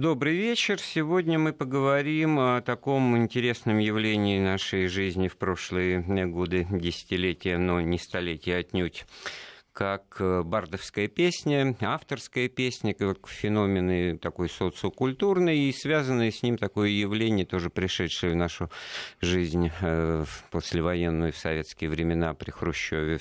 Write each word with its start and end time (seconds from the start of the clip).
Добрый 0.00 0.36
вечер. 0.36 0.78
Сегодня 0.78 1.40
мы 1.40 1.52
поговорим 1.52 2.38
о 2.38 2.60
таком 2.60 3.16
интересном 3.16 3.78
явлении 3.78 4.38
нашей 4.38 4.86
жизни 4.86 5.26
в 5.26 5.36
прошлые 5.36 5.98
годы, 6.26 6.68
десятилетия, 6.70 7.58
но 7.58 7.80
не 7.80 7.98
столетия 7.98 8.58
отнюдь 8.58 9.06
как 9.72 10.16
э, 10.20 10.42
бардовская 10.44 11.08
песня, 11.08 11.76
авторская 11.80 12.48
песня, 12.48 12.94
как 12.94 13.28
феномены 13.28 14.18
такой 14.18 14.48
социокультурный 14.48 15.58
и 15.58 15.72
связанное 15.72 16.30
с 16.30 16.44
ним 16.44 16.58
такое 16.58 16.90
явление, 16.90 17.46
тоже 17.46 17.68
пришедшее 17.68 18.32
в 18.32 18.36
нашу 18.36 18.70
жизнь 19.20 19.70
э, 19.80 20.24
послевоенную 20.52 21.32
в 21.32 21.36
советские 21.36 21.90
времена 21.90 22.34
при 22.34 22.50
Хрущеве 22.52 23.18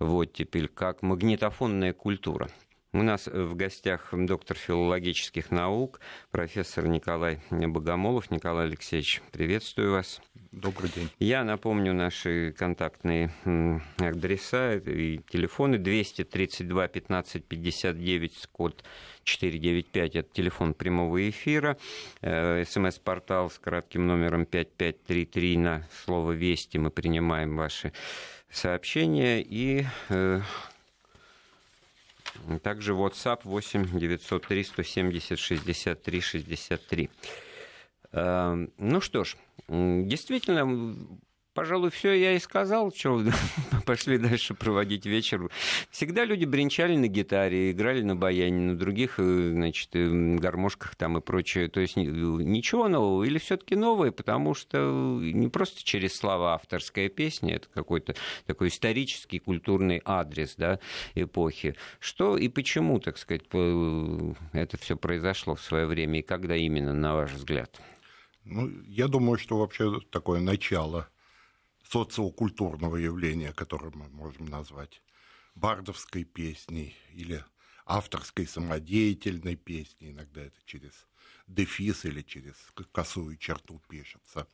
в 0.00 0.14
оттепель, 0.14 0.66
как 0.68 1.02
магнитофонная 1.02 1.92
культура. 1.92 2.48
У 2.96 3.02
нас 3.02 3.26
в 3.26 3.54
гостях 3.56 4.08
доктор 4.10 4.56
филологических 4.56 5.50
наук, 5.50 6.00
профессор 6.30 6.86
Николай 6.86 7.40
Богомолов. 7.50 8.30
Николай 8.30 8.68
Алексеевич, 8.68 9.20
приветствую 9.32 9.92
вас. 9.92 10.22
Добрый 10.50 10.90
день. 10.90 11.10
Я 11.18 11.44
напомню 11.44 11.92
наши 11.92 12.54
контактные 12.56 13.30
адреса 13.98 14.76
и 14.76 15.18
телефоны 15.28 15.76
232 15.76 16.88
15 16.88 17.44
59, 17.44 18.46
код 18.50 18.82
495, 19.24 20.16
это 20.16 20.28
телефон 20.32 20.72
прямого 20.72 21.28
эфира. 21.28 21.76
Э, 22.22 22.64
СМС-портал 22.64 23.50
с 23.50 23.58
кратким 23.58 24.06
номером 24.06 24.46
5533 24.46 25.58
на 25.58 25.86
слово 26.06 26.32
«Вести» 26.32 26.78
мы 26.78 26.90
принимаем 26.90 27.58
ваши 27.58 27.92
сообщения 28.50 29.42
и 29.42 29.84
э, 30.08 30.40
также 32.62 32.92
WhatsApp 32.92 33.40
8 33.44 33.98
903 33.98 34.64
170 34.64 35.38
63 35.38 36.20
63. 36.20 37.10
Ну 38.12 39.00
что 39.00 39.24
ж, 39.24 39.36
действительно, 39.68 40.96
пожалуй, 41.56 41.90
все 41.90 42.12
я 42.12 42.34
и 42.34 42.38
сказал, 42.38 42.92
что 42.92 43.24
пошли 43.86 44.18
дальше 44.18 44.52
проводить 44.52 45.06
вечер. 45.06 45.50
Всегда 45.90 46.26
люди 46.26 46.44
бренчали 46.44 46.96
на 46.96 47.08
гитаре, 47.08 47.70
играли 47.70 48.02
на 48.02 48.14
баяне, 48.14 48.72
на 48.72 48.76
других, 48.76 49.14
э, 49.18 49.50
значит, 49.52 49.88
э, 49.94 50.36
гармошках 50.36 50.94
там 50.96 51.16
и 51.16 51.22
прочее. 51.22 51.68
То 51.68 51.80
есть 51.80 51.96
ничего 51.96 52.88
нового 52.88 53.24
или 53.24 53.38
все-таки 53.38 53.74
новое, 53.74 54.12
потому 54.12 54.52
что 54.52 55.18
не 55.22 55.48
просто 55.48 55.82
через 55.82 56.14
слова 56.14 56.54
авторская 56.54 57.08
песня, 57.08 57.56
это 57.56 57.68
какой-то 57.72 58.14
такой 58.46 58.68
исторический 58.68 59.38
культурный 59.38 60.02
адрес 60.04 60.56
да, 60.56 60.78
эпохи. 61.14 61.74
Что 62.00 62.36
и 62.36 62.48
почему, 62.48 63.00
так 63.00 63.16
сказать, 63.16 63.44
это 63.46 64.76
все 64.78 64.96
произошло 64.96 65.54
в 65.54 65.62
свое 65.62 65.86
время 65.86 66.18
и 66.18 66.22
когда 66.22 66.54
именно, 66.54 66.92
на 66.92 67.14
ваш 67.14 67.32
взгляд? 67.32 67.80
Ну, 68.44 68.70
я 68.86 69.08
думаю, 69.08 69.38
что 69.38 69.56
вообще 69.56 70.00
такое 70.10 70.40
начало 70.40 71.08
социокультурного 71.90 72.96
явления, 72.96 73.52
которое 73.52 73.90
мы 73.94 74.08
можем 74.08 74.46
назвать 74.46 75.02
бардовской 75.54 76.24
песней 76.24 76.96
или 77.12 77.44
авторской 77.84 78.46
самодеятельной 78.46 79.56
песней, 79.56 80.10
иногда 80.10 80.42
это 80.42 80.56
через 80.64 81.06
дефис 81.46 82.04
или 82.04 82.22
через 82.22 82.54
косую 82.92 83.36
черту 83.36 83.80
пишется, 83.88 84.48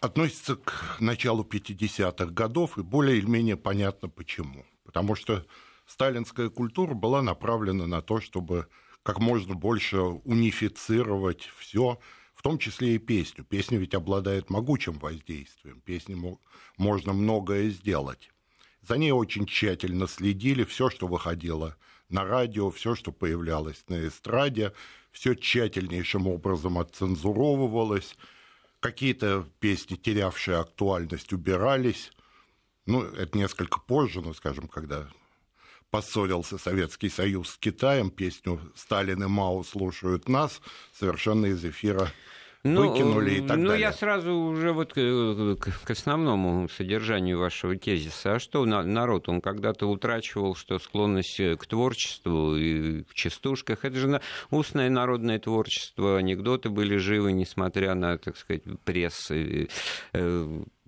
относится 0.00 0.56
к 0.56 0.96
началу 1.00 1.44
50-х 1.44 2.26
годов, 2.26 2.78
и 2.78 2.82
более 2.82 3.18
или 3.18 3.26
менее 3.26 3.56
понятно 3.56 4.08
почему. 4.08 4.66
Потому 4.84 5.14
что 5.14 5.46
сталинская 5.86 6.48
культура 6.48 6.94
была 6.94 7.22
направлена 7.22 7.86
на 7.86 8.02
то, 8.02 8.20
чтобы 8.20 8.68
как 9.02 9.18
можно 9.18 9.54
больше 9.54 9.98
унифицировать 10.00 11.48
все, 11.58 11.98
в 12.40 12.42
том 12.42 12.56
числе 12.56 12.94
и 12.94 12.98
песню. 12.98 13.44
Песня 13.44 13.76
ведь 13.76 13.92
обладает 13.92 14.48
могучим 14.48 14.94
воздействием, 14.94 15.82
песне 15.82 16.16
можно 16.78 17.12
многое 17.12 17.68
сделать. 17.68 18.30
За 18.80 18.96
ней 18.96 19.10
очень 19.10 19.44
тщательно 19.44 20.08
следили, 20.08 20.64
все, 20.64 20.88
что 20.88 21.06
выходило 21.06 21.76
на 22.08 22.24
радио, 22.24 22.70
все, 22.70 22.94
что 22.94 23.12
появлялось 23.12 23.84
на 23.88 24.08
эстраде, 24.08 24.72
все 25.12 25.34
тщательнейшим 25.34 26.26
образом 26.28 26.78
отцензуровывалось, 26.78 28.16
какие-то 28.80 29.46
песни, 29.58 29.96
терявшие 29.96 30.56
актуальность, 30.56 31.34
убирались. 31.34 32.10
Ну, 32.86 33.02
это 33.02 33.36
несколько 33.36 33.80
позже, 33.80 34.22
ну, 34.22 34.32
скажем, 34.32 34.66
когда 34.66 35.10
поссорился 35.90 36.56
Советский 36.56 37.10
Союз 37.10 37.50
с 37.50 37.58
Китаем, 37.58 38.08
песню 38.08 38.60
«Сталин 38.74 39.24
и 39.24 39.26
Мао 39.26 39.62
слушают 39.62 40.26
нас» 40.30 40.62
совершенно 40.94 41.44
из 41.44 41.62
эфира 41.66 42.10
ну, 42.62 42.90
выкинули 42.90 43.36
и 43.36 43.40
так 43.40 43.56
ну, 43.56 43.68
далее. 43.68 43.68
Ну, 43.68 43.74
я 43.74 43.92
сразу 43.92 44.34
уже 44.34 44.72
вот 44.72 44.92
к, 44.92 45.56
к 45.84 45.90
основному 45.90 46.68
содержанию 46.68 47.38
вашего 47.38 47.76
тезиса. 47.76 48.34
А 48.34 48.38
что 48.38 48.64
народ, 48.66 49.28
он 49.28 49.40
когда-то 49.40 49.86
утрачивал, 49.86 50.54
что 50.54 50.78
склонность 50.78 51.40
к 51.58 51.66
творчеству 51.66 52.56
и 52.56 53.02
в 53.04 53.14
частушках, 53.14 53.84
это 53.84 53.96
же 53.96 54.20
устное 54.50 54.90
народное 54.90 55.38
творчество, 55.38 56.18
анекдоты 56.18 56.68
были 56.68 56.96
живы, 56.96 57.32
несмотря 57.32 57.94
на, 57.94 58.18
так 58.18 58.36
сказать, 58.36 58.62
пресс, 58.84 59.30
э, 59.30 59.66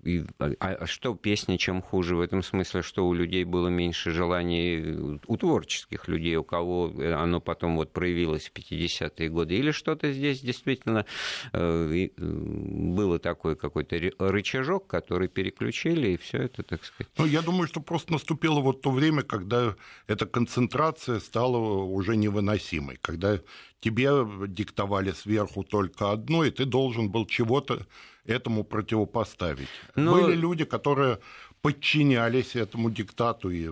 и, 0.03 0.23
а, 0.39 0.53
а 0.59 0.85
что 0.85 1.15
песня 1.15 1.57
чем 1.57 1.81
хуже 1.81 2.15
в 2.15 2.21
этом 2.21 2.43
смысле, 2.43 2.81
что 2.81 3.07
у 3.07 3.13
людей 3.13 3.43
было 3.43 3.67
меньше 3.67 4.11
желаний, 4.11 5.19
у 5.27 5.37
творческих 5.37 6.07
людей, 6.07 6.35
у 6.35 6.43
кого 6.43 6.93
оно 6.99 7.39
потом 7.39 7.75
вот 7.77 7.93
проявилось 7.93 8.49
в 8.49 8.53
50-е 8.53 9.29
годы, 9.29 9.55
или 9.55 9.71
что-то 9.71 10.11
здесь 10.11 10.41
действительно 10.41 11.05
э, 11.51 12.09
было 12.17 13.19
такой 13.19 13.55
какой-то 13.55 13.99
рычажок, 14.19 14.87
который 14.87 15.27
переключили, 15.27 16.09
и 16.09 16.17
все 16.17 16.43
это, 16.43 16.63
так 16.63 16.83
сказать. 16.83 17.11
Ну, 17.17 17.25
я 17.25 17.41
думаю, 17.41 17.67
что 17.67 17.81
просто 17.81 18.13
наступило 18.13 18.59
вот 18.59 18.81
то 18.81 18.91
время, 18.91 19.23
когда 19.23 19.75
эта 20.07 20.25
концентрация 20.25 21.19
стала 21.19 21.57
уже 21.57 22.15
невыносимой, 22.15 22.97
когда 23.01 23.39
тебе 23.83 24.09
диктовали 24.47 25.11
сверху 25.11 25.63
только 25.63 26.11
одно, 26.11 26.45
и 26.45 26.51
ты 26.51 26.65
должен 26.65 27.09
был 27.09 27.25
чего-то 27.25 27.85
этому 28.25 28.63
противопоставить. 28.63 29.67
Но... 29.95 30.13
Были 30.13 30.35
люди, 30.35 30.63
которые 30.65 31.19
подчинялись 31.61 32.55
этому 32.55 32.89
диктату 32.89 33.49
и 33.49 33.67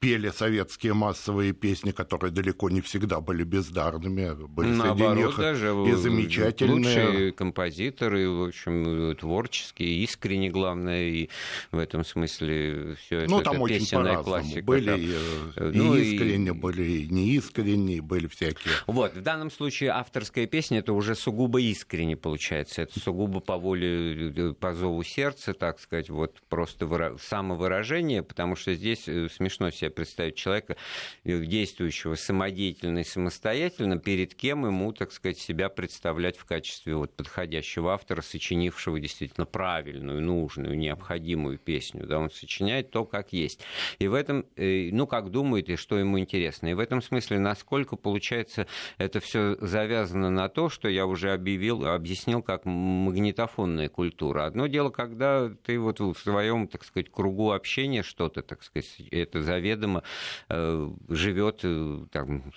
пели 0.00 0.30
советские 0.30 0.94
массовые 0.94 1.52
песни, 1.52 1.90
которые 1.90 2.32
далеко 2.32 2.70
не 2.70 2.80
всегда 2.80 3.20
были 3.20 3.44
бездарными, 3.44 4.46
были 4.46 4.70
Наоборот, 4.70 4.96
среди 4.96 5.26
них 5.26 5.36
даже 5.36 5.66
и 5.88 5.92
замечательные. 5.92 7.04
Лучшие 7.04 7.32
композиторы, 7.32 8.30
в 8.30 8.44
общем, 8.44 9.14
творческие, 9.16 10.02
искренне, 10.02 10.48
главное, 10.48 11.02
и 11.02 11.28
в 11.70 11.78
этом 11.78 12.04
смысле 12.04 12.96
все 12.96 13.26
ну, 13.28 13.40
это, 13.40 13.50
там 13.50 13.64
это 13.64 13.78
песенная 13.78 14.22
классика. 14.22 14.62
Были 14.62 14.86
там, 14.86 15.00
и, 15.00 15.76
ну, 15.76 15.94
и 15.94 16.02
искренне, 16.02 16.48
и... 16.48 16.52
были 16.52 16.82
и 16.82 17.08
неискренние, 17.08 18.00
были 18.00 18.26
всякие. 18.26 18.72
Вот, 18.86 19.14
в 19.14 19.20
данном 19.20 19.50
случае 19.50 19.90
авторская 19.90 20.46
песня, 20.46 20.78
это 20.78 20.94
уже 20.94 21.14
сугубо 21.14 21.60
искренне 21.60 22.16
получается, 22.16 22.82
это 22.82 22.98
сугубо 22.98 23.40
по 23.40 23.58
воле, 23.58 24.32
э, 24.34 24.54
по 24.58 24.72
зову 24.72 25.02
сердца, 25.02 25.52
так 25.52 25.78
сказать, 25.78 26.08
вот 26.08 26.40
просто 26.48 26.86
выра... 26.86 27.18
самовыражение, 27.20 28.22
потому 28.22 28.56
что 28.56 28.74
здесь 28.74 29.06
э, 29.06 29.28
смешно 29.28 29.70
себе 29.70 29.89
представить 29.90 30.36
человека, 30.36 30.76
э, 31.24 31.44
действующего 31.44 32.14
самодеятельно 32.14 33.00
и 33.00 33.04
самостоятельно, 33.04 33.98
перед 33.98 34.34
кем 34.34 34.66
ему, 34.66 34.92
так 34.92 35.12
сказать, 35.12 35.38
себя 35.38 35.68
представлять 35.68 36.36
в 36.36 36.44
качестве 36.44 36.94
вот 36.94 37.14
подходящего 37.14 37.92
автора, 37.92 38.22
сочинившего 38.22 39.00
действительно 39.00 39.46
правильную, 39.46 40.22
нужную, 40.22 40.76
необходимую 40.76 41.58
песню. 41.58 42.06
Да, 42.06 42.18
он 42.18 42.30
сочиняет 42.30 42.90
то, 42.90 43.04
как 43.04 43.32
есть. 43.32 43.60
И 43.98 44.08
в 44.08 44.14
этом, 44.14 44.46
э, 44.56 44.90
ну, 44.92 45.06
как 45.06 45.30
думает 45.30 45.68
и 45.68 45.76
что 45.76 45.98
ему 45.98 46.18
интересно. 46.18 46.68
И 46.68 46.74
в 46.74 46.78
этом 46.78 47.02
смысле, 47.02 47.38
насколько, 47.38 47.96
получается, 47.96 48.66
это 48.98 49.20
все 49.20 49.56
завязано 49.60 50.30
на 50.30 50.48
то, 50.48 50.68
что 50.68 50.88
я 50.88 51.06
уже 51.06 51.32
объявил, 51.32 51.86
объяснил, 51.86 52.42
как 52.42 52.64
магнитофонная 52.64 53.88
культура. 53.88 54.46
Одно 54.46 54.66
дело, 54.66 54.90
когда 54.90 55.50
ты 55.64 55.78
вот 55.78 56.00
в 56.00 56.14
своем, 56.14 56.68
так 56.68 56.84
сказать, 56.84 57.10
кругу 57.10 57.52
общения 57.52 58.02
что-то, 58.02 58.42
так 58.42 58.62
сказать, 58.62 58.88
это 59.10 59.42
заведомо 59.42 59.79
заведомо 59.80 60.02
э, 60.48 60.90
живет 61.08 61.60
э, 61.64 62.06
там, 62.12 62.52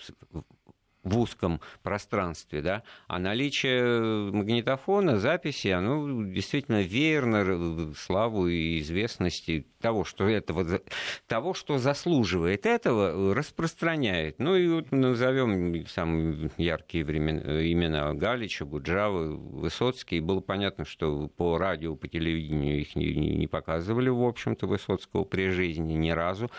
в 1.04 1.20
узком 1.20 1.62
пространстве, 1.82 2.62
да, 2.62 2.84
а 3.08 3.20
наличие 3.20 4.32
магнитофона, 4.32 5.20
записи, 5.20 5.68
оно 5.68 6.24
действительно 6.24 6.82
веерно 6.82 7.94
славу 7.96 8.48
и 8.48 8.80
известности 8.80 9.66
того, 9.82 10.06
что 10.06 10.28
этого, 10.30 10.82
того, 11.28 11.54
что 11.54 11.78
заслуживает 11.78 12.66
этого, 12.66 13.36
распространяет. 13.36 14.40
Ну 14.40 14.56
и 14.56 14.68
вот 14.68 14.92
назовем 14.92 15.86
самые 15.88 16.50
яркие 16.58 17.04
времена, 17.04 17.42
имена 17.62 18.14
Галича, 18.14 18.64
Гуджавы, 18.64 19.36
Высоцкий. 19.36 20.22
Было 20.22 20.40
понятно, 20.40 20.86
что 20.86 21.28
по 21.28 21.58
радио, 21.58 21.96
по 21.96 22.08
телевидению 22.08 22.80
их 22.80 22.96
не, 22.96 23.14
не 23.14 23.48
показывали, 23.48 24.08
в 24.08 24.24
общем-то, 24.24 24.68
Высоцкого 24.68 25.26
при 25.26 25.50
жизни 25.50 25.94
ни 25.94 26.12
разу. 26.12 26.50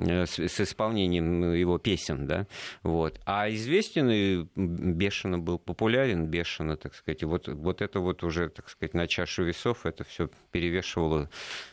Э, 0.00 0.24
с, 0.26 0.38
с 0.38 0.60
исполнением 0.60 1.52
его 1.52 1.78
песен, 1.78 2.26
да, 2.26 2.46
вот. 2.82 3.20
А 3.26 3.50
известен 3.50 4.10
и 4.10 4.46
бешено 4.56 5.38
был 5.38 5.58
популярен, 5.58 6.26
бешено, 6.26 6.76
так 6.76 6.94
сказать, 6.94 7.22
вот, 7.24 7.48
вот 7.48 7.82
это 7.82 8.00
вот 8.00 8.22
уже, 8.22 8.48
так 8.48 8.70
сказать, 8.70 8.94
на 8.94 9.06
чашу 9.06 9.44
весов 9.44 9.84
это 9.84 10.04
все 10.04 10.30
перевешивало 10.52 11.28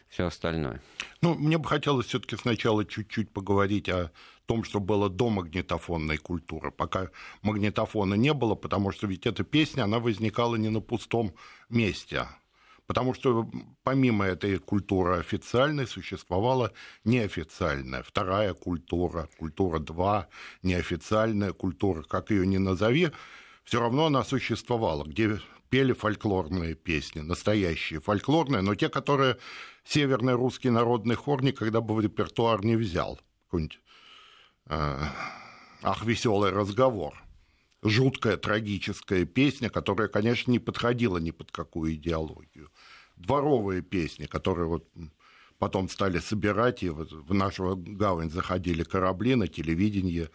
все 0.10 0.26
остальное. 0.26 0.82
Ну, 1.22 1.36
мне 1.36 1.58
бы 1.58 1.68
хотелось 1.70 2.08
все-таки 2.08 2.36
сначала 2.36 2.86
чуть-чуть 2.86 3.32
поговорить 3.32 3.88
о 3.88 4.12
том, 4.46 4.64
что 4.64 4.80
было 4.80 5.10
до 5.10 5.30
магнитофонной 5.30 6.18
культуры, 6.18 6.72
пока 6.72 7.10
магнитофона 7.44 8.16
не 8.16 8.34
было, 8.34 8.56
потому 8.56 8.92
что 8.92 9.08
ведь 9.08 9.26
эта 9.26 9.44
песня, 9.44 9.84
она 9.84 10.00
возникала 10.00 10.56
не 10.56 10.70
на 10.70 10.82
пустом 10.82 11.34
месте. 11.70 12.28
Потому 12.88 13.14
что 13.14 13.50
помимо 13.84 14.26
этой 14.26 14.60
культуры 14.60 15.18
официальной 15.18 15.86
существовала 15.86 16.72
неофициальная, 17.04 18.02
вторая 18.02 18.54
культура, 18.54 19.30
культура 19.38 19.80
2, 19.80 20.28
неофициальная 20.64 21.52
культура, 21.52 22.04
как 22.04 22.32
ее 22.32 22.48
ни 22.48 22.58
назови, 22.58 23.12
все 23.66 23.82
равно 23.82 24.06
она 24.06 24.24
существовала, 24.24 25.04
где 25.04 25.42
пели 25.70 25.92
фольклорные 25.92 26.76
песни, 26.76 27.20
настоящие 27.20 28.00
фольклорные, 28.00 28.62
но 28.62 28.74
те, 28.74 28.88
которые 28.88 29.38
северный 29.84 30.34
русский 30.34 30.70
народный 30.70 31.16
хор 31.16 31.44
никогда 31.44 31.82
бы 31.82 31.94
в 31.94 32.00
репертуар 32.00 32.64
не 32.64 32.78
взял. 32.78 33.20
Какой-нибудь 33.48 33.82
э, 34.68 35.00
«Ах, 35.84 36.06
веселый 36.06 36.52
разговор». 36.52 37.27
Жуткая, 37.84 38.38
трагическая 38.38 39.26
песня, 39.26 39.70
которая, 39.70 40.08
конечно, 40.08 40.52
не 40.52 40.60
подходила 40.60 41.18
ни 41.18 41.32
под 41.32 41.52
какую 41.52 41.94
идеологию. 41.94 42.72
Дворовые 43.16 43.82
песни, 43.82 44.26
которые 44.26 44.68
вот 44.68 44.88
потом 45.60 45.90
стали 45.90 46.20
собирать, 46.20 46.84
и 46.84 46.90
вот 46.90 47.12
в 47.12 47.34
нашу 47.34 47.76
гавань 47.76 48.30
заходили 48.30 48.84
корабли 48.84 49.36
на 49.36 49.48
телевидении 49.48 50.30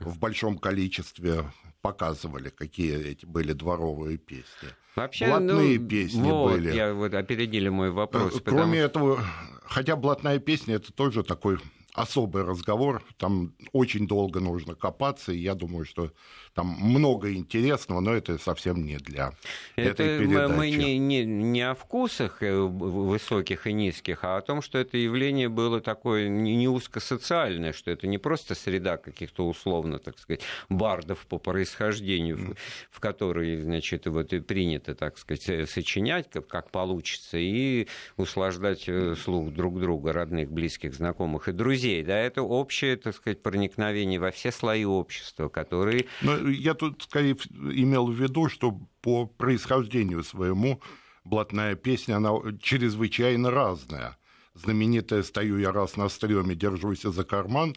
в 0.00 0.18
большом 0.18 0.58
количестве 0.58 1.44
показывали, 1.80 2.50
какие 2.50 2.96
эти 2.96 3.26
были 3.26 3.52
дворовые 3.52 4.18
песни. 4.18 4.68
Вообще, 4.96 5.26
блатные 5.26 5.78
ну, 5.78 5.88
песни 5.88 6.30
вот, 6.30 6.52
были. 6.52 6.74
Я 6.74 6.92
вот 6.92 7.14
опередили 7.14 7.68
мой 7.68 7.90
вопрос. 7.90 8.36
Э, 8.36 8.40
кроме 8.40 8.82
потому... 8.86 9.12
этого, 9.14 9.24
хотя 9.64 9.96
блатная 9.96 10.38
песня 10.38 10.76
это 10.76 10.92
тоже 10.92 11.22
такой 11.22 11.58
особый 11.94 12.44
разговор, 12.44 13.02
там 13.16 13.54
очень 13.72 14.06
долго 14.06 14.40
нужно 14.40 14.74
копаться, 14.74 15.32
и 15.32 15.38
я 15.38 15.54
думаю, 15.54 15.84
что 15.84 16.12
там 16.58 16.76
много 16.80 17.32
интересного, 17.32 18.00
но 18.00 18.14
это 18.14 18.36
совсем 18.38 18.84
не 18.84 18.96
для 18.96 19.32
это 19.76 20.02
этой 20.02 20.18
передачи. 20.18 20.52
Мы 20.52 20.70
не, 20.70 20.98
не, 20.98 21.24
не 21.24 21.62
о 21.62 21.74
вкусах 21.74 22.42
э, 22.42 22.52
высоких 22.52 23.66
и 23.66 23.72
низких, 23.72 24.24
а 24.24 24.36
о 24.36 24.40
том, 24.40 24.60
что 24.60 24.78
это 24.78 24.98
явление 24.98 25.48
было 25.48 25.80
такое 25.80 26.28
не 26.28 26.68
узкосоциальное, 26.68 27.72
что 27.72 27.90
это 27.90 28.06
не 28.06 28.18
просто 28.18 28.54
среда 28.54 28.96
каких-то 28.96 29.46
условно, 29.46 29.98
так 29.98 30.18
сказать, 30.18 30.42
бардов 30.68 31.26
по 31.26 31.38
происхождению, 31.38 32.36
mm. 32.36 32.56
в, 32.90 32.96
в 32.96 33.00
которой, 33.00 33.62
значит, 33.62 34.06
вот 34.06 34.32
и 34.32 34.40
принято, 34.40 34.94
так 34.94 35.16
сказать, 35.16 35.70
сочинять, 35.70 36.28
как, 36.30 36.48
как 36.48 36.70
получится, 36.70 37.38
и 37.38 37.86
услаждать 38.16 38.88
э, 38.88 39.14
слух 39.14 39.52
друг 39.52 39.80
друга, 39.80 40.12
родных, 40.12 40.50
близких, 40.50 40.92
знакомых 40.92 41.48
и 41.48 41.52
друзей 41.52 41.68
друзей, 41.78 42.02
да, 42.02 42.18
это 42.18 42.42
общее, 42.42 42.96
так 42.96 43.14
сказать, 43.14 43.42
проникновение 43.42 44.18
во 44.18 44.30
все 44.30 44.50
слои 44.50 44.84
общества, 44.84 45.48
которые... 45.48 46.06
Но 46.22 46.36
я 46.48 46.74
тут 46.74 47.02
скорее 47.02 47.34
имел 47.34 48.06
в 48.06 48.14
виду, 48.14 48.48
что 48.48 48.80
по 49.00 49.26
происхождению 49.26 50.24
своему 50.24 50.80
блатная 51.24 51.74
песня, 51.74 52.16
она 52.16 52.32
чрезвычайно 52.60 53.50
разная. 53.50 54.16
Знаменитая 54.54 55.22
«Стою 55.22 55.58
я 55.58 55.72
раз 55.72 55.96
на 55.96 56.08
стреме, 56.08 56.54
держусь 56.54 57.02
за 57.02 57.24
карман» 57.24 57.74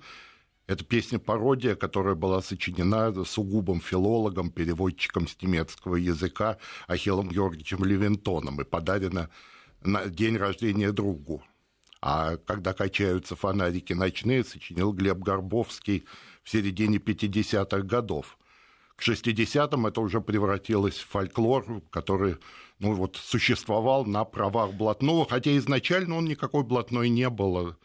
Это 0.72 0.86
песня-пародия, 0.86 1.76
которая 1.76 2.16
была 2.16 2.42
сочинена 2.42 3.12
сугубым 3.26 3.82
филологом, 3.82 4.52
переводчиком 4.52 5.28
с 5.28 5.36
немецкого 5.42 5.98
языка 5.98 6.60
Ахиллом 6.88 7.28
Георгиевичем 7.28 7.84
Левинтоном 7.84 8.62
и 8.62 8.64
подарена 8.64 9.30
на 9.84 10.06
день 10.06 10.38
рождения 10.38 10.94
другу. 10.94 11.44
А 12.02 12.38
когда 12.38 12.74
качаются 12.74 13.36
фонарики 13.36 13.92
ночные, 13.92 14.46
сочинил 14.46 14.94
Глеб 14.94 15.18
Горбовский 15.18 16.06
в 16.42 16.50
середине 16.50 17.00
50-х 17.00 17.82
годов. 17.82 18.38
К 19.02 19.04
60-м 19.04 19.88
это 19.88 20.00
уже 20.00 20.22
превратилось 20.22 20.98
в 20.98 21.08
фольклор, 21.08 21.82
который 21.90 22.38
ну, 22.78 22.94
вот, 22.94 23.16
существовал 23.16 24.06
на 24.06 24.26
правах 24.26 24.74
блатного, 24.74 25.26
хотя 25.28 25.58
изначально 25.58 26.18
он 26.18 26.26
никакой 26.26 26.64
блатной 26.64 27.10
не 27.10 27.28
был. 27.28 27.76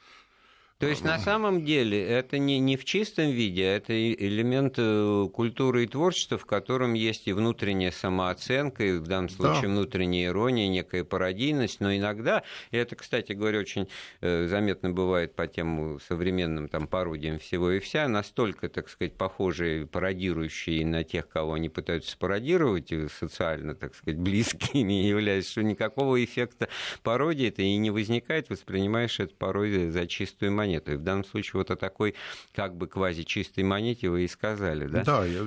То 0.78 0.87
есть 0.87 1.05
на 1.05 1.19
самом 1.19 1.64
деле 1.64 2.06
это 2.06 2.37
не, 2.37 2.58
не 2.58 2.76
в 2.76 2.84
чистом 2.84 3.31
виде, 3.31 3.64
а 3.64 3.76
это 3.76 3.94
элемент 4.12 4.75
э, 4.76 5.26
культуры 5.32 5.84
и 5.84 5.87
творчества, 5.87 6.37
в 6.37 6.44
котором 6.44 6.93
есть 6.93 7.26
и 7.28 7.32
внутренняя 7.32 7.90
самооценка, 7.90 8.84
и 8.84 8.99
в 8.99 9.06
данном 9.06 9.31
случае 9.31 9.62
да. 9.62 9.69
внутренняя 9.69 10.28
ирония, 10.28 10.69
некая 10.69 11.02
пародийность, 11.02 11.81
но 11.81 11.96
иногда, 11.96 12.43
и 12.73 12.76
это, 12.76 12.94
кстати 12.94 13.32
говоря, 13.32 13.61
очень 13.61 13.88
э, 14.20 14.49
заметно 14.49 14.90
бывает 14.90 15.34
по 15.34 15.46
тем 15.46 15.99
современным 16.06 16.69
там, 16.69 16.88
пародиям 16.88 17.38
всего 17.38 17.70
и 17.70 17.79
вся, 17.79 18.06
настолько, 18.06 18.69
так 18.69 18.90
сказать, 18.90 19.14
похожие, 19.14 19.87
пародирующие 19.87 20.84
на 20.84 21.05
тех, 21.05 21.26
кого 21.26 21.55
они 21.55 21.70
пытаются 21.70 22.19
пародировать, 22.19 22.93
социально, 23.19 23.75
так 23.75 23.94
сказать, 23.94 24.20
близкими 24.20 24.93
являясь, 24.93 25.49
что 25.50 25.62
никакого 25.62 26.22
эффекта 26.22 26.69
пародии 27.02 27.49
это 27.49 27.62
и 27.62 27.75
не 27.79 27.90
возникает, 27.90 28.50
воспринимаешь 28.50 29.20
это 29.20 29.34
порой 29.34 29.88
за 29.88 30.06
чистую 30.06 30.52
монету 30.52 30.66
монету. 30.67 30.93
И 30.93 30.97
в 30.97 31.03
данном 31.03 31.25
случае 31.25 31.61
вот 31.61 31.71
о 31.71 31.77
такой 31.77 32.15
как 32.53 32.77
бы 32.77 32.87
квази-чистой 32.87 33.65
монете 33.65 34.09
вы 34.09 34.25
и 34.25 34.29
сказали, 34.29 34.87
да? 34.87 35.05
Да, 35.05 35.25
я... 35.25 35.43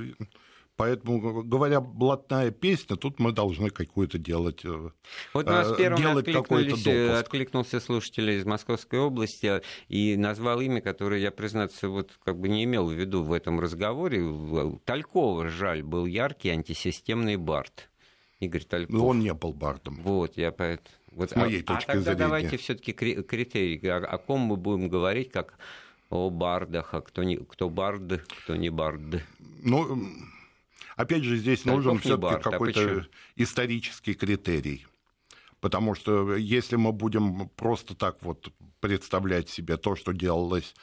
Поэтому, 0.78 1.44
говоря 1.44 1.82
блатная 1.82 2.52
песня, 2.52 2.96
тут 2.96 3.20
мы 3.20 3.34
должны 3.34 3.70
какую-то 3.70 4.18
делать 4.18 4.64
э, 4.64 4.92
Вот 5.34 5.46
у 5.46 5.52
нас 5.52 5.74
э, 5.74 5.76
первым 5.76 6.18
откликнулись, 6.18 6.88
э, 6.88 7.20
откликнулся 7.20 7.82
слушатель 7.82 8.30
из 8.30 8.46
Московской 8.46 8.98
области 9.00 9.62
и 9.90 10.16
назвал 10.16 10.62
имя, 10.62 10.80
которое 10.80 11.20
я, 11.20 11.32
признаться, 11.32 11.90
вот 11.90 12.12
как 12.24 12.40
бы 12.40 12.48
не 12.48 12.64
имел 12.64 12.88
в 12.88 12.94
виду 12.94 13.24
в 13.24 13.34
этом 13.34 13.60
разговоре. 13.60 14.24
Талькова, 14.86 15.50
жаль, 15.50 15.84
был 15.84 16.06
яркий 16.06 16.48
антисистемный 16.48 17.36
Барт. 17.36 17.90
Игорь 18.40 18.64
Тальков. 18.64 18.96
Но 18.96 19.08
он 19.08 19.20
не 19.20 19.34
был 19.34 19.52
Бартом. 19.52 20.00
Вот, 20.02 20.38
я 20.38 20.54
поэтому... 20.54 20.88
Вот, 21.12 21.32
С 21.32 21.36
моей 21.36 21.62
а, 21.62 21.66
точки 21.66 21.90
а 21.90 21.94
тогда 21.94 22.02
зрения. 22.02 22.20
давайте 22.20 22.58
все-таки 22.58 22.94
критерий, 22.94 23.88
о, 23.88 23.98
о 23.98 24.18
ком 24.18 24.42
мы 24.42 24.58
будем 24.58 24.90
говорить, 24.90 25.32
как 25.32 25.58
о 26.10 26.30
бардах, 26.30 26.94
а 26.94 27.02
кто, 27.02 27.24
не, 27.24 27.38
кто 27.38 27.70
барды, 27.70 28.22
кто 28.44 28.56
не 28.56 28.70
барды. 28.70 29.24
Ну, 29.64 30.08
опять 30.96 31.24
же, 31.24 31.38
здесь 31.38 31.62
Тальков 31.62 31.86
нужен 31.86 32.00
все-таки 32.00 32.36
а 32.36 32.40
какой-то 32.40 32.82
а 32.82 33.06
исторический 33.36 34.14
критерий. 34.14 34.86
Потому 35.60 35.94
что 35.94 36.36
если 36.36 36.78
мы 36.78 36.92
будем 36.94 37.50
просто 37.50 37.96
так 37.96 38.22
вот 38.22 38.52
представлять 38.80 39.50
себе 39.50 39.78
то, 39.78 39.96
что 39.96 40.14
делалось 40.14 40.74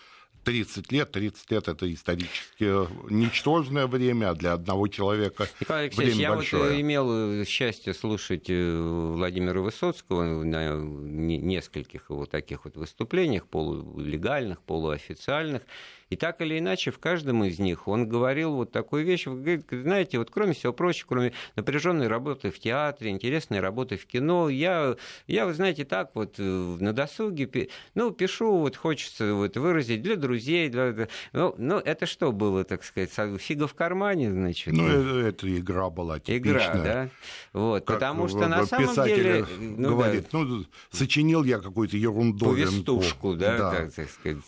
30 0.47 0.93
лет, 0.93 1.11
30 1.11 1.51
лет 1.51 1.67
это 1.67 1.93
исторически 1.93 3.13
ничтожное 3.13 3.89
время, 3.89 4.31
а 4.31 4.35
для 4.35 4.53
одного 4.53 4.87
человека. 4.87 5.49
Николай 5.61 5.87
Алексеевич, 5.87 6.15
время 6.15 6.23
я 6.23 6.35
большое. 6.37 6.71
вот 6.71 6.81
имел 6.81 7.45
счастье 7.45 7.93
слушать 7.93 8.45
э, 8.49 9.13
Владимира 9.17 9.61
Высоцкого 9.61 10.45
на 10.45 10.77
нескольких 10.77 12.11
его 12.11 12.27
таких 12.27 12.65
вот 12.65 12.77
выступлениях, 12.77 13.49
полулегальных, 13.49 14.63
полуофициальных, 14.63 15.63
и 16.09 16.17
так 16.17 16.41
или 16.41 16.59
иначе, 16.59 16.93
в 16.93 16.99
каждом 17.01 17.43
из 17.45 17.59
них 17.59 17.89
он 17.89 18.09
говорил 18.09 18.55
вот 18.55 18.71
такую 18.71 19.05
вещь. 19.05 19.27
знаете, 19.71 20.19
вот 20.19 20.31
кроме 20.31 20.53
всего 20.53 20.73
прочего, 20.73 21.09
кроме 21.09 21.33
напряженной 21.57 22.07
работы 22.07 22.51
в 22.51 22.59
театре, 22.61 23.11
интересной 23.11 23.59
работы 23.59 23.97
в 23.97 24.07
кино, 24.07 24.49
я, 24.49 24.97
я 25.27 25.47
вы 25.47 25.55
знаете, 25.55 25.85
так 25.85 26.11
вот 26.15 26.37
э, 26.39 26.43
на 26.43 26.93
досуге, 26.93 27.71
ну, 27.95 28.13
пишу, 28.13 28.59
вот 28.59 28.77
хочется 28.77 29.35
вот 29.35 29.57
выразить 29.57 30.03
для 30.03 30.15
друзей. 30.15 30.69
Для, 30.69 31.09
ну, 31.33 31.55
ну, 31.59 31.79
это 31.79 32.07
что 32.07 32.31
было, 32.31 32.63
так 32.63 32.85
сказать, 32.85 33.11
фига 33.41 33.67
в 33.67 33.75
кармане, 33.75 34.31
значит? 34.31 34.73
Ну, 34.73 34.87
это, 34.87 35.29
это 35.29 35.59
игра 35.59 35.91
была 35.91 36.21
типичная. 36.21 36.71
Игра, 36.71 36.83
да? 36.85 37.09
Вот, 37.53 37.85
как 37.85 37.97
потому 37.97 38.29
что 38.29 38.47
на 38.47 38.65
самом 38.65 38.95
деле... 38.95 39.45
Ну, 39.59 39.89
говорит, 39.89 40.27
да, 40.31 40.39
ну, 40.39 40.65
сочинил 40.91 41.43
я 41.43 41.59
какую-то 41.59 41.97
ерунду. 41.97 42.47
Повестушку, 42.47 43.35
да, 43.35 43.59
да. 43.59 43.71
Как, 43.73 43.93
так 43.93 44.11
сказать, 44.11 44.39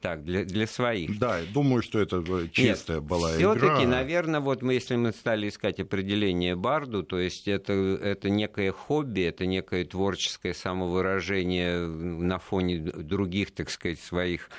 так, 0.00 0.24
для, 0.24 0.44
для 0.44 0.66
своих 0.66 0.85
своих. 0.86 1.18
Да, 1.18 1.40
думаю, 1.52 1.82
что 1.82 1.98
это 1.98 2.22
чистая 2.52 2.98
Нет, 2.98 3.06
была 3.06 3.30
все 3.30 3.52
игра. 3.52 3.54
Все-таки, 3.56 3.86
наверное, 3.86 4.40
вот 4.40 4.62
мы, 4.62 4.74
если 4.74 4.96
мы 4.96 5.12
стали 5.12 5.48
искать 5.48 5.80
определение 5.80 6.56
барду, 6.56 7.02
то 7.02 7.18
есть 7.18 7.48
это, 7.48 7.72
это 7.72 8.30
некое 8.30 8.72
хобби, 8.72 9.22
это 9.22 9.46
некое 9.46 9.84
творческое 9.84 10.54
самовыражение 10.54 11.86
на 11.86 12.38
фоне 12.38 12.78
других, 12.78 13.52
так 13.52 13.70
сказать, 13.70 14.00
своих 14.00 14.50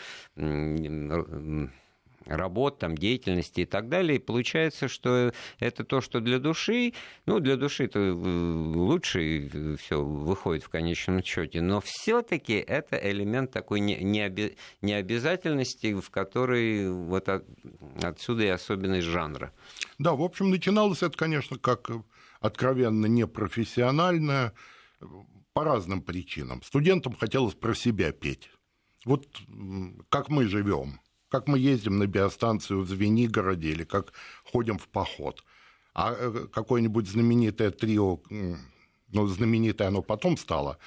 работ, 2.27 2.79
там, 2.79 2.97
деятельности 2.97 3.61
и 3.61 3.65
так 3.65 3.89
далее. 3.89 4.17
И 4.17 4.19
получается, 4.19 4.87
что 4.87 5.31
это 5.59 5.83
то, 5.83 6.01
что 6.01 6.19
для 6.19 6.39
души, 6.39 6.93
ну, 7.25 7.39
для 7.39 7.57
души 7.57 7.85
это 7.85 7.99
э, 7.99 8.11
лучше 8.11 9.77
все 9.77 10.03
выходит 10.03 10.63
в 10.63 10.69
конечном 10.69 11.23
счете, 11.23 11.61
но 11.61 11.81
все-таки 11.81 12.53
это 12.53 12.97
элемент 12.97 13.51
такой 13.51 13.79
необязательности, 13.79 15.93
в 15.93 16.09
которой 16.09 16.89
вот 16.89 17.29
отсюда 18.01 18.43
и 18.43 18.47
особенность 18.47 19.07
жанра. 19.07 19.53
Да, 19.97 20.13
в 20.13 20.21
общем, 20.21 20.49
начиналось 20.49 21.03
это, 21.03 21.17
конечно, 21.17 21.57
как 21.57 21.89
откровенно 22.39 23.07
непрофессионально, 23.07 24.53
по 25.53 25.63
разным 25.63 26.03
причинам. 26.03 26.61
Студентам 26.61 27.15
хотелось 27.15 27.55
про 27.55 27.73
себя 27.73 28.11
петь. 28.11 28.51
Вот 29.05 29.25
как 30.09 30.29
мы 30.29 30.45
живем, 30.45 30.99
как 31.29 31.47
мы 31.47 31.59
ездим 31.59 31.97
на 31.97 32.07
биостанцию 32.07 32.81
в 32.81 32.87
Звенигороде 32.87 33.69
или 33.69 33.83
как 33.83 34.13
ходим 34.43 34.77
в 34.77 34.87
поход. 34.87 35.43
А 35.93 36.13
э, 36.13 36.47
какое-нибудь 36.51 37.07
знаменитое 37.07 37.71
трио, 37.71 38.19
ну, 38.29 39.27
знаменитое 39.27 39.87
оно 39.87 40.01
потом 40.01 40.37
стало, 40.37 40.77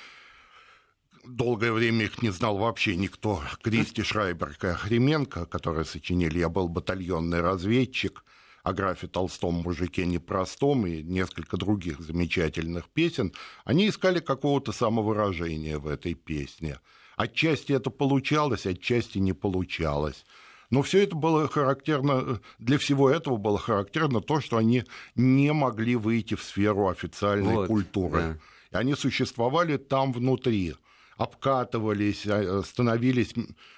долгое 1.25 1.73
время 1.73 2.05
их 2.05 2.23
не 2.23 2.31
знал 2.31 2.59
вообще 2.59 2.97
никто. 2.97 3.43
Кристи 3.63 4.03
Шрайбер 4.03 4.57
и 4.63 4.67
Охременко, 4.67 5.47
которые 5.47 5.85
сочинили 5.85 6.39
«Я 6.39 6.49
был 6.49 6.69
батальонный 6.69 7.41
разведчик», 7.41 8.25
о 8.63 8.73
графе 8.73 9.07
Толстом 9.07 9.55
мужике 9.55 10.07
непростом 10.07 10.87
и 10.87 11.03
несколько 11.03 11.57
других 11.57 12.01
замечательных 12.01 12.89
песен, 12.89 13.33
они 13.65 13.89
искали 13.89 14.21
какого-то 14.21 14.73
самовыражения 14.73 15.79
в 15.79 15.87
этой 15.87 16.15
песне. 16.15 16.79
Отчасти 17.21 17.75
это 17.75 17.91
получалось, 17.91 18.65
отчасти 18.65 19.19
не 19.19 19.35
получалось. 19.35 20.25
Но 20.71 20.81
все 20.81 21.03
это 21.03 21.17
было 21.17 21.49
характерно, 21.49 22.41
для 22.59 22.79
всего 22.79 23.11
этого 23.11 23.37
было 23.37 23.59
характерно 23.59 24.23
то, 24.23 24.41
что 24.41 24.57
они 24.57 24.85
не 25.17 25.53
могли 25.53 25.97
выйти 25.97 26.35
в 26.35 26.43
сферу 26.43 26.89
официальной 26.89 27.57
вот, 27.57 27.67
культуры. 27.67 28.39
Да. 28.71 28.79
Они 28.79 28.95
существовали 28.95 29.77
там 29.77 30.13
внутри 30.13 30.75
обкатывались, 31.19 32.25
э, 32.25 32.63
становились 32.65 33.35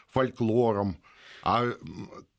фольклором. 0.06 0.99
А 1.42 1.64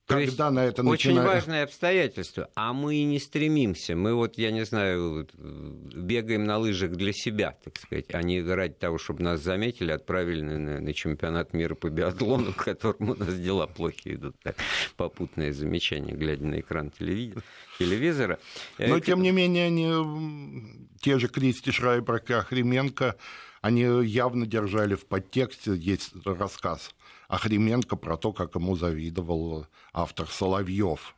когда 0.05 0.51
на 0.51 0.65
это 0.65 0.83
начинает... 0.83 1.19
Очень 1.19 1.33
важное 1.33 1.63
обстоятельство. 1.63 2.49
А 2.55 2.73
мы 2.73 2.95
и 2.95 3.03
не 3.05 3.19
стремимся. 3.19 3.95
Мы 3.95 4.13
вот, 4.13 4.37
я 4.37 4.51
не 4.51 4.65
знаю, 4.65 5.27
бегаем 5.33 6.43
на 6.43 6.57
лыжах 6.57 6.91
для 6.91 7.13
себя, 7.13 7.57
так 7.63 7.77
сказать, 7.77 8.13
а 8.13 8.21
не 8.21 8.41
ради 8.41 8.73
того, 8.73 8.97
чтобы 8.97 9.23
нас 9.23 9.41
заметили, 9.41 9.91
отправили 9.91 10.41
на, 10.41 10.81
на 10.81 10.93
чемпионат 10.93 11.53
мира 11.53 11.75
по 11.75 11.89
биатлону, 11.89 12.53
к 12.57 12.65
которому 12.65 13.13
у 13.13 13.15
нас 13.15 13.33
дела 13.35 13.65
плохи 13.67 14.15
идут. 14.15 14.35
Так, 14.43 14.57
попутное 14.97 15.53
замечание, 15.53 16.15
глядя 16.15 16.45
на 16.45 16.59
экран 16.59 16.91
телевизора. 16.91 18.39
Но, 18.77 18.99
тем 18.99 19.21
не 19.21 19.31
менее, 19.31 19.67
они, 19.67 20.89
те 21.01 21.17
же 21.17 21.29
Кристи 21.29 21.71
Шрайбер 21.71 22.21
и 22.27 22.33
Охременко, 22.33 23.15
они 23.61 23.83
явно 24.05 24.45
держали 24.45 24.95
в 24.95 25.05
подтексте, 25.05 25.73
есть 25.75 26.11
рассказ 26.25 26.93
Охременко 27.27 27.95
про 27.95 28.17
то, 28.17 28.33
как 28.33 28.55
ему 28.55 28.75
завидовал 28.75 29.67
автор 29.93 30.27
Соловьев. 30.27 31.15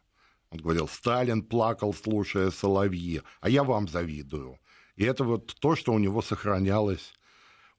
Он 0.51 0.59
говорил, 0.59 0.87
Сталин 0.87 1.41
плакал, 1.43 1.93
слушая 1.93 2.51
Соловьи, 2.51 3.21
а 3.41 3.49
я 3.49 3.63
вам 3.63 3.87
завидую. 3.87 4.59
И 4.95 5.03
это 5.03 5.23
вот 5.23 5.55
то, 5.59 5.75
что 5.75 5.93
у 5.93 5.99
него 5.99 6.21
сохранялось 6.21 7.13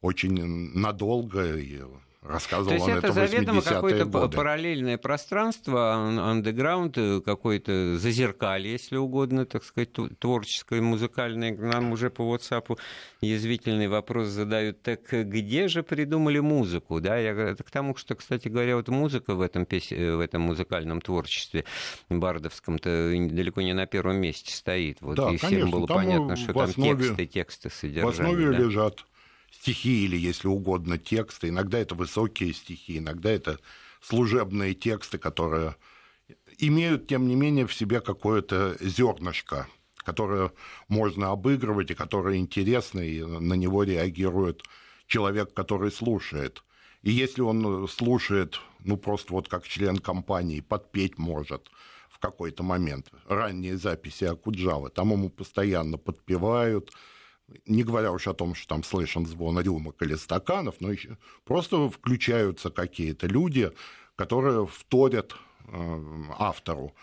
очень 0.00 0.35
надолго, 0.75 1.56
и 1.56 1.83
Рассказывал 2.28 2.68
То 2.68 2.75
есть 2.75 2.88
он 2.88 2.99
это, 2.99 3.06
это 3.06 3.12
заведомо 3.12 3.62
какое-то 3.62 4.06
параллельное 4.28 4.99
пространство, 4.99 5.95
андеграунд, 5.95 6.99
э, 6.99 7.21
какой-то 7.21 7.99
зазеркалье, 7.99 8.73
если 8.73 8.97
угодно, 8.97 9.47
так 9.47 9.64
сказать, 9.64 9.90
творческое, 10.18 10.80
музыкальное. 10.80 11.56
Нам 11.56 11.92
уже 11.92 12.11
по 12.11 12.23
WhatsApp 12.23 12.78
язвительный 13.21 13.88
вопрос 13.88 14.28
задают, 14.28 14.83
так 14.83 15.00
где 15.11 15.68
же 15.68 15.83
придумали 15.83 16.40
музыку? 16.40 17.00
Да, 17.00 17.16
я, 17.16 17.33
это 17.33 17.62
к 17.62 17.71
тому, 17.71 17.97
что, 17.97 18.14
кстати 18.14 18.49
говоря, 18.49 18.76
вот 18.76 18.88
музыка 18.88 19.35
в 19.35 19.40
этом, 19.40 19.64
пес... 19.64 19.90
в 19.90 20.21
этом 20.21 20.42
музыкальном 20.42 21.00
творчестве 21.00 21.64
бардовском-то 22.09 23.12
далеко 23.30 23.62
не 23.62 23.73
на 23.73 23.87
первом 23.87 24.16
месте 24.16 24.52
стоит. 24.52 24.99
Вот, 25.00 25.16
да, 25.16 25.30
и 25.30 25.38
конечно, 25.38 25.49
всем 25.49 25.71
было 25.71 25.87
понятно, 25.87 26.37
что 26.37 26.52
там 26.52 26.73
тексты, 26.73 27.26
тексты 27.26 27.71
содержания. 27.71 28.06
В 28.06 28.09
основе 28.09 28.50
да? 28.50 28.59
лежат 28.59 29.04
стихи 29.60 30.04
или, 30.04 30.16
если 30.16 30.48
угодно, 30.48 30.98
тексты. 30.98 31.48
Иногда 31.48 31.78
это 31.78 31.94
высокие 31.94 32.52
стихи, 32.52 32.98
иногда 32.98 33.30
это 33.30 33.58
служебные 34.00 34.75
тексты, 34.75 35.18
которые 35.18 35.76
имеют, 36.58 37.06
тем 37.06 37.26
не 37.28 37.34
менее, 37.34 37.66
в 37.66 37.75
себе 37.75 38.00
какое-то 38.00 38.76
зернышко, 38.80 39.66
которое 39.96 40.52
можно 40.88 41.30
обыгрывать 41.30 41.90
и 41.90 41.94
которое 41.94 42.36
интересно, 42.36 43.00
и 43.00 43.22
на 43.22 43.54
него 43.54 43.82
реагирует 43.82 44.62
человек, 45.06 45.54
который 45.54 45.90
слушает. 45.90 46.62
И 47.02 47.10
если 47.10 47.42
он 47.42 47.88
слушает, 47.88 48.60
ну, 48.84 48.96
просто 48.96 49.32
вот 49.32 49.48
как 49.48 49.66
член 49.66 49.98
компании, 49.98 50.60
подпеть 50.60 51.18
может 51.18 51.70
в 52.08 52.18
какой-то 52.18 52.62
момент. 52.62 53.10
Ранние 53.28 53.76
записи 53.76 54.25
Акуджавы, 54.25 54.90
там 54.90 55.12
ему 55.12 55.28
постоянно 55.28 55.98
подпевают, 55.98 56.92
не 57.66 57.82
говоря 57.82 58.12
уж 58.12 58.26
о 58.26 58.34
том, 58.34 58.54
что 58.54 58.68
там 58.68 58.82
слышен 58.82 59.26
звон 59.26 59.60
рюмок 59.60 60.02
или 60.02 60.14
стаканов, 60.14 60.76
но 60.80 60.90
еще 60.90 61.16
просто 61.44 61.88
включаются 61.88 62.70
какие-то 62.70 63.26
люди, 63.26 63.72
которые 64.16 64.66
вторят 64.66 65.34
э, 65.66 66.22
автору. 66.38 66.94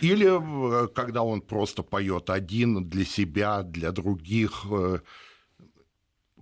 Или 0.00 0.28
э, 0.28 0.88
когда 0.88 1.22
он 1.22 1.40
просто 1.40 1.82
поет 1.82 2.30
один 2.30 2.88
для 2.88 3.04
себя, 3.04 3.62
для 3.62 3.90
других, 3.92 4.64
э, 4.70 5.00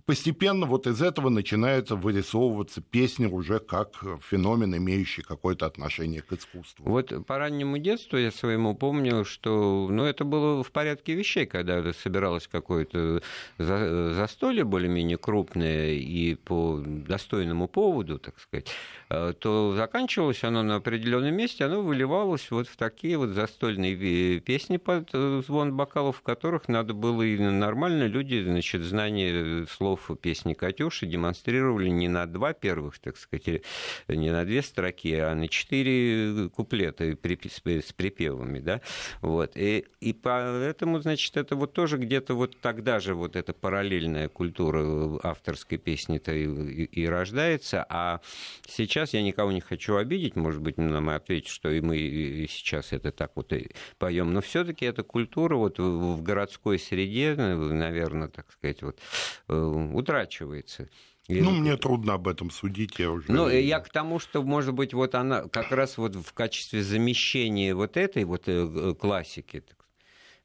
постепенно 0.07 0.65
вот 0.65 0.87
из 0.87 1.01
этого 1.01 1.27
начинает 1.29 1.91
вырисовываться 1.91 2.81
песня 2.81 3.27
уже 3.27 3.59
как 3.59 4.01
феномен, 4.21 4.75
имеющий 4.77 5.21
какое-то 5.21 5.65
отношение 5.65 6.21
к 6.21 6.31
искусству. 6.31 6.85
Вот 6.89 7.13
по 7.27 7.37
раннему 7.37 7.77
детству 7.77 8.17
я 8.17 8.31
своему 8.31 8.73
помню, 8.73 9.25
что 9.25 9.87
ну, 9.91 10.05
это 10.05 10.23
было 10.23 10.63
в 10.63 10.71
порядке 10.71 11.13
вещей, 11.13 11.45
когда 11.45 11.91
собиралось 11.91 12.47
какое-то 12.47 13.21
застолье 13.57 14.63
более-менее 14.63 15.17
крупное 15.17 15.91
и 15.91 16.35
по 16.35 16.81
достойному 16.85 17.67
поводу, 17.67 18.17
так 18.17 18.39
сказать, 18.39 18.67
э, 19.06 19.06
то 19.09 19.73
заканчивалось 19.75 20.43
оно 20.43 20.63
на 20.63 20.75
определенном 20.75 21.35
месте, 21.35 21.65
оно 21.65 21.81
выливалось 21.81 22.49
вот 22.51 22.67
в 22.67 22.77
такие 22.77 23.17
вот 23.17 23.29
застольные 23.29 24.39
песни 24.39 24.77
под 24.77 25.09
э, 25.13 25.41
звон 25.45 25.75
бокалов, 25.75 26.17
в 26.17 26.21
которых 26.21 26.67
надо 26.67 26.93
было 26.93 27.21
и 27.23 27.37
нормально 27.37 28.05
люди, 28.07 28.43
значит, 28.43 28.83
знание 28.83 29.65
слов 29.67 29.87
слов 29.97 30.19
песни 30.19 30.53
«Катюши» 30.53 31.05
демонстрировали 31.05 31.89
не 31.89 32.07
на 32.07 32.25
два 32.25 32.53
первых, 32.53 32.99
так 32.99 33.17
сказать, 33.17 33.63
не 34.07 34.31
на 34.31 34.45
две 34.45 34.61
строки, 34.61 35.13
а 35.15 35.33
на 35.35 35.47
четыре 35.47 36.49
куплета 36.49 37.05
с 37.05 37.93
припевами, 37.93 38.59
да, 38.59 38.81
вот, 39.21 39.51
и, 39.55 39.85
и 40.01 40.13
поэтому, 40.13 40.99
значит, 40.99 41.37
это 41.37 41.55
вот 41.55 41.73
тоже 41.73 41.97
где-то 41.97 42.33
вот 42.33 42.57
тогда 42.61 42.99
же 42.99 43.15
вот 43.15 43.35
эта 43.35 43.53
параллельная 43.53 44.29
культура 44.29 45.19
авторской 45.23 45.77
песни-то 45.77 46.33
и, 46.33 46.45
и, 46.45 46.83
и 46.85 47.07
рождается, 47.07 47.85
а 47.89 48.19
сейчас 48.67 48.96
я 49.13 49.21
никого 49.21 49.51
не 49.51 49.61
хочу 49.61 49.95
обидеть, 49.95 50.35
может 50.35 50.61
быть, 50.61 50.77
нам 50.77 51.09
ответить, 51.09 51.49
что 51.49 51.69
и 51.69 51.81
мы 51.81 51.97
и 51.97 52.47
сейчас 52.47 52.93
это 52.93 53.11
так 53.11 53.31
вот 53.35 53.53
и 53.53 53.71
поем, 53.97 54.33
но 54.33 54.41
все-таки 54.41 54.85
эта 54.85 55.03
культура 55.03 55.55
вот 55.55 55.79
в 55.79 56.21
городской 56.21 56.79
среде, 56.79 57.35
наверное, 57.35 58.27
так 58.27 58.51
сказать, 58.51 58.81
вот 58.81 58.99
э, 59.47 59.55
утрачивается. 59.55 60.89
Ну, 61.29 61.51
мне 61.51 61.75
трудно 61.75 62.13
об 62.13 62.27
этом 62.27 62.49
судить, 62.49 62.99
я 62.99 63.11
уже... 63.11 63.25
Ну, 63.27 63.49
я 63.49 63.79
к 63.81 63.89
тому, 63.89 64.17
что, 64.17 64.43
может 64.43 64.73
быть, 64.73 64.93
вот 64.93 65.13
она 65.13 65.43
как 65.43 65.71
раз 65.71 65.97
вот 65.97 66.15
в 66.15 66.33
качестве 66.33 66.81
замещения 66.81 67.75
вот 67.75 67.97
этой 67.97 68.23
вот 68.23 68.43
э, 68.47 68.95
классики, 68.97 69.63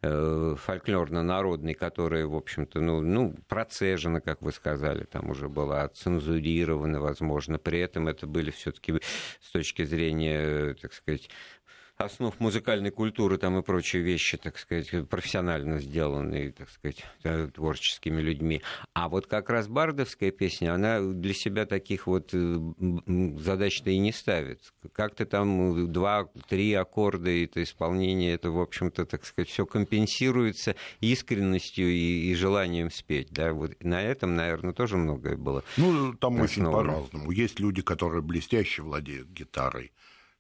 э, 0.02 0.54
фольклорно-народной, 0.58 1.74
которая, 1.74 2.26
в 2.26 2.34
общем-то, 2.34 2.80
ну, 2.80 3.00
ну, 3.00 3.34
процежена, 3.48 4.20
как 4.20 4.42
вы 4.42 4.52
сказали, 4.52 5.04
там 5.04 5.30
уже 5.30 5.48
была 5.48 5.88
цензурирована, 5.88 7.00
возможно. 7.00 7.58
При 7.58 7.80
этом 7.80 8.08
это 8.08 8.26
были 8.26 8.50
все-таки 8.50 9.00
с 9.40 9.50
точки 9.50 9.84
зрения, 9.84 10.74
так 10.74 10.92
сказать, 10.92 11.30
основ 12.04 12.38
музыкальной 12.40 12.90
культуры 12.90 13.38
там 13.38 13.58
и 13.58 13.62
прочие 13.62 14.02
вещи, 14.02 14.36
так 14.36 14.58
сказать, 14.58 15.08
профессионально 15.08 15.80
сделанные, 15.80 16.52
так 16.52 16.68
сказать, 16.70 17.04
творческими 17.54 18.20
людьми. 18.20 18.62
А 18.94 19.08
вот 19.08 19.26
как 19.26 19.50
раз 19.50 19.68
бардовская 19.68 20.30
песня, 20.30 20.74
она 20.74 21.00
для 21.00 21.34
себя 21.34 21.66
таких 21.66 22.06
вот 22.06 22.30
э, 22.32 22.58
задач-то 23.38 23.90
и 23.90 23.98
не 23.98 24.12
ставит. 24.12 24.72
Как-то 24.92 25.26
там 25.26 25.92
два-три 25.92 26.74
аккорда, 26.74 27.30
и 27.30 27.44
это 27.44 27.62
исполнение, 27.62 28.34
это, 28.34 28.50
в 28.50 28.60
общем-то, 28.60 29.06
так 29.06 29.24
сказать, 29.24 29.48
все 29.48 29.66
компенсируется 29.66 30.76
искренностью 31.00 31.88
и, 31.88 32.30
и 32.30 32.34
желанием 32.34 32.90
спеть. 32.90 33.28
Да? 33.30 33.52
Вот 33.52 33.82
на 33.82 34.02
этом, 34.02 34.36
наверное, 34.36 34.72
тоже 34.72 34.96
многое 34.96 35.36
было. 35.36 35.64
Ну, 35.76 36.14
там 36.14 36.40
основано. 36.42 36.44
очень 36.44 36.64
по-разному. 36.72 37.30
Есть 37.30 37.60
люди, 37.60 37.82
которые 37.82 38.22
блестяще 38.22 38.82
владеют 38.82 39.28
гитарой, 39.28 39.92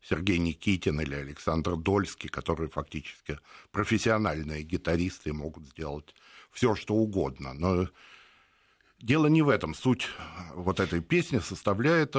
Сергей 0.02 0.38
Никитин 0.38 1.00
или 1.00 1.14
Александр 1.14 1.76
Дольский, 1.76 2.28
которые 2.28 2.68
фактически 2.68 3.38
профессиональные 3.70 4.62
гитаристы 4.62 5.32
могут 5.32 5.66
сделать 5.68 6.14
все, 6.50 6.74
что 6.74 6.94
угодно. 6.94 7.54
Но 7.54 7.88
дело 9.00 9.26
не 9.28 9.42
в 9.42 9.48
этом. 9.48 9.74
Суть 9.74 10.08
вот 10.54 10.80
этой 10.80 11.00
песни 11.00 11.38
составляет 11.38 12.16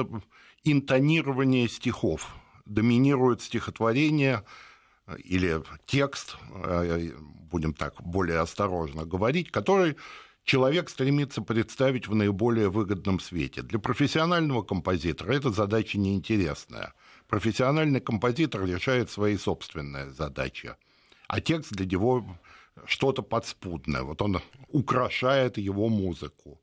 интонирование 0.64 1.68
стихов. 1.68 2.34
Доминирует 2.64 3.42
стихотворение 3.42 4.42
или 5.22 5.62
текст, 5.84 6.36
э, 6.50 7.10
будем 7.50 7.74
так 7.74 8.02
более 8.02 8.38
осторожно 8.38 9.04
говорить, 9.04 9.50
который 9.50 9.96
человек 10.44 10.88
стремится 10.88 11.42
представить 11.42 12.08
в 12.08 12.14
наиболее 12.14 12.70
выгодном 12.70 13.20
свете. 13.20 13.60
Для 13.60 13.78
профессионального 13.78 14.62
композитора 14.62 15.32
эта 15.32 15.50
задача 15.50 15.98
неинтересная. 15.98 16.94
Профессиональный 17.28 18.00
композитор 18.00 18.66
решает 18.66 19.10
свои 19.10 19.36
собственные 19.36 20.10
задачи, 20.10 20.76
а 21.26 21.40
текст 21.40 21.72
для 21.72 21.86
него 21.86 22.24
что-то 22.84 23.22
подспудное. 23.22 24.02
Вот 24.02 24.20
он 24.22 24.40
украшает 24.68 25.58
его 25.58 25.88
музыку 25.88 26.60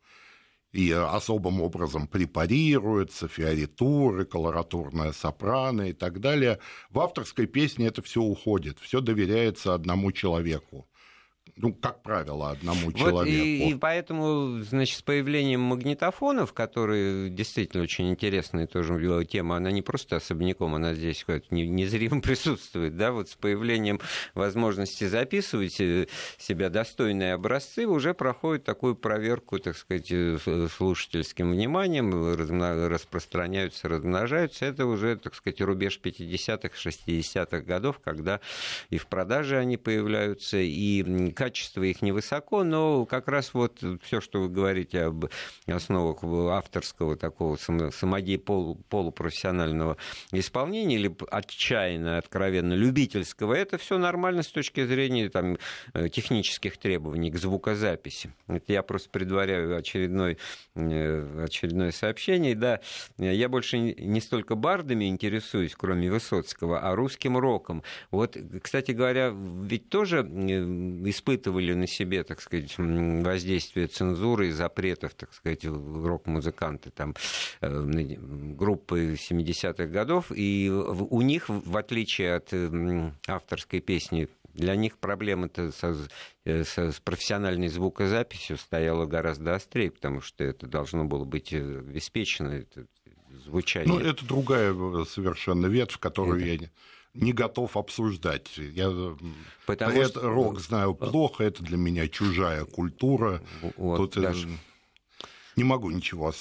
и 0.72 0.92
особым 0.92 1.62
образом 1.62 2.08
препарируется, 2.08 3.28
фиоритуры, 3.28 4.26
колоратурная 4.26 5.12
сопрано 5.12 5.90
и 5.90 5.94
так 5.94 6.20
далее. 6.20 6.60
В 6.90 7.00
авторской 7.00 7.46
песне 7.46 7.88
это 7.88 8.02
все 8.02 8.22
уходит, 8.22 8.80
все 8.80 9.02
доверяется 9.02 9.74
одному 9.74 10.12
человеку 10.12 10.88
ну, 11.58 11.74
как 11.74 12.02
правило, 12.02 12.52
одному 12.52 12.88
вот 12.88 12.96
человеку. 12.96 13.26
И, 13.26 13.70
и 13.72 13.76
поэтому, 13.76 14.62
значит, 14.64 14.98
с 14.98 15.02
появлением 15.02 15.62
магнитофонов, 15.62 16.54
которые 16.54 17.30
действительно 17.30 17.84
очень 17.84 18.10
интересная 18.10 18.68
тоже 18.68 19.26
тема, 19.26 19.58
она 19.58 19.72
не 19.72 19.82
просто 19.82 20.18
особняком, 20.18 20.76
она 20.76 20.94
здесь 20.94 21.26
незримо 21.50 22.22
присутствует, 22.22 22.98
да, 22.98 23.12
вот 23.12 23.30
с 23.30 23.36
появлением 23.36 24.00
возможности 24.34 25.06
записывать 25.06 25.80
э, 25.80 26.08
себя 26.38 26.70
достойные 26.70 27.34
образцы 27.34 27.86
уже 27.86 28.14
проходит 28.14 28.64
такую 28.64 28.96
проверку, 28.96 29.60
так 29.60 29.78
сказать, 29.78 30.12
э, 30.12 30.38
слушательским 30.76 31.52
вниманием, 31.52 32.12
распространяются, 32.88 33.90
размножаются. 33.90 34.66
Это 34.66 34.86
уже, 34.86 35.16
так 35.18 35.36
сказать, 35.36 35.62
рубеж 35.62 36.00
50-х, 36.04 36.76
60-х 36.76 37.62
годов, 37.62 38.00
когда 38.04 38.40
и 38.90 38.98
в 38.98 39.08
продаже 39.08 39.58
они 39.58 39.78
появляются, 39.78 40.58
и 40.58 41.32
качество 41.42 41.82
их 41.82 42.04
невысоко, 42.04 42.62
но 42.62 43.08
как 43.08 43.28
раз 43.28 43.56
вот 43.56 43.84
все, 44.04 44.22
что 44.22 44.42
вы 44.42 44.48
говорите 44.48 45.06
об 45.06 45.26
основах 45.66 46.24
авторского 46.24 47.16
такого 47.16 47.56
самоде 47.56 48.38
полу, 48.38 48.76
полупрофессионального 48.90 49.98
исполнения 50.32 50.98
или 50.98 51.12
отчаянно, 51.32 52.20
откровенно 52.20 52.74
любительского, 52.74 53.56
это 53.56 53.80
все 53.80 53.98
нормально 53.98 54.44
с 54.44 54.50
точки 54.50 54.86
зрения 54.86 55.30
там, 55.30 55.58
э, 55.96 56.10
технических 56.10 56.78
требований 56.78 57.32
к 57.32 57.38
звукозаписи. 57.38 58.32
Это 58.48 58.74
я 58.74 58.84
просто 58.84 59.10
предваряю 59.10 59.76
очередной, 59.76 60.38
э, 60.76 61.44
очередное 61.44 61.92
сообщение. 61.92 62.54
Да, 62.54 62.82
я 63.18 63.50
больше 63.50 63.80
не 63.80 64.22
столько 64.22 64.54
бардами 64.54 65.10
интересуюсь, 65.10 65.74
кроме 65.76 66.12
Высоцкого, 66.12 66.82
а 66.82 66.96
русским 66.96 67.36
роком. 67.36 67.82
Вот, 68.12 68.38
кстати 68.62 68.92
говоря, 68.92 69.34
ведь 69.34 69.90
тоже 69.90 70.20
испытываю 70.20 71.31
испытывали 71.32 71.74
на 71.74 71.88
себе, 71.88 72.24
так 72.24 72.42
сказать, 72.42 72.74
воздействие 72.78 73.88
цензуры 73.88 74.50
и 74.50 74.52
запретов, 74.52 75.14
так 75.14 75.34
сказать, 75.34 75.66
рок-музыканты, 75.66 76.92
там, 76.92 77.16
э, 77.62 78.16
группы 78.56 79.16
70-х 79.16 79.86
годов, 79.86 80.32
и 80.34 80.70
у 80.70 81.22
них, 81.22 81.50
в 81.50 81.78
отличие 81.78 82.36
от 82.36 82.54
авторской 83.28 83.80
песни, 83.80 84.28
для 84.54 84.76
них 84.76 84.98
проблема-то 84.98 85.72
со, 85.72 85.96
э, 86.46 86.64
со, 86.64 86.92
с 86.92 87.00
профессиональной 87.00 87.70
звукозаписью 87.70 88.58
стояла 88.58 89.06
гораздо 89.06 89.56
острее, 89.56 89.92
потому 89.92 90.22
что 90.22 90.44
это 90.44 90.68
должно 90.68 91.06
было 91.06 91.24
быть 91.24 91.54
э, 91.54 91.80
обеспечено, 91.80 92.50
это 92.50 92.86
звучание. 93.46 93.88
Ну, 93.88 94.00
это 94.00 94.26
другая 94.26 94.74
совершенно 95.06 95.68
ветвь, 95.68 95.98
которую 95.98 96.42
это... 96.42 96.64
я 96.66 96.70
не 97.14 97.34
готов 97.34 97.78
обсуждать. 97.78 98.58
Я 98.58 99.16
Потому 99.66 100.02
это, 100.02 100.20
что... 100.20 100.30
рок 100.30 100.60
знаю 100.60 100.96
плохо, 100.96 101.44
это 101.44 101.64
для 101.64 101.78
меня 101.78 102.08
чужая 102.08 102.66
культура. 102.66 103.42
Вот, 103.78 103.98
Тут 103.98 104.18
э, 104.18 104.22
даже... 104.22 104.48
не 105.56 105.64
могу 105.64 105.92
ничего 105.92 106.34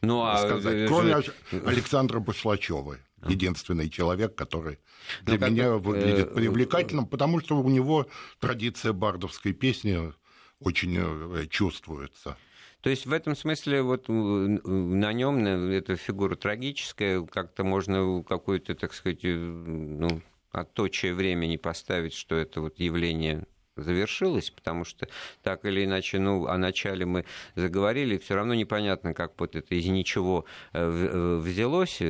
ну, 0.00 0.22
а... 0.22 0.38
сказать. 0.38 0.88
Кроме 0.88 1.22
Александра 1.66 2.20
Башлачева. 2.20 2.98
Единственный 3.28 3.88
человек, 3.88 4.34
который 4.34 4.80
для 5.22 5.38
ну, 5.38 5.46
меня 5.48 5.70
выглядит 5.74 6.32
э, 6.32 6.34
привлекательным, 6.34 7.06
потому 7.06 7.38
что 7.38 7.56
у 7.56 7.68
него 7.68 8.08
традиция 8.40 8.92
бардовской 8.92 9.52
песни 9.52 10.12
очень 10.58 10.96
э, 10.98 11.46
чувствуется. 11.46 12.36
То 12.82 12.90
есть 12.90 13.06
в 13.06 13.12
этом 13.12 13.36
смысле 13.36 13.82
вот 13.82 14.08
на 14.08 15.12
нем 15.12 15.46
эта 15.46 15.96
фигура 15.96 16.34
трагическая, 16.34 17.22
как-то 17.22 17.62
можно 17.62 18.24
какое-то, 18.28 18.74
так 18.74 18.92
сказать, 18.92 19.20
э, 19.22 19.34
ну, 19.34 20.20
отточие 20.50 21.14
времени 21.14 21.56
поставить, 21.56 22.12
что 22.12 22.34
это 22.34 22.60
вот 22.60 22.80
явление 22.80 23.46
завершилось, 23.76 24.50
потому 24.50 24.84
что 24.84 25.08
так 25.42 25.64
или 25.64 25.84
иначе, 25.84 26.18
ну, 26.18 26.46
о 26.46 26.58
начале 26.58 27.06
мы 27.06 27.24
заговорили, 27.54 28.18
все 28.18 28.34
равно 28.34 28.52
непонятно, 28.54 29.14
как 29.14 29.32
вот 29.38 29.54
это 29.54 29.74
из 29.76 29.86
ничего 29.86 30.44
э, 30.72 30.80
э, 30.80 31.36
взялось, 31.36 32.00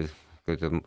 это 0.47 0.83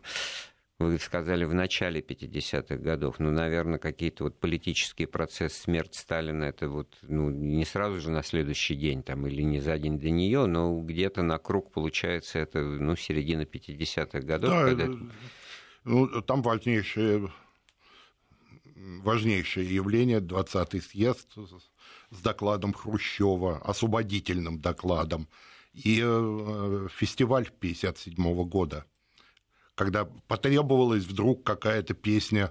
вы 0.78 0.98
сказали, 0.98 1.44
в 1.44 1.54
начале 1.54 2.02
50-х 2.02 2.76
годов, 2.76 3.18
ну, 3.18 3.30
наверное, 3.30 3.78
какие-то 3.78 4.24
вот 4.24 4.38
политические 4.38 5.08
процессы, 5.08 5.58
смерть 5.58 5.94
Сталина, 5.94 6.44
это 6.44 6.68
вот, 6.68 6.98
ну, 7.02 7.30
не 7.30 7.64
сразу 7.64 7.98
же 8.00 8.10
на 8.10 8.22
следующий 8.22 8.74
день 8.74 9.02
там 9.02 9.26
или 9.26 9.42
не 9.42 9.60
за 9.60 9.78
день 9.78 9.98
до 9.98 10.10
нее, 10.10 10.44
но 10.44 10.78
где-то 10.80 11.22
на 11.22 11.38
круг 11.38 11.72
получается 11.72 12.38
это, 12.40 12.60
ну, 12.60 12.94
середина 12.94 13.42
50-х 13.42 14.20
годов. 14.20 14.50
Да, 14.50 14.64
когда... 14.64 14.88
ну, 15.84 16.20
там 16.20 16.42
важнейшее, 16.42 17.32
важнейшее 18.74 19.74
явление 19.74 20.20
20-й 20.20 20.82
съезд 20.82 21.34
с 22.10 22.20
докладом 22.20 22.74
Хрущева, 22.74 23.62
освободительным 23.64 24.60
докладом, 24.60 25.26
и 25.72 26.02
э, 26.04 26.88
фестиваль 26.90 27.48
57 27.60 28.44
года– 28.44 28.84
когда 29.76 30.06
потребовалась 30.26 31.04
вдруг 31.04 31.44
какая-то 31.44 31.94
песня 31.94 32.50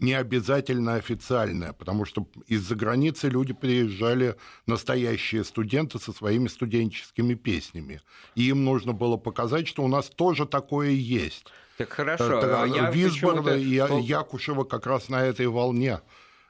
не 0.00 0.14
обязательно 0.14 0.94
официальная, 0.94 1.72
потому 1.72 2.04
что 2.04 2.26
из-за 2.48 2.74
границы 2.74 3.28
люди 3.28 3.52
приезжали, 3.52 4.34
настоящие 4.66 5.44
студенты 5.44 6.00
со 6.00 6.12
своими 6.12 6.48
студенческими 6.48 7.34
песнями. 7.34 8.00
И 8.34 8.48
им 8.48 8.64
нужно 8.64 8.92
было 8.92 9.16
показать, 9.16 9.68
что 9.68 9.84
у 9.84 9.88
нас 9.88 10.08
тоже 10.08 10.44
такое 10.44 10.90
есть. 10.90 11.46
Так 11.78 11.92
хорошо. 11.92 12.40
А 12.42 12.66
я 12.66 12.90
Висборн 12.90 13.48
и 13.50 14.02
Якушева 14.02 14.64
как 14.64 14.86
раз 14.86 15.08
на 15.08 15.22
этой 15.22 15.46
волне 15.46 16.00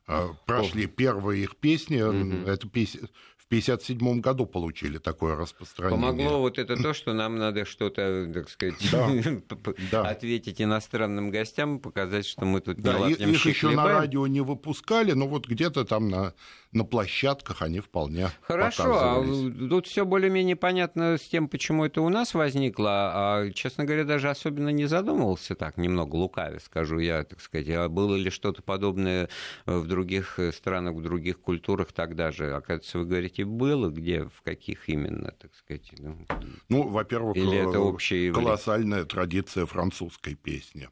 э, 0.09 0.29
прошли 0.47 0.87
первые 0.87 1.43
их 1.43 1.57
песни. 1.57 2.01
Угу. 2.01 2.49
Это 2.49 2.69
песня 2.69 3.09
1957 3.53 4.21
году 4.21 4.47
получили 4.47 4.97
такое 4.97 5.37
распространение. 5.37 6.01
Помогло 6.01 6.41
вот 6.41 6.59
это 6.59 6.75
то, 6.83 6.95
что 6.95 7.13
нам 7.13 7.37
надо 7.37 7.67
что-то, 7.67 8.31
так 8.33 8.49
сказать, 8.49 8.75
ответить 9.93 10.63
иностранным 10.63 11.31
гостям, 11.31 11.79
показать, 11.79 12.25
что 12.25 12.47
мы 12.47 12.63
тут 12.63 12.81
да, 12.81 12.99
не 12.99 13.13
Их 13.13 13.45
еще 13.45 13.71
на 13.71 13.87
радио 13.87 14.27
не 14.27 14.41
выпускали, 14.41 15.13
но 15.13 15.29
вот 15.29 15.47
где-то 15.47 15.85
там 15.85 16.09
на 16.09 16.33
на 16.73 16.85
площадках 16.85 17.63
они 17.63 17.81
вполне 17.81 18.29
Хорошо, 18.43 18.95
а 18.95 19.25
тут 19.69 19.87
все 19.87 20.05
более-менее 20.05 20.57
понятно 20.57 21.19
с 21.19 21.23
тем, 21.23 21.49
почему 21.49 21.85
это 21.85 22.01
у 22.01 22.09
нас 22.09 22.35
возникло, 22.35 23.11
а, 23.15 23.51
честно 23.51 23.85
говоря, 23.85 24.05
даже 24.05 24.31
особенно 24.31 24.71
не 24.71 24.87
задумывался 24.87 25.55
так, 25.55 25.77
немного 25.77 26.17
лукаве, 26.17 26.61
скажу 26.61 26.99
я, 26.99 27.25
так 27.25 27.41
сказать, 27.41 27.69
а 27.69 27.89
было 27.89 28.17
ли 28.17 28.31
что-то 28.31 28.63
подобное 28.63 29.29
в 29.67 29.87
других 29.87 30.39
странах, 30.53 30.95
в 30.95 31.03
других 31.03 31.41
культурах 31.41 31.93
тогда 31.93 32.33
же? 32.33 32.55
Оказывается, 32.55 32.99
вы 32.99 33.07
говорите, 33.07 33.45
было, 33.45 33.91
где, 33.91 34.25
в 34.25 34.43
каких 34.43 34.89
именно, 34.89 35.33
так 35.33 35.55
сказать? 35.55 35.93
Ну, 35.99 36.27
ну 36.69 36.89
во-первых, 36.89 37.37
Или 37.37 37.59
это 37.59 37.81
общее 37.81 38.33
колоссальная 38.33 39.05
традиция 39.05 39.67
французской 39.67 40.35
песни. 40.35 40.89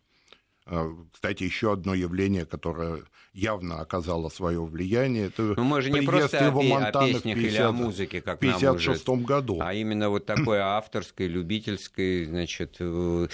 А, 0.72 0.88
кстати, 1.12 1.42
еще 1.42 1.72
одно 1.72 1.94
явление, 1.94 2.46
которое 2.46 3.02
явно 3.32 3.80
оказало 3.80 4.28
свое 4.28 4.64
влияние, 4.64 5.26
это 5.26 5.42
Но 5.42 5.54
ну, 5.56 5.64
мы 5.64 5.82
же 5.82 5.90
не 5.90 6.02
просто 6.02 6.46
о, 6.46 6.50
о 6.50 6.92
песнях 7.06 7.36
50, 7.36 7.36
или 7.36 7.56
о 7.56 7.72
музыке, 7.72 8.20
как 8.20 8.38
в 8.38 8.40
56 8.40 9.08
году. 9.08 9.58
А 9.60 9.74
именно 9.74 10.10
вот 10.10 10.26
такое 10.26 10.62
авторское, 10.76 11.26
любительское, 11.26 12.24
значит, 12.24 12.76
э, 12.78 13.26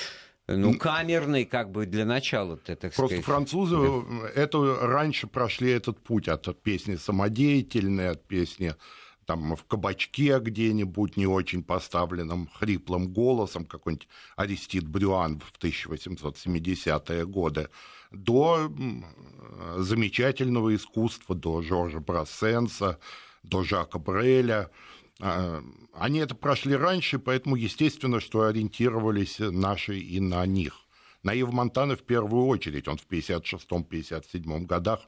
ну, 0.49 0.79
камерный, 0.79 1.45
как 1.45 1.71
бы 1.73 1.85
для 1.85 2.07
начала, 2.07 2.57
так 2.57 2.79
Просто 2.81 3.05
сказать. 3.05 3.25
французы 3.25 3.77
да. 3.77 4.29
это, 4.35 4.79
раньше 4.81 5.27
прошли 5.27 5.73
этот 5.73 6.03
путь 6.03 6.29
от 6.29 6.63
песни 6.63 6.97
самодеятельной, 6.97 8.11
от 8.11 8.25
песни 8.27 8.75
там 9.27 9.57
в 9.57 9.65
кабачке 9.65 10.39
где-нибудь 10.39 11.17
не 11.17 11.27
очень 11.27 11.63
поставленным 11.63 12.49
хриплым 12.55 13.13
голосом, 13.13 13.65
какой-нибудь 13.65 14.09
Арестит 14.37 14.87
Брюан 14.87 15.41
в 15.41 15.53
1870-е 15.59 17.27
годы, 17.27 17.69
до 18.13 18.71
замечательного 19.77 20.75
искусства, 20.75 21.35
до 21.35 21.61
Жоржа 21.63 22.01
Брассенса, 22.01 22.99
до 23.43 23.65
Жака 23.65 23.99
Бреля. 23.99 24.71
А, 25.21 25.63
они 25.93 26.21
это 26.21 26.35
прошли 26.35 26.77
раньше, 26.77 27.19
поэтому 27.19 27.57
естественно, 27.57 28.21
что 28.21 28.43
ориентировались 28.43 29.39
наши 29.39 29.99
и 29.99 30.21
на 30.21 30.47
них. 30.47 30.81
На 31.23 31.35
Ив 31.35 31.51
Монтана 31.51 31.97
в 31.97 32.03
первую 32.03 32.47
очередь, 32.47 32.87
он 32.87 32.99
в 32.99 33.07
56-57 33.11 34.67
годах 34.67 35.01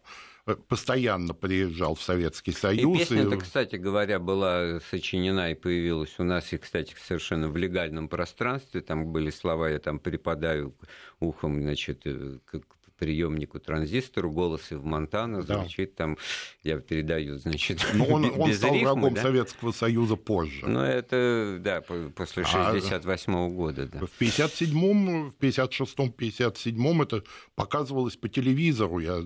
постоянно 0.56 1.34
приезжал 1.34 1.94
в 1.94 2.02
Советский 2.02 2.52
Союз. 2.52 2.96
И 2.96 2.98
песня-то, 2.98 3.36
и... 3.36 3.38
кстати 3.38 3.76
говоря, 3.76 4.18
была 4.18 4.80
сочинена 4.90 5.50
и 5.50 5.54
появилась 5.54 6.14
у 6.18 6.24
нас, 6.24 6.52
и, 6.52 6.58
кстати, 6.58 6.94
совершенно 7.06 7.48
в 7.48 7.56
легальном 7.56 8.08
пространстве. 8.08 8.80
Там 8.80 9.06
были 9.06 9.30
слова, 9.30 9.68
я 9.68 9.78
там 9.78 9.98
припадаю 9.98 10.74
ухом, 11.20 11.62
значит, 11.62 12.02
э, 12.04 12.38
к 12.44 12.60
приемнику 12.98 13.60
транзистору, 13.60 14.30
голос 14.30 14.70
в 14.70 14.84
Монтана 14.84 15.42
да. 15.42 15.60
звучит 15.60 15.94
там, 15.94 16.18
я 16.62 16.78
передаю, 16.78 17.38
значит, 17.38 17.86
Но 17.94 18.04
он, 18.04 18.24
он 18.36 18.52
стал 18.52 18.74
рифмы, 18.74 18.92
врагом 18.92 19.14
да? 19.14 19.22
Советского 19.22 19.72
Союза 19.72 20.16
позже. 20.16 20.66
Ну, 20.66 20.80
это, 20.80 21.58
да, 21.60 21.80
после 21.80 22.44
68 22.44 23.32
-го 23.32 23.48
года, 23.50 23.86
да. 23.86 24.00
В 24.00 24.10
57-м, 24.20 25.30
в 25.30 25.34
56-м, 25.42 26.14
57-м 26.18 27.02
это 27.02 27.22
показывалось 27.54 28.16
по 28.16 28.28
телевизору, 28.28 28.98
я, 28.98 29.22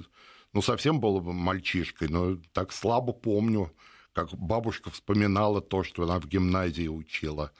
ну, 0.53 0.63
совсем 0.63 1.01
был 1.01 1.21
мальчишкой, 1.21 2.09
но 2.09 2.37
так 2.53 2.73
слабо 2.73 3.13
помню, 3.13 3.73
как 4.13 4.31
бабушка 4.35 4.91
вспоминала 4.91 5.61
то, 5.61 5.83
что 5.83 6.03
она 6.03 6.19
в 6.21 6.27
гимназии 6.27 6.89
учила. 6.89 7.53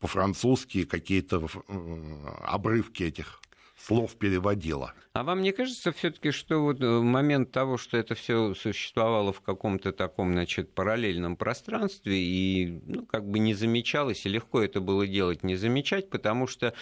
По-французски 0.00 0.84
какие-то 0.84 1.46
э, 1.46 2.26
обрывки 2.44 3.04
этих 3.04 3.41
слов 3.86 4.16
переводила. 4.16 4.94
А 5.14 5.24
вам 5.24 5.42
не 5.42 5.52
кажется 5.52 5.92
все-таки, 5.92 6.30
что 6.30 6.62
вот 6.62 6.80
э, 6.80 7.00
момент 7.00 7.52
того, 7.52 7.76
что 7.76 7.98
это 7.98 8.14
все 8.14 8.54
существовало 8.54 9.32
в 9.32 9.42
каком-то 9.42 9.92
таком, 9.92 10.32
значит, 10.32 10.74
параллельном 10.74 11.36
пространстве 11.36 12.16
и, 12.16 12.80
ну, 12.86 13.04
как 13.04 13.28
бы 13.28 13.38
не 13.38 13.52
замечалось, 13.52 14.24
и 14.24 14.30
легко 14.30 14.62
это 14.62 14.80
было 14.80 15.06
делать, 15.06 15.42
не 15.42 15.56
замечать, 15.56 16.08
потому 16.08 16.46
что 16.46 16.72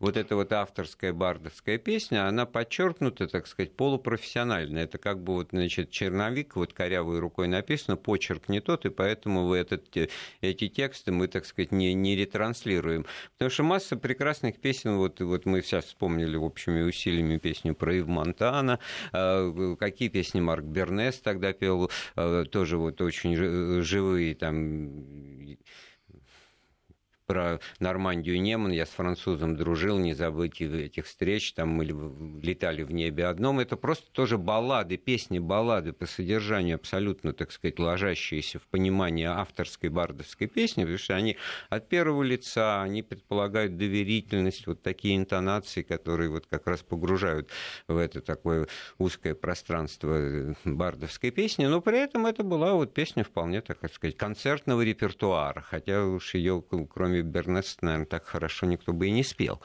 вот 0.00 0.18
эта 0.18 0.36
вот 0.36 0.52
авторская 0.52 1.14
бардовская 1.14 1.78
песня, 1.78 2.28
она 2.28 2.44
подчеркнута, 2.44 3.26
так 3.26 3.46
сказать, 3.46 3.74
полупрофессионально. 3.74 4.80
Это 4.80 4.98
как 4.98 5.22
бы 5.22 5.34
вот, 5.34 5.48
значит, 5.52 5.90
черновик, 5.90 6.56
вот 6.56 6.74
корявой 6.74 7.20
рукой 7.20 7.48
написано, 7.48 7.96
почерк 7.96 8.50
не 8.50 8.60
тот, 8.60 8.84
и 8.84 8.90
поэтому 8.90 9.46
вы 9.46 9.56
этот, 9.56 9.96
э, 9.96 10.08
эти 10.42 10.68
тексты 10.68 11.10
мы, 11.10 11.26
так 11.28 11.46
сказать, 11.46 11.72
не, 11.72 11.94
не 11.94 12.16
ретранслируем. 12.16 13.06
Потому 13.32 13.50
что 13.50 13.62
масса 13.62 13.96
прекрасных 13.96 14.58
песен, 14.60 14.98
вот, 14.98 15.20
вот 15.20 15.46
мы 15.46 15.62
сейчас 15.62 15.86
вспомнили 15.86 16.36
общими 16.48 16.82
усилиями 16.82 17.38
песню 17.38 17.74
про 17.74 17.94
Ив 17.94 18.06
Монтана, 18.08 18.78
а, 19.12 19.76
какие 19.76 20.08
песни 20.08 20.40
Марк 20.40 20.64
Бернес 20.64 21.20
тогда 21.20 21.52
пел, 21.52 21.90
а, 22.16 22.44
тоже 22.44 22.76
вот 22.76 23.00
очень 23.00 23.36
живые 23.82 24.34
там 24.34 25.56
про 27.28 27.60
Нормандию 27.78 28.40
Неман, 28.40 28.72
я 28.72 28.86
с 28.86 28.88
французом 28.88 29.54
дружил, 29.54 29.98
не 29.98 30.14
забыть 30.14 30.62
этих 30.62 31.04
встреч, 31.04 31.52
там 31.52 31.68
мы 31.68 31.84
летали 31.84 32.82
в 32.82 32.90
небе 32.90 33.26
одном. 33.26 33.60
Это 33.60 33.76
просто 33.76 34.10
тоже 34.10 34.38
баллады, 34.38 34.96
песни, 34.96 35.38
баллады 35.38 35.92
по 35.92 36.06
содержанию 36.06 36.76
абсолютно, 36.76 37.34
так 37.34 37.52
сказать, 37.52 37.78
ложащиеся 37.78 38.58
в 38.58 38.62
понимание 38.62 39.28
авторской 39.28 39.90
бардовской 39.90 40.46
песни, 40.46 40.82
потому 40.82 40.98
что 40.98 41.16
они 41.16 41.36
от 41.68 41.88
первого 41.90 42.22
лица, 42.22 42.82
они 42.82 43.02
предполагают 43.02 43.76
доверительность, 43.76 44.66
вот 44.66 44.82
такие 44.82 45.14
интонации, 45.16 45.82
которые 45.82 46.30
вот 46.30 46.46
как 46.46 46.66
раз 46.66 46.80
погружают 46.80 47.50
в 47.88 47.96
это 47.98 48.22
такое 48.22 48.68
узкое 48.96 49.34
пространство 49.34 50.56
бардовской 50.64 51.30
песни, 51.30 51.66
но 51.66 51.82
при 51.82 51.98
этом 51.98 52.24
это 52.24 52.42
была 52.42 52.72
вот 52.72 52.94
песня 52.94 53.22
вполне, 53.22 53.60
так 53.60 53.78
сказать, 53.92 54.16
концертного 54.16 54.80
репертуара, 54.80 55.60
хотя 55.60 56.06
уж 56.06 56.32
ее, 56.32 56.64
кроме 56.88 57.17
кроме 57.18 57.22
Бернеста, 57.22 57.84
наверное, 57.84 58.06
так 58.06 58.26
хорошо 58.26 58.66
никто 58.66 58.92
бы 58.92 59.08
и 59.08 59.10
не 59.10 59.24
спел. 59.24 59.60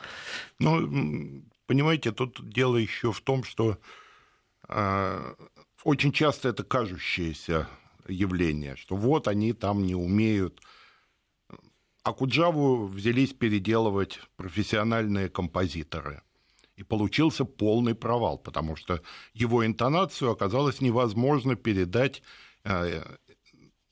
Ну, 0.60 1.44
понимаете, 1.66 2.12
тут 2.12 2.50
дело 2.50 2.78
еще 2.78 3.12
в 3.12 3.22
том, 3.22 3.44
что 3.44 3.78
э, 4.70 5.36
очень 5.84 6.12
часто 6.12 6.50
это 6.50 6.64
кажущееся 6.64 7.68
явление, 8.08 8.76
что 8.76 8.96
вот 8.96 9.28
они 9.28 9.54
там 9.54 9.84
не 9.84 9.96
умеют. 9.96 10.62
А 12.04 12.14
Куджаву 12.14 12.88
взялись 12.88 13.34
переделывать 13.34 14.20
профессиональные 14.36 15.30
композиторы. 15.30 16.22
И 16.76 16.84
получился 16.84 17.46
полный 17.46 17.94
провал, 17.94 18.38
потому 18.38 18.76
что 18.76 19.02
его 19.34 19.64
интонацию 19.64 20.32
оказалось 20.32 20.82
невозможно 20.82 21.56
передать 21.56 22.24
э, 22.64 23.04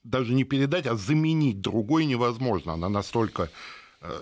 даже 0.04 0.34
не 0.34 0.44
передать, 0.44 0.88
а 0.88 0.96
заменить 0.96 1.62
другой 1.62 2.06
невозможно. 2.06 2.74
Она 2.74 2.90
настолько 2.90 3.50
э, 4.02 4.22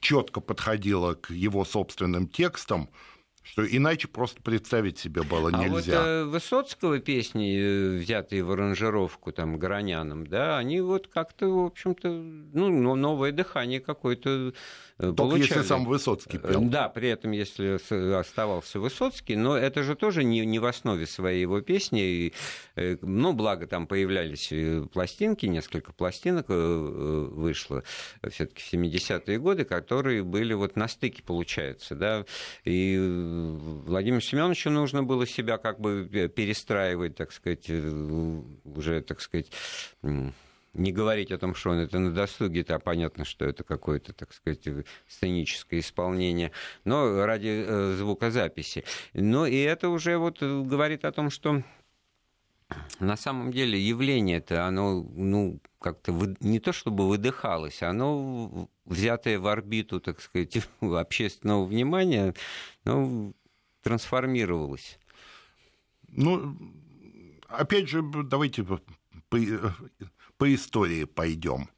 четко 0.00 0.40
подходила 0.40 1.14
к 1.14 1.30
его 1.30 1.64
собственным 1.64 2.28
текстам, 2.28 2.88
что 3.42 3.66
иначе 3.66 4.08
просто 4.08 4.40
представить 4.42 4.98
себе 4.98 5.22
было 5.22 5.48
нельзя. 5.48 5.64
А 5.64 5.70
вот 5.70 5.86
э, 5.88 6.24
Высоцкого 6.24 6.98
песни, 7.00 7.56
э, 7.58 7.96
взятые 7.98 8.44
в 8.44 8.52
аранжировку 8.52 9.32
там 9.32 9.58
Граняном, 9.58 10.26
да, 10.26 10.58
они 10.58 10.80
вот 10.80 11.08
как-то, 11.08 11.48
в 11.48 11.66
общем-то, 11.66 12.08
ну, 12.08 12.94
новое 12.94 13.32
дыхание 13.32 13.80
какое-то 13.80 14.54
Э, 15.02 15.06
Только 15.06 15.16
получали. 15.16 15.58
если 15.58 15.62
сам 15.62 15.84
Высоцкий 15.84 16.38
пел. 16.38 16.60
Да, 16.62 16.88
при 16.88 17.08
этом 17.08 17.32
если 17.32 18.14
оставался 18.14 18.78
Высоцкий, 18.78 19.34
но 19.34 19.56
это 19.56 19.82
же 19.82 19.96
тоже 19.96 20.22
не, 20.22 20.46
не 20.46 20.60
в 20.60 20.64
основе 20.64 21.06
своей 21.06 21.42
его 21.42 21.60
песни. 21.60 22.02
И, 22.02 22.34
ну, 23.02 23.32
благо 23.32 23.66
там 23.66 23.88
появлялись 23.88 24.52
пластинки, 24.92 25.46
несколько 25.46 25.92
пластинок 25.92 26.46
вышло 26.48 27.82
все 28.30 28.46
таки 28.46 28.62
в 28.62 28.72
70-е 28.72 29.38
годы, 29.38 29.64
которые 29.64 30.22
были 30.22 30.54
вот 30.54 30.76
на 30.76 30.86
стыке, 30.86 31.22
получается, 31.22 31.96
да. 31.96 32.24
И 32.64 32.96
Владимиру 33.86 34.20
Семеновичу 34.20 34.70
нужно 34.70 35.02
было 35.02 35.26
себя 35.26 35.58
как 35.58 35.80
бы 35.80 36.08
перестраивать, 36.34 37.16
так 37.16 37.32
сказать, 37.32 37.68
уже, 37.70 39.02
так 39.02 39.20
сказать, 39.20 39.50
не 40.74 40.92
говорить 40.92 41.30
о 41.32 41.38
том, 41.38 41.54
что 41.54 41.70
он 41.70 41.78
это 41.78 41.98
на 41.98 42.12
досуге, 42.12 42.64
то 42.64 42.78
понятно, 42.78 43.24
что 43.24 43.44
это 43.44 43.62
какое-то, 43.64 44.12
так 44.12 44.32
сказать, 44.32 44.66
сценическое 45.06 45.80
исполнение, 45.80 46.52
но 46.84 47.26
ради 47.26 47.64
э, 47.66 47.94
звукозаписи. 47.98 48.84
Но 49.12 49.46
и 49.46 49.56
это 49.56 49.88
уже 49.88 50.16
вот 50.16 50.42
говорит 50.42 51.04
о 51.04 51.12
том, 51.12 51.30
что 51.30 51.62
на 53.00 53.16
самом 53.16 53.52
деле 53.52 53.80
явление-то, 53.80 54.66
оно, 54.66 55.02
ну, 55.02 55.60
как-то 55.80 56.12
вы, 56.12 56.36
не 56.40 56.60
то 56.60 56.72
чтобы 56.72 57.08
выдыхалось, 57.08 57.82
оно 57.82 58.68
взятое 58.84 59.38
в 59.38 59.46
орбиту, 59.46 60.00
так 60.00 60.20
сказать, 60.20 60.66
общественного 60.80 61.64
внимания, 61.64 62.34
ну, 62.84 63.34
трансформировалось. 63.82 64.98
Ну, 66.08 66.56
опять 67.48 67.88
же, 67.88 68.02
давайте 68.02 68.64
по 69.28 70.54
истории 70.54 71.04
пойдем. 71.04 71.68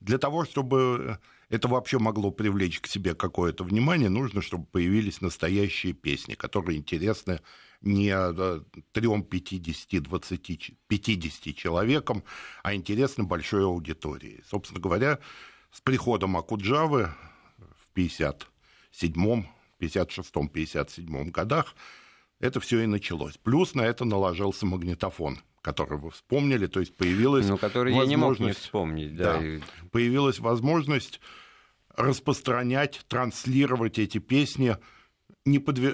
Для 0.00 0.18
того, 0.18 0.44
чтобы 0.44 1.18
это 1.48 1.68
вообще 1.68 1.98
могло 1.98 2.30
привлечь 2.30 2.80
к 2.80 2.86
себе 2.86 3.14
какое-то 3.14 3.64
внимание, 3.64 4.08
нужно, 4.10 4.42
чтобы 4.42 4.66
появились 4.66 5.20
настоящие 5.20 5.92
песни, 5.92 6.34
которые 6.34 6.78
интересны 6.78 7.40
не 7.80 8.12
3, 8.92 9.22
50, 9.22 10.02
20, 10.02 10.72
50 10.88 11.56
человекам, 11.56 12.24
а 12.62 12.74
интересны 12.74 13.24
большой 13.24 13.64
аудитории. 13.64 14.42
Собственно 14.48 14.80
говоря, 14.80 15.18
с 15.70 15.80
приходом 15.80 16.36
Акуджавы 16.36 17.14
в 17.58 17.92
57 17.94 19.44
56 19.78 20.32
57 20.52 21.30
годах 21.30 21.74
это 22.40 22.60
все 22.60 22.80
и 22.80 22.86
началось. 22.86 23.36
Плюс 23.36 23.74
на 23.74 23.82
это 23.82 24.04
наложился 24.04 24.66
магнитофон, 24.66 25.40
который 25.60 25.98
вы 25.98 26.10
вспомнили, 26.10 26.66
то 26.66 26.80
есть 26.80 26.96
появилась 26.96 27.48
ну, 27.48 27.58
который 27.58 27.92
возможность... 27.92 28.10
я 28.10 28.16
не 28.16 28.16
мог 28.16 28.38
не 28.40 28.52
вспомнить. 28.52 29.16
Да. 29.16 29.40
да, 29.40 29.64
появилась 29.90 30.38
возможность 30.38 31.20
распространять, 31.96 33.04
транслировать 33.08 33.98
эти 33.98 34.18
песни 34.18 34.76
не 35.44 35.58
подве... 35.58 35.92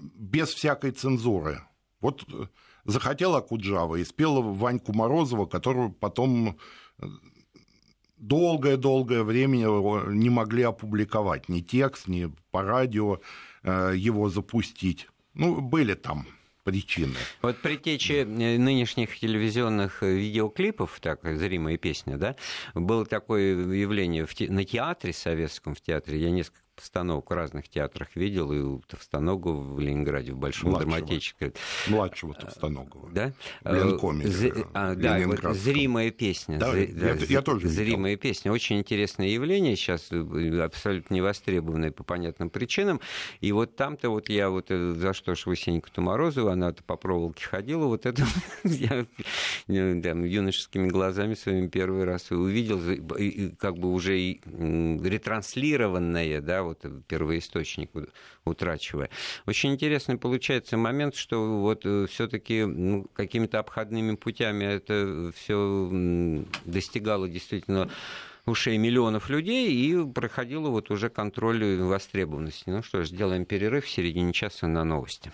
без 0.00 0.48
всякой 0.48 0.90
цензуры. 0.92 1.62
Вот 2.00 2.24
э, 2.32 2.46
захотела 2.84 3.40
Куджава 3.40 3.96
и 3.96 4.04
спела 4.04 4.40
Ваньку 4.40 4.92
Морозова, 4.92 5.46
которую 5.46 5.92
потом 5.92 6.58
э, 6.98 7.06
долгое-долгое 8.16 9.22
время 9.22 9.58
не 10.10 10.30
могли 10.30 10.62
опубликовать 10.62 11.48
ни 11.48 11.60
текст, 11.60 12.08
ни 12.08 12.32
по 12.50 12.62
радио 12.62 13.20
э, 13.62 13.92
его 13.96 14.28
запустить. 14.28 15.08
Ну, 15.34 15.60
были 15.60 15.94
там 15.94 16.26
причины. 16.64 17.14
Вот 17.40 17.58
при 17.58 17.76
тече 17.76 18.24
нынешних 18.26 19.18
телевизионных 19.18 20.02
видеоклипов, 20.02 20.98
так, 21.00 21.20
зримая 21.24 21.78
песня, 21.78 22.18
да, 22.18 22.36
было 22.74 23.06
такое 23.06 23.56
явление 23.72 24.26
в 24.26 24.34
те, 24.34 24.50
на 24.50 24.64
театре 24.64 25.12
советском, 25.14 25.74
в 25.74 25.80
театре, 25.80 26.20
я 26.20 26.30
несколько 26.30 26.60
постановок 26.78 27.30
в 27.30 27.34
разных 27.34 27.68
театрах 27.68 28.14
видел, 28.14 28.52
и 28.52 28.80
Товстоногова 28.86 29.74
в 29.74 29.80
Ленинграде, 29.80 30.32
в 30.32 30.38
Большом 30.38 30.70
Младшего. 30.70 30.92
драматическом. 30.92 31.52
Младшего 31.88 32.34
Товстоногова. 32.34 33.10
Да? 33.10 33.32
Ленкоме. 33.64 34.28
З... 34.28 34.52
А, 34.74 34.94
да, 34.94 35.18
вот 35.26 35.40
«Зримая 35.56 36.12
песня». 36.12 36.58
Да, 36.58 36.72
З... 36.72 36.78
я, 36.78 37.14
я 37.14 37.42
тоже 37.42 37.68
«Зримая 37.68 38.12
видел. 38.12 38.22
песня». 38.22 38.52
Очень 38.52 38.78
интересное 38.78 39.26
явление, 39.26 39.74
сейчас 39.74 40.06
э, 40.12 40.60
абсолютно 40.62 41.14
невостребованное 41.14 41.90
по 41.90 42.04
понятным 42.04 42.48
причинам. 42.48 43.00
И 43.40 43.50
вот 43.50 43.74
там-то 43.74 44.10
вот 44.10 44.28
я 44.28 44.48
вот 44.48 44.70
э, 44.70 44.92
за 44.92 45.12
что 45.12 45.34
ж 45.34 45.46
вы 45.46 45.56
Сеньку 45.56 45.88
Морозову, 46.00 46.48
она-то 46.48 46.84
по 46.84 46.96
проволоке 46.96 47.44
ходила, 47.44 47.86
вот 47.86 48.06
это 48.06 48.24
я 48.64 49.04
э, 49.66 50.00
там, 50.00 50.24
юношескими 50.24 50.88
глазами 50.88 51.34
своими 51.34 51.66
первый 51.66 52.04
раз 52.04 52.30
увидел, 52.30 52.80
как 53.58 53.78
бы 53.78 53.92
уже 53.92 54.16
ретранслированное, 54.16 56.40
да, 56.40 56.67
вот 56.68 57.06
первоисточник 57.06 57.90
утрачивая. 58.44 59.10
Очень 59.46 59.72
интересный 59.72 60.16
получается 60.16 60.76
момент, 60.76 61.14
что 61.14 61.60
вот 61.60 61.82
э, 61.84 62.06
все-таки 62.10 62.64
ну, 62.64 63.06
какими-то 63.14 63.58
обходными 63.58 64.16
путями 64.16 64.64
это 64.64 65.32
все 65.34 66.44
достигало 66.64 67.28
действительно 67.28 67.90
ушей 68.46 68.78
миллионов 68.78 69.28
людей 69.28 69.70
и 69.70 70.06
проходило 70.12 70.68
вот 70.68 70.90
уже 70.90 71.10
контроль 71.10 71.80
востребованности. 71.80 72.64
Ну 72.66 72.82
что 72.82 73.02
ж, 73.02 73.08
сделаем 73.08 73.44
перерыв 73.44 73.84
в 73.84 73.90
середине 73.90 74.32
часа 74.32 74.66
на 74.66 74.84
новости. 74.84 75.32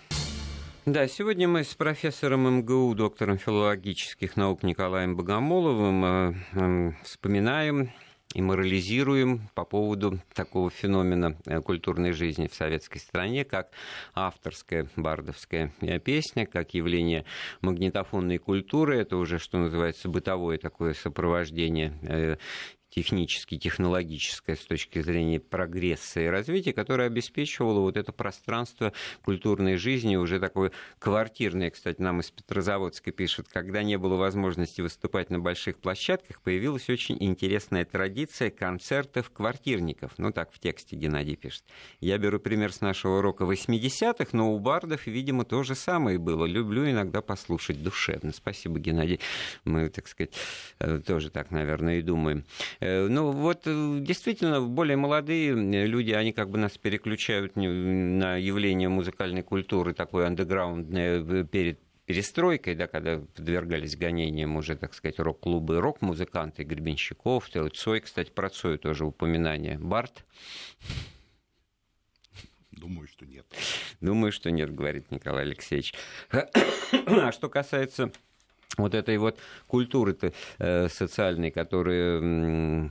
Да, 0.87 1.09
сегодня 1.09 1.49
мы 1.49 1.65
с 1.65 1.75
профессором 1.75 2.59
МГУ, 2.59 2.95
доктором 2.95 3.39
филологических 3.39 4.37
наук 4.37 4.63
Николаем 4.63 5.17
Богомоловым 5.17 6.05
э, 6.05 6.35
э, 6.53 6.93
вспоминаем 7.03 7.91
и 8.35 8.43
морализируем 8.43 9.49
по 9.55 9.65
поводу 9.65 10.19
такого 10.35 10.71
феномена 10.71 11.37
э, 11.47 11.61
культурной 11.61 12.13
жизни 12.13 12.49
в 12.49 12.55
советской 12.55 12.99
стране, 12.99 13.45
как 13.45 13.71
авторская 14.15 14.89
бардовская 14.97 15.73
э, 15.81 15.99
песня, 16.01 16.45
как 16.45 16.75
явление 16.75 17.25
магнитофонной 17.61 18.39
культуры. 18.39 18.99
Это 18.99 19.17
уже, 19.17 19.39
что 19.39 19.59
называется, 19.59 20.09
бытовое 20.09 20.59
такое 20.59 20.95
сопровождение 20.95 21.97
э, 22.03 22.37
технически, 22.95 23.59
технологическое 23.59 24.55
с 24.55 24.65
точки 24.65 25.03
зрения 25.03 25.41
прогресса 25.41 26.21
и 26.21 26.27
развития, 26.27 26.73
которое 26.73 27.09
обеспечивало 27.09 27.81
вот 27.81 27.97
это 27.97 28.13
пространство 28.13 28.93
культурной 29.25 29.77
жизни, 29.77 30.15
уже 30.15 30.39
такое 30.39 30.71
квартирное, 31.01 31.71
кстати, 31.71 32.01
нам 32.01 32.21
из 32.21 32.31
Петрозаводска 32.31 33.11
пишут, 33.11 33.49
когда 33.49 33.83
не 33.83 33.99
было 33.99 34.15
возможности 34.15 34.81
выступать 34.81 35.31
на 35.31 35.41
больших 35.41 35.79
площадках, 35.79 36.41
появилась 36.41 36.89
очень 36.89 37.17
интересная 37.19 37.85
традиция 37.85 38.51
концертов 38.51 39.31
квартирников. 39.31 40.13
Ну, 40.19 40.31
так 40.31 40.53
в 40.53 40.61
тексте 40.61 40.95
Геннадий 40.95 41.35
пишет. 41.35 41.65
Я 42.01 42.17
беру 42.19 42.39
пример 42.39 42.73
с 42.73 42.81
нашего 42.81 43.19
урока 43.19 43.45
80-х, 43.45 44.29
но 44.33 44.55
у 44.55 44.59
бардов, 44.61 45.07
видимо, 45.07 45.45
то 45.45 45.65
же 45.65 45.75
самое 45.75 46.19
было. 46.19 46.45
Люблю 46.45 46.89
иногда 46.89 47.23
послушать 47.23 47.83
душевно. 47.83 48.33
Спасибо, 48.33 48.79
Геннадий. 48.79 49.19
Мы, 49.65 49.89
так 49.89 50.07
сказать, 50.07 50.33
э, 50.79 51.01
тоже 51.05 51.31
так, 51.31 51.51
наверное, 51.51 51.99
и 51.99 52.03
думаем. 52.03 52.45
Э, 52.85 53.07
ну, 53.09 53.33
вот 53.33 53.63
э, 53.65 53.99
действительно, 54.01 54.61
более 54.61 54.99
молодые 54.99 55.55
люди, 55.87 56.13
они 56.13 56.33
как 56.33 56.51
бы 56.51 56.59
нас 56.59 56.77
переключают 56.77 57.57
на 57.57 58.37
явление 58.37 58.91
музыкальной 58.91 59.43
культуры, 59.43 59.95
такой 59.95 60.27
андеграундное 60.27 61.25
э, 61.25 61.45
перед 61.45 61.81
перестройкой, 62.05 62.75
да, 62.75 62.87
когда 62.87 63.21
подвергались 63.21 63.97
гонениям 63.97 64.57
уже, 64.57 64.77
так 64.77 64.93
сказать, 64.93 65.19
рок-клубы, 65.19 65.81
рок-музыканты, 65.81 66.63
Гребенщиков, 66.63 67.49
Цой, 67.73 68.01
кстати, 68.01 68.31
про 68.31 68.51
Цой 68.51 68.77
тоже 68.77 69.07
упоминание. 69.07 69.79
Барт? 69.79 70.27
Думаю, 72.71 73.09
что 73.09 73.25
нет. 73.25 73.47
Думаю, 74.03 74.31
что 74.31 74.51
нет, 74.51 74.75
говорит 74.75 75.11
Николай 75.11 75.45
Алексеевич. 75.45 75.95
А 77.07 77.33
что 77.33 77.49
касается 77.49 78.13
вот 78.77 78.95
этой 78.95 79.19
вот 79.19 79.39
культуры 79.67 80.17
э, 80.59 80.89
социальной, 80.89 81.51
которая 81.51 82.91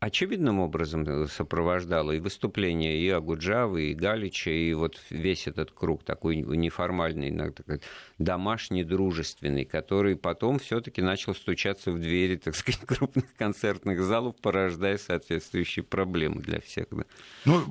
очевидным 0.00 0.60
образом 0.60 1.28
сопровождала 1.28 2.12
и 2.12 2.20
выступления 2.20 2.98
и 2.98 3.08
Агуджавы, 3.10 3.90
и 3.90 3.94
Галича, 3.94 4.50
и 4.50 4.72
вот 4.72 4.98
весь 5.10 5.46
этот 5.46 5.72
круг 5.72 6.02
такой 6.04 6.36
неформальный, 6.36 7.52
такой 7.52 7.82
домашний, 8.18 8.82
дружественный, 8.82 9.66
который 9.66 10.16
потом 10.16 10.58
все-таки 10.58 11.02
начал 11.02 11.34
стучаться 11.34 11.92
в 11.92 12.00
двери, 12.00 12.36
так 12.36 12.56
сказать, 12.56 12.80
крупных 12.86 13.34
концертных 13.36 14.02
залов, 14.02 14.36
порождая 14.40 14.96
соответствующие 14.96 15.82
проблемы 15.82 16.40
для 16.40 16.60
всех. 16.60 16.86
Да. 16.90 17.04
Ну, 17.44 17.62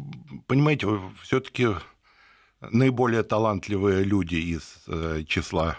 понимаете, 0.46 0.88
все-таки 1.24 1.70
наиболее 2.62 3.24
талантливые 3.24 4.04
люди 4.04 4.36
из 4.36 4.84
э, 4.88 5.24
числа 5.26 5.78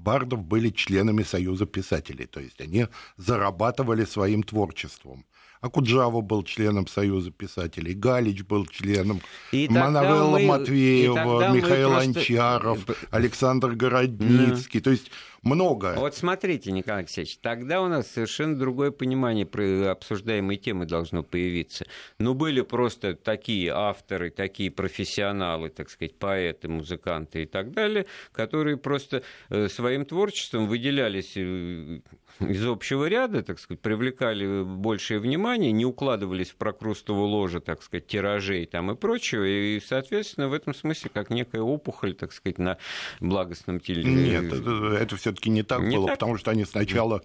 бардов 0.00 0.44
были 0.44 0.70
членами 0.70 1.22
Союза 1.22 1.66
писателей, 1.66 2.26
то 2.26 2.40
есть 2.40 2.60
они 2.60 2.86
зарабатывали 3.16 4.04
своим 4.04 4.42
творчеством. 4.42 5.24
Акуджава 5.60 6.22
был 6.22 6.42
членом 6.42 6.86
Союза 6.86 7.30
писателей, 7.30 7.92
Галич 7.92 8.44
был 8.44 8.64
членом, 8.64 9.20
и 9.52 9.68
Манавелла 9.68 10.38
мы, 10.38 10.46
Матвеева, 10.46 11.52
Михаил 11.52 11.90
просто... 11.90 12.20
Анчаров, 12.20 12.78
Александр 13.10 13.72
Городницкий. 13.72 14.80
Mm. 14.80 14.82
То 14.82 14.90
есть 14.90 15.10
много. 15.42 15.94
Вот 15.96 16.14
смотрите, 16.14 16.70
Николай 16.72 17.00
Алексеевич, 17.00 17.38
тогда 17.38 17.82
у 17.82 17.88
нас 17.88 18.06
совершенно 18.08 18.58
другое 18.58 18.90
понимание 18.90 19.46
про 19.46 19.90
обсуждаемой 19.90 20.56
темы 20.56 20.86
должно 20.86 21.22
появиться. 21.22 21.86
Ну, 22.18 22.34
были 22.34 22.60
просто 22.60 23.14
такие 23.14 23.70
авторы, 23.72 24.30
такие 24.30 24.70
профессионалы, 24.70 25.70
так 25.70 25.90
сказать, 25.90 26.16
поэты, 26.16 26.68
музыканты 26.68 27.44
и 27.44 27.46
так 27.46 27.72
далее, 27.72 28.06
которые 28.32 28.76
просто 28.76 29.22
э, 29.48 29.68
своим 29.68 30.04
творчеством 30.04 30.66
выделялись 30.66 31.32
э, 31.36 32.00
из 32.40 32.66
общего 32.66 33.06
ряда, 33.06 33.42
так 33.42 33.58
сказать, 33.58 33.80
привлекали 33.80 34.62
большее 34.62 35.20
внимание, 35.20 35.72
не 35.72 35.84
укладывались 35.84 36.50
в 36.50 36.56
прокрустово 36.56 37.24
ложе, 37.24 37.60
так 37.60 37.82
сказать, 37.82 38.06
тиражей 38.06 38.66
там 38.66 38.90
и 38.90 38.94
прочего, 38.94 39.44
и, 39.44 39.80
соответственно, 39.80 40.48
в 40.48 40.52
этом 40.52 40.74
смысле 40.74 41.10
как 41.12 41.30
некая 41.30 41.62
опухоль, 41.62 42.14
так 42.14 42.32
сказать, 42.32 42.58
на 42.58 42.78
благостном 43.20 43.80
телевизоре. 43.80 44.40
Нет, 44.40 44.52
это, 44.52 44.96
это 44.98 45.16
все-таки 45.30 45.50
не 45.50 45.62
так 45.62 45.80
не 45.80 45.96
было, 45.96 46.08
так? 46.08 46.18
потому 46.18 46.36
что 46.36 46.50
они 46.50 46.64
сначала 46.64 47.22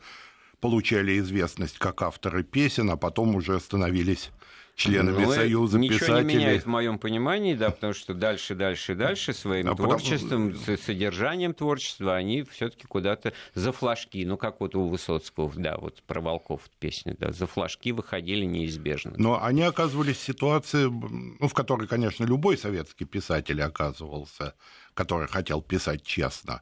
получали 0.59 1.19
известность 1.19 1.77
как 1.77 2.01
авторы 2.01 2.43
песен, 2.43 2.89
а 2.89 2.97
потом 2.97 3.35
уже 3.35 3.59
становились 3.59 4.31
членами 4.75 5.23
ну, 5.23 5.31
Союза 5.31 5.79
ничего 5.79 5.99
писателей. 5.99 6.23
Ничего 6.23 6.31
не 6.31 6.45
меняет 6.45 6.63
в 6.63 6.67
моем 6.67 6.99
понимании, 6.99 7.53
да, 7.55 7.71
потому 7.71 7.93
что 7.93 8.13
дальше, 8.13 8.55
дальше, 8.55 8.93
дальше 8.93 9.33
своим 9.33 9.69
а 9.69 9.75
творчеством, 9.75 10.53
потом... 10.53 10.77
содержанием 10.77 11.53
творчества 11.53 12.15
они 12.15 12.43
все-таки 12.43 12.85
куда-то 12.85 13.33
за 13.53 13.71
флажки, 13.71 14.25
ну 14.25 14.37
как 14.37 14.59
вот 14.59 14.75
у 14.75 14.87
Высоцкого, 14.87 15.51
да, 15.55 15.77
вот 15.77 16.03
про 16.03 16.19
волков 16.19 16.61
песня, 16.79 17.15
да, 17.17 17.31
за 17.31 17.47
флажки 17.47 17.91
выходили 17.91 18.45
неизбежно. 18.45 19.13
Но 19.17 19.41
они 19.41 19.63
оказывались 19.63 20.17
в 20.17 20.23
ситуации, 20.23 20.85
ну, 20.85 21.47
в 21.47 21.53
которой, 21.53 21.87
конечно, 21.87 22.25
любой 22.25 22.57
советский 22.57 23.05
писатель 23.05 23.61
оказывался, 23.61 24.55
который 24.93 25.27
хотел 25.27 25.61
писать 25.61 26.03
честно. 26.03 26.61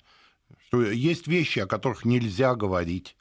Что 0.68 0.82
есть 0.84 1.28
вещи, 1.28 1.60
о 1.60 1.68
которых 1.68 2.06
нельзя 2.06 2.56
говорить 2.56 3.16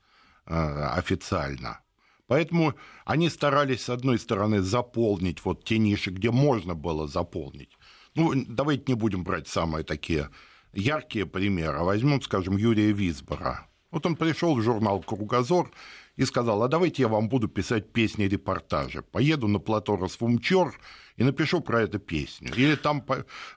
э, 0.47 0.55
официально. 0.55 1.81
Поэтому 2.27 2.75
они 3.05 3.29
старались, 3.29 3.83
с 3.83 3.91
одной 3.91 4.19
стороны, 4.19 4.63
заполнить 4.63 5.45
вот 5.45 5.65
те 5.65 5.79
ниши, 5.79 6.11
где 6.11 6.31
можно 6.31 6.75
было 6.75 7.07
заполнить. 7.07 7.77
Ну, 8.15 8.33
давайте 8.47 8.85
не 8.89 8.95
будем 8.95 9.25
брать 9.25 9.49
самые 9.49 9.85
такие 9.85 10.31
яркие 10.73 11.27
примеры. 11.27 11.81
Возьмем, 11.81 12.23
скажем, 12.23 12.57
Юрия 12.57 12.93
Висбора. 12.93 13.69
Вот 13.91 14.07
он 14.07 14.17
пришел 14.17 14.55
в 14.55 14.63
журнал 14.63 15.01
«Кругозор» 15.03 15.71
и 16.17 16.25
сказал, 16.25 16.63
а 16.63 16.69
давайте 16.69 17.03
я 17.03 17.09
вам 17.09 17.29
буду 17.29 17.49
писать 17.49 17.93
песни-репортажи. 17.93 19.03
Поеду 19.03 19.49
на 19.49 19.59
плато 19.59 19.97
Росфумчор 19.97 20.75
и 21.17 21.25
напишу 21.25 21.61
про 21.61 21.83
эту 21.83 21.99
песню. 21.99 22.51
Или 22.57 22.75
там 22.75 23.05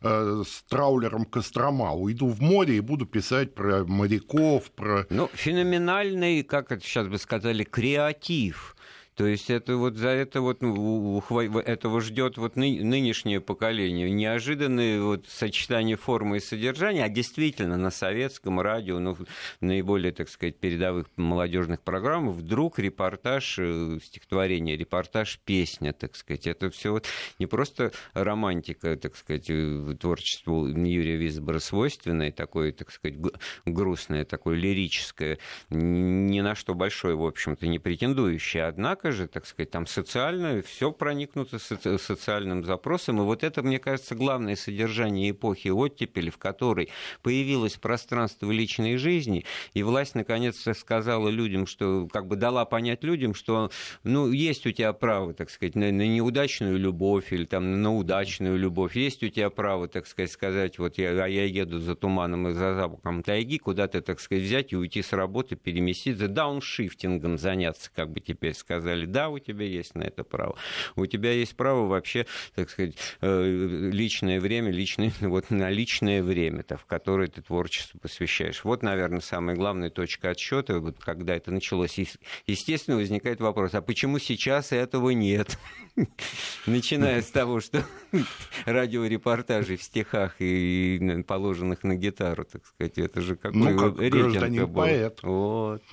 э, 0.01 0.43
с 0.45 0.63
траулером 0.69 1.25
Кострома 1.25 1.93
уйду 1.93 2.27
в 2.27 2.41
море 2.41 2.77
и 2.77 2.81
буду 2.81 3.05
писать 3.05 3.55
про 3.55 3.85
моряков, 3.85 4.71
про... 4.71 5.05
Ну, 5.09 5.29
феноменальный, 5.33 6.43
как 6.43 6.71
это 6.71 6.83
сейчас 6.83 7.07
бы 7.07 7.17
сказали, 7.17 7.63
креатив 7.63 8.74
То 9.15 9.25
есть 9.25 9.49
это 9.49 9.77
вот 9.77 9.95
за 9.95 10.09
это 10.09 10.41
вот 10.41 10.61
ну, 10.61 11.23
этого 11.29 12.01
ждет 12.01 12.37
вот 12.37 12.57
ны, 12.57 12.83
нынешнее 12.83 13.39
поколение. 13.39 14.11
Неожиданное 14.11 15.01
вот 15.01 15.25
сочетание 15.27 15.95
формы 15.95 16.37
и 16.37 16.39
содержания, 16.41 17.05
а 17.05 17.09
действительно 17.09 17.77
на 17.77 17.91
советском 17.91 18.59
радио, 18.59 18.99
ну, 18.99 19.17
наиболее, 19.61 20.11
так 20.11 20.27
сказать, 20.27 20.57
передовых 20.57 21.07
молодежных 21.15 21.81
программах 21.81 22.35
вдруг 22.35 22.77
репортаж 22.77 23.55
э, 23.57 23.99
стихотворения, 24.03 24.75
репортаж 24.75 25.39
песня, 25.45 25.93
так 25.93 26.17
сказать. 26.17 26.45
Это 26.45 26.69
все 26.69 26.91
вот 26.91 27.07
не 27.39 27.45
просто 27.45 27.93
романтика, 28.13 28.97
так 28.97 29.15
сказать, 29.15 29.45
э, 29.47 29.95
творчеству 29.97 30.67
Юрия 30.67 31.15
Висбора 31.15 31.59
свойственное, 31.59 32.33
такое, 32.33 32.73
так 32.73 32.91
сказать, 32.91 33.17
грустное, 33.65 34.25
такое 34.25 34.57
лирическое, 34.57 35.37
ни 35.69 36.41
на 36.41 36.53
что 36.53 36.75
большое, 36.75 37.15
в 37.15 37.25
общем-то, 37.25 37.65
не 37.67 37.79
претендующее. 37.79 38.65
Однако 38.65 39.04
же, 39.11 39.27
так 39.27 39.45
сказать, 39.45 39.71
там 39.71 39.87
социальное, 39.87 40.61
все 40.61 40.91
проникнуто 40.91 41.59
социальным 41.59 42.63
запросом. 42.63 43.19
И 43.19 43.23
вот 43.23 43.43
это, 43.43 43.63
мне 43.63 43.79
кажется, 43.79 44.15
главное 44.15 44.55
содержание 44.55 45.31
эпохи 45.31 45.69
оттепели, 45.69 46.29
в 46.29 46.37
которой 46.37 46.89
появилось 47.21 47.75
пространство 47.75 48.51
личной 48.51 48.97
жизни, 48.97 49.45
и 49.73 49.83
власть 49.83 50.15
наконец-то 50.15 50.73
сказала 50.73 51.29
людям, 51.29 51.67
что 51.67 52.07
как 52.11 52.27
бы 52.27 52.35
дала 52.35 52.65
понять 52.65 53.03
людям, 53.03 53.33
что 53.33 53.71
ну, 54.03 54.31
есть 54.31 54.65
у 54.65 54.71
тебя 54.71 54.93
право, 54.93 55.33
так 55.33 55.49
сказать, 55.49 55.75
на, 55.75 55.91
на 55.91 56.07
неудачную 56.07 56.77
любовь 56.77 57.33
или 57.33 57.45
там 57.45 57.81
на 57.81 57.95
удачную 57.95 58.57
любовь, 58.57 58.95
есть 58.95 59.23
у 59.23 59.29
тебя 59.29 59.49
право, 59.49 59.87
так 59.87 60.07
сказать, 60.07 60.31
сказать, 60.31 60.79
вот 60.79 60.97
я, 60.97 61.11
а 61.11 61.27
я 61.27 61.45
еду 61.45 61.79
за 61.79 61.95
туманом 61.95 62.47
и 62.47 62.51
за 62.53 62.75
запахом 62.75 63.23
тайги, 63.23 63.57
куда-то, 63.57 64.01
так 64.01 64.19
сказать, 64.19 64.43
взять 64.43 64.73
и 64.73 64.77
уйти 64.77 65.01
с 65.01 65.11
работы, 65.13 65.55
переместиться, 65.55 66.27
дауншифтингом 66.27 67.37
заняться, 67.37 67.89
как 67.93 68.11
бы 68.11 68.19
теперь 68.19 68.53
сказали. 68.53 68.94
Да, 69.03 69.29
у 69.29 69.39
тебя 69.39 69.65
есть 69.65 69.95
на 69.95 70.03
это 70.03 70.23
право. 70.23 70.55
У 70.95 71.05
тебя 71.05 71.31
есть 71.31 71.57
право 71.57 71.87
вообще, 71.87 72.25
так 72.55 72.69
сказать, 72.69 72.95
э, 73.21 73.89
личное 73.91 74.39
время, 74.39 74.71
личное, 74.71 75.11
вот 75.21 75.49
на 75.49 75.69
личное 75.69 76.23
время, 76.23 76.61
-то, 76.61 76.77
в 76.77 76.85
которое 76.85 77.27
ты 77.27 77.41
творчеству 77.41 77.99
посвящаешь. 77.99 78.63
Вот, 78.63 78.83
наверное, 78.83 79.19
самая 79.19 79.55
главная 79.55 79.89
точка 79.89 80.29
отсчета, 80.29 80.79
вот, 80.79 80.97
когда 80.99 81.35
это 81.35 81.51
началось. 81.51 81.99
Естественно, 82.47 82.97
возникает 82.97 83.41
вопрос, 83.41 83.73
а 83.73 83.81
почему 83.81 84.19
сейчас 84.19 84.71
этого 84.71 85.09
нет? 85.09 85.57
Начиная 86.65 87.21
с 87.21 87.31
того, 87.31 87.59
что 87.59 87.83
радиорепортажей 88.65 89.77
в 89.77 89.83
стихах 89.83 90.35
и 90.39 91.23
положенных 91.27 91.83
на 91.83 91.95
гитару, 91.95 92.45
так 92.45 92.65
сказать, 92.65 92.97
это 92.97 93.21
же 93.21 93.35
какой 93.35 93.73
ну, 93.73 93.77
как 93.77 93.99
рейтинг 93.99 94.69
был. 94.69 94.81
поэт. 94.81 95.19
Вот. 95.23 95.83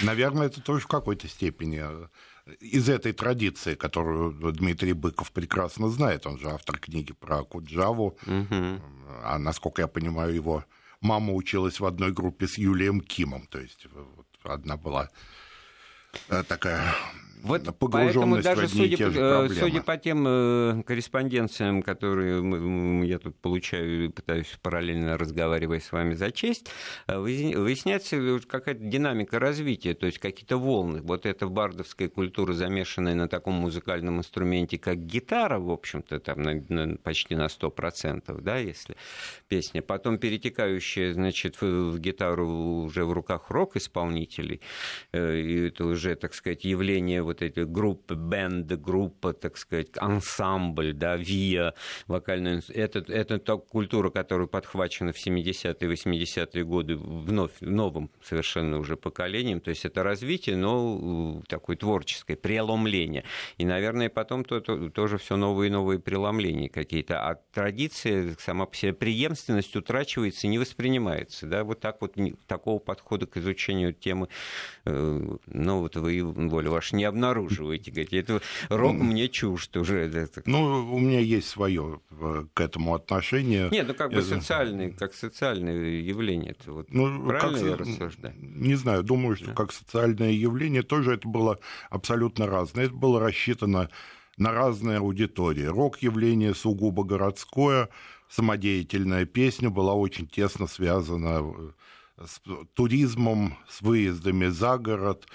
Э, 0.00 0.04
наверное, 0.04 0.46
это 0.46 0.60
тоже 0.60 0.82
в 0.82 0.86
какой-то 0.86 1.28
степени 1.28 1.80
э, 1.82 2.08
из 2.60 2.88
этой 2.88 3.12
традиции, 3.12 3.74
которую 3.74 4.52
Дмитрий 4.52 4.92
Быков 4.92 5.32
прекрасно 5.32 5.88
знает, 5.88 6.26
он 6.26 6.38
же 6.38 6.50
автор 6.50 6.78
книги 6.78 7.12
про 7.12 7.42
Куджаву, 7.44 8.18
угу. 8.26 8.80
а 9.22 9.38
насколько 9.38 9.82
я 9.82 9.88
понимаю, 9.88 10.34
его 10.34 10.64
мама 11.00 11.32
училась 11.32 11.80
в 11.80 11.84
одной 11.84 12.12
группе 12.12 12.46
с 12.46 12.58
Юлием 12.58 13.00
Кимом, 13.00 13.46
то 13.46 13.58
есть 13.58 13.86
вот 13.92 14.26
одна 14.44 14.76
была 14.76 15.10
такая 16.48 16.94
вот 17.46 17.62
поэтому 17.78 18.42
даже 18.42 18.68
судя, 18.68 19.08
э, 19.08 19.48
судя 19.48 19.82
по 19.82 19.96
тем 19.96 20.24
э, 20.26 20.82
корреспонденциям, 20.84 21.82
которые 21.82 23.06
я 23.06 23.18
тут 23.18 23.36
получаю 23.36 24.06
и 24.06 24.08
пытаюсь 24.08 24.58
параллельно 24.62 25.16
разговаривая 25.16 25.80
с 25.80 25.92
вами 25.92 26.14
зачесть, 26.14 26.68
э, 27.06 27.18
выясняется 27.18 28.40
какая-то 28.46 28.82
динамика 28.82 29.38
развития, 29.38 29.94
то 29.94 30.06
есть 30.06 30.18
какие-то 30.18 30.56
волны. 30.56 31.00
Вот 31.02 31.24
эта 31.24 31.46
бардовская 31.46 32.08
культура, 32.08 32.52
замешанная 32.52 33.14
на 33.14 33.28
таком 33.28 33.54
музыкальном 33.54 34.18
инструменте, 34.18 34.78
как 34.78 34.98
гитара, 34.98 35.58
в 35.58 35.70
общем-то, 35.70 36.18
там 36.18 36.42
на, 36.42 36.54
на, 36.68 36.96
почти 36.96 37.36
на 37.36 37.46
100%, 37.46 38.40
да, 38.40 38.58
если 38.58 38.96
песня, 39.48 39.82
потом 39.82 40.18
перетекающая, 40.18 41.12
значит, 41.12 41.60
в, 41.60 41.92
в 41.92 41.98
гитару 42.00 42.48
уже 42.82 43.04
в 43.04 43.12
руках 43.12 43.50
рок-исполнителей, 43.50 44.60
и 45.12 45.68
это 45.68 45.84
уже, 45.84 46.16
так 46.16 46.34
сказать, 46.34 46.64
явление 46.64 47.22
вот 47.22 47.35
эти 47.42 47.60
группы, 47.60 48.14
бенды, 48.14 48.76
группа, 48.76 49.32
так 49.32 49.56
сказать, 49.56 49.88
ансамбль, 49.96 50.92
да, 50.92 51.16
ВИА, 51.16 51.74
вокальный 52.06 52.60
это, 52.68 53.00
это 53.12 53.38
та 53.38 53.56
культура, 53.56 54.10
которая 54.10 54.46
подхвачена 54.46 55.12
в 55.12 55.16
70-е, 55.16 55.74
80-е 55.90 56.64
годы 56.64 56.96
вновь, 56.96 57.52
новым 57.60 58.10
совершенно 58.22 58.78
уже 58.78 58.96
поколением, 58.96 59.60
то 59.60 59.70
есть 59.70 59.84
это 59.84 60.02
развитие, 60.02 60.56
но 60.56 61.40
э, 61.40 61.46
такое 61.48 61.76
творческое, 61.76 62.36
преломление. 62.36 63.24
И, 63.58 63.64
наверное, 63.64 64.08
потом 64.08 64.44
то, 64.44 64.60
то, 64.60 64.90
тоже 64.90 65.18
все 65.18 65.36
новые 65.36 65.68
и 65.68 65.70
новые 65.70 65.98
преломления 65.98 66.68
какие-то. 66.68 67.20
А 67.20 67.34
традиция, 67.52 68.36
сама 68.38 68.66
по 68.66 68.74
себе 68.74 68.92
преемственность 68.92 69.74
утрачивается 69.76 70.46
не 70.46 70.58
воспринимается. 70.58 71.46
Да? 71.46 71.64
Вот 71.64 71.80
так 71.80 72.00
вот 72.00 72.16
такого 72.46 72.78
подхода 72.78 73.26
к 73.26 73.36
изучению 73.36 73.92
темы, 73.92 74.28
э, 74.84 75.36
ну 75.46 75.80
вот 75.80 75.96
вы, 75.96 76.22
воля 76.22 76.70
ваша, 76.70 76.96
не 76.96 77.04
обнаруживаете. 77.16 77.90
Говорите, 77.90 78.18
это 78.18 78.42
рок 78.68 78.94
мне 78.94 79.28
чужд 79.28 79.76
уже. 79.76 80.28
Ну, 80.44 80.94
у 80.94 80.98
меня 80.98 81.20
есть 81.20 81.48
свое 81.48 82.00
э, 82.10 82.44
к 82.52 82.60
этому 82.60 82.94
отношение. 82.94 83.68
Нет, 83.70 83.88
ну 83.88 83.94
как 83.94 84.12
бы 84.12 84.22
социальное, 84.22 84.90
как 84.90 85.14
социальное 85.14 86.00
явление. 86.00 86.52
Это 86.52 86.72
вот 86.72 86.90
ну, 86.90 87.26
правильно 87.26 87.58
как, 87.58 87.68
я 87.68 87.76
рассуждаю? 87.76 88.34
Не 88.38 88.74
знаю, 88.74 89.02
думаю, 89.02 89.36
что 89.36 89.46
да. 89.46 89.54
как 89.54 89.72
социальное 89.72 90.32
явление 90.32 90.82
тоже 90.82 91.14
это 91.14 91.26
было 91.26 91.58
абсолютно 91.90 92.46
разное. 92.46 92.86
Это 92.86 92.94
было 92.94 93.18
рассчитано 93.18 93.88
на 94.36 94.52
разные 94.52 94.98
аудитории. 94.98 95.64
Рок-явление 95.64 96.54
сугубо 96.54 97.04
городское, 97.04 97.88
самодеятельная 98.28 99.24
песня 99.24 99.70
была 99.70 99.94
очень 99.94 100.26
тесно 100.28 100.66
связана 100.66 101.42
э, 102.18 102.26
с 102.26 102.40
туризмом, 102.74 103.56
с 103.68 103.80
выездами 103.80 104.46
за 104.46 104.76
город, 104.78 105.26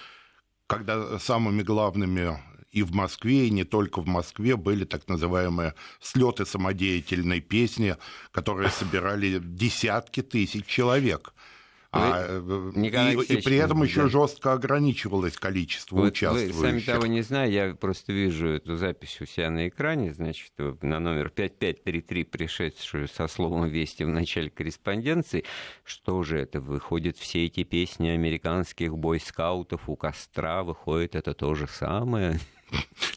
когда 0.72 1.20
самыми 1.20 1.64
главными 1.64 2.40
и 2.72 2.82
в 2.82 2.94
Москве, 2.94 3.48
и 3.48 3.52
не 3.52 3.66
только 3.66 4.00
в 4.00 4.08
Москве 4.08 4.56
были 4.56 4.86
так 4.86 5.10
называемые 5.10 5.74
слеты 6.00 6.46
самодеятельной 6.46 7.42
песни, 7.42 7.98
которые 8.32 8.70
собирали 8.70 9.40
десятки 9.44 10.22
тысяч 10.22 10.66
человек. 10.66 11.34
А, 11.94 12.26
э, 12.26 12.72
и, 12.76 13.34
и 13.34 13.42
при 13.42 13.58
этом 13.58 13.84
еще 13.84 14.04
да. 14.04 14.08
жестко 14.10 14.54
ограничивалось 14.54 15.36
количество 15.36 15.98
вот 15.98 16.14
участвующих. 16.14 16.56
Вы, 16.56 16.68
сами 16.68 16.80
того 16.80 17.06
не 17.06 17.22
знаю, 17.22 17.52
я 17.52 17.76
просто 17.76 18.14
вижу 18.14 18.48
эту 18.48 18.78
запись 18.78 19.20
у 19.20 19.26
себя 19.26 19.50
на 19.50 19.68
экране, 19.68 20.14
значит, 20.14 20.54
на 20.58 21.00
номер 21.00 21.30
5533, 21.30 22.24
пришедшую 22.24 23.10
со 23.10 23.28
словом 23.28 23.68
«Вести» 23.68 24.04
в 24.04 24.08
начале 24.08 24.50
корреспонденции. 24.50 25.44
Что 25.84 26.24
же 26.24 26.40
это? 26.40 26.62
Выходит, 26.62 27.18
все 27.18 27.46
эти 27.46 27.64
песни 27.64 28.08
американских 28.08 28.98
бойскаутов 28.98 29.90
у 29.90 29.98
костра, 29.98 30.64
выходит 30.64 31.16
это 31.16 31.34
то 31.34 31.56
же 31.56 31.68
самое? 31.68 32.40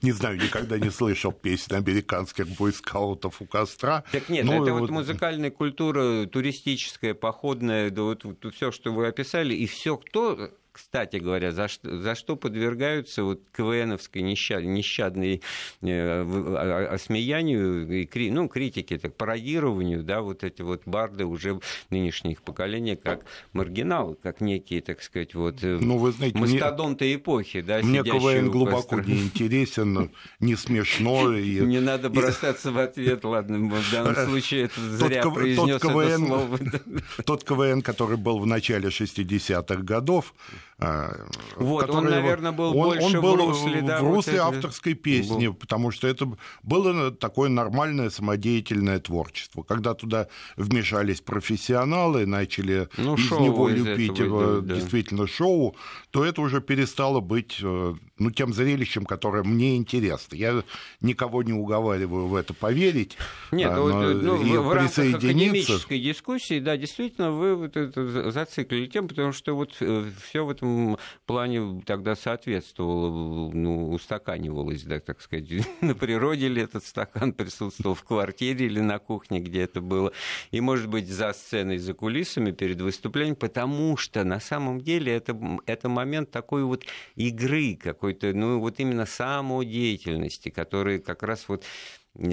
Не 0.03 0.13
знаю, 0.13 0.37
никогда 0.37 0.79
не 0.79 0.91
слышал 0.91 1.33
песни 1.33 1.75
американских 1.75 2.49
бойскаутов 2.49 3.41
у 3.41 3.47
костра. 3.47 4.05
Так 4.13 4.29
нет, 4.29 4.45
ну, 4.45 4.63
это 4.63 4.73
вот... 4.73 4.81
вот 4.81 4.91
музыкальная 4.91 5.51
культура, 5.51 6.27
туристическая, 6.27 7.15
походная, 7.15 7.91
да 7.91 8.03
вот, 8.03 8.25
вот 8.25 8.55
все, 8.55 8.71
что 8.71 8.93
вы 8.93 9.07
описали, 9.07 9.55
и 9.55 9.67
все, 9.67 9.97
кто 9.97 10.51
кстати 10.75 11.19
говоря, 11.19 11.53
за 11.53 11.69
что, 11.69 12.01
за 12.01 12.17
что 12.17 12.35
подвергаются 12.35 13.23
вот 13.23 13.41
КВНовской 13.57 14.23
нещад, 14.23 14.65
нещадной 14.65 15.41
э, 15.83 16.89
осмеянию, 16.91 17.89
и, 18.01 18.07
кри, 18.07 18.33
ну, 18.33 18.49
критике, 18.49 18.99
так, 18.99 19.15
пародированию, 19.15 20.03
да, 20.03 20.21
вот 20.21 20.43
эти 20.43 20.63
вот 20.63 20.83
барды 20.85 21.27
уже 21.27 21.61
нынешних 21.91 22.43
поколения, 22.43 22.97
как 22.97 23.25
маргиналы, 23.53 24.17
как 24.21 24.41
некие, 24.41 24.81
так 24.81 25.01
сказать, 25.01 25.37
вот 25.37 25.63
э, 25.63 25.79
ну, 25.81 25.97
вы 25.97 26.11
знаете, 26.11 26.37
мастодонты 26.39 27.05
мне, 27.05 27.15
эпохи, 27.15 27.61
да, 27.61 27.79
Мне 27.81 28.03
КВН 28.03 28.51
глубоко 28.51 29.01
не 29.01 29.23
интересен, 29.23 30.11
не 30.41 30.57
смешно. 30.57 31.33
Не 31.35 31.81
надо 31.81 32.11
бросаться 32.11 32.73
в 32.73 32.79
ответ, 32.79 33.25
ладно, 33.25 33.59
в 33.59 33.93
данном 33.93 34.17
случае 34.27 34.65
это 34.65 34.81
зря 34.81 35.23
произнес 35.31 35.77
это 35.77 36.17
слово. 36.19 36.59
Тот 37.25 37.45
КВН, 37.45 37.81
который 37.81 38.17
был 38.17 38.41
в 38.41 38.47
начале 38.47 38.89
60-х 38.89 39.83
годов, 39.83 40.35
а, 40.79 41.15
вот, 41.57 41.89
он, 41.89 42.05
наверное, 42.05 42.51
был 42.51 42.77
он, 42.77 42.89
больше 42.89 43.19
он 43.19 43.23
был 43.23 43.37
в 43.37 43.49
русле, 43.49 43.83
да, 43.83 44.01
в 44.01 44.13
русле 44.13 44.43
вот 44.43 44.55
авторской 44.55 44.95
песни, 44.95 45.47
был. 45.47 45.55
потому 45.55 45.93
что 45.93 46.09
это 46.09 46.37
было 46.63 47.13
такое 47.13 47.49
нормальное 47.49 48.11
самодеятельное 48.11 48.99
творчество. 48.99 49.63
Когда 49.63 49.95
туда 49.95 50.27
вмешались 50.57 51.21
профессионалы, 51.21 52.27
начали 52.27 52.89
ну, 52.97 53.15
из 53.15 53.31
него 53.31 53.69
из 53.69 53.77
любить 53.77 54.19
его, 54.19 54.61
да. 54.61 54.75
действительно 54.75 55.29
шоу, 55.29 55.77
то 56.11 56.25
это 56.25 56.41
уже 56.41 56.61
перестало 56.61 57.21
быть 57.21 57.59
э, 57.63 57.95
ну, 58.19 58.31
тем 58.31 58.53
зрелищем, 58.53 59.05
которое 59.05 59.43
мне 59.45 59.77
интересно. 59.77 60.35
Я 60.35 60.63
никого 61.01 61.43
не 61.43 61.53
уговариваю 61.53 62.27
в 62.27 62.35
это 62.35 62.55
поверить. 62.55 63.17
Нет, 63.53 63.71
а, 63.73 63.77
но, 63.77 64.13
ну, 64.13 64.43
и 64.43 64.57
в 64.57 64.73
рамках 64.73 64.99
академической 64.99 66.01
дискуссии, 66.01 66.59
да, 66.59 66.77
действительно, 66.77 67.31
вы 67.31 67.55
вот 67.55 67.77
это 67.77 68.31
зациклили 68.31 68.87
тем, 68.87 69.09
потому 69.09 69.33
что 69.33 69.55
вот 69.55 69.77
э, 69.81 70.11
все 70.29 70.45
вот 70.45 70.63
этом 70.65 70.99
плане 71.27 71.83
тогда 71.87 72.17
соответствовало, 72.17 73.51
ну, 73.53 73.91
устаканивалось, 73.91 74.83
да, 74.85 75.01
так 75.01 75.21
сказать, 75.21 75.49
на 75.81 75.95
природе 75.95 76.49
ли 76.49 76.63
этот 76.63 76.85
стакан 76.85 77.33
присутствовал, 77.33 77.95
в 77.95 78.05
квартире 78.05 78.67
или 78.67 78.81
на 78.81 78.99
кухне, 78.99 79.41
где 79.41 79.63
это 79.63 79.81
было, 79.81 80.13
и, 80.51 80.61
может 80.61 80.89
быть, 80.89 81.09
за 81.09 81.33
сценой, 81.33 81.79
за 81.79 81.95
кулисами 81.95 82.51
перед 82.51 82.81
выступлением, 82.81 83.37
потому 83.37 83.97
что 83.97 84.25
на 84.25 84.41
самом 84.41 84.81
деле 84.81 85.15
это, 85.15 85.39
это 85.67 85.89
момент 85.89 86.31
такой 86.31 86.65
вот 86.65 86.85
игры 87.15 87.79
какой-то, 87.81 88.33
ну, 88.35 88.59
вот 88.61 88.81
именно 88.81 89.07
самодеятельности, 89.07 90.49
который 90.49 90.99
как 90.99 91.23
раз 91.23 91.49
вот 91.49 91.65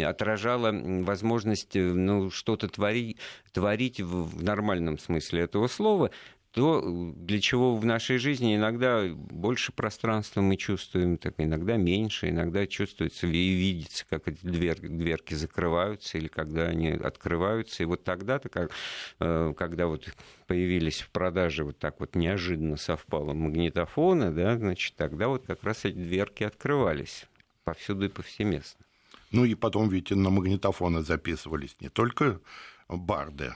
отражала 0.04 0.72
возможность 0.72 1.76
э, 1.76 1.82
ну, 1.82 2.30
что-то 2.30 2.68
твори, 2.68 3.18
творить 3.52 4.00
в 4.00 4.44
нормальном 4.44 5.00
смысле 5.00 5.42
этого 5.42 5.68
слова, 5.68 6.12
то, 6.52 7.14
для 7.16 7.40
чего 7.40 7.78
в 7.78 7.86
нашей 7.86 8.18
жизни 8.18 8.58
иногда 8.58 9.08
больше 9.08 9.72
пространства 9.72 10.42
мы 10.42 10.58
чувствуем, 10.58 11.18
так 11.18 11.36
иногда 11.38 11.78
меньше, 11.78 12.30
иногда 12.30 12.68
чувствуется 12.68 13.28
и 13.28 13.54
видится, 13.54 14.06
как 14.10 14.28
эти 14.28 14.46
дверки, 14.46 14.88
дверки 14.88 15.34
закрываются 15.34 16.18
или 16.18 16.28
когда 16.28 16.68
они 16.68 16.90
открываются. 16.90 17.84
И 17.84 17.86
вот 17.86 18.04
тогда-то, 18.04 18.50
как, 18.50 18.72
э, 19.20 19.54
когда 19.58 19.88
вот 19.88 20.14
появились 20.46 21.02
в 21.02 21.10
продаже 21.10 21.64
вот 21.64 21.80
так 21.80 22.02
вот 22.02 22.16
неожиданно 22.16 22.76
совпало 22.76 23.34
магнитофоны, 23.34 24.32
да, 24.32 24.58
значит, 24.58 24.96
тогда 24.98 25.30
вот 25.30 25.46
как 25.46 25.64
раз 25.64 25.86
эти 25.86 25.96
дверки 25.96 26.44
открывались 26.44 27.28
повсюду 27.64 28.06
и 28.06 28.10
повсеместно. 28.10 28.86
Ну 29.32 29.46
и 29.46 29.56
потом 29.56 29.88
ведь 29.88 30.12
на 30.12 30.30
магнитофоны 30.30 31.02
записывались 31.02 31.78
не 31.80 31.88
только 31.88 32.42
барды. 32.90 33.54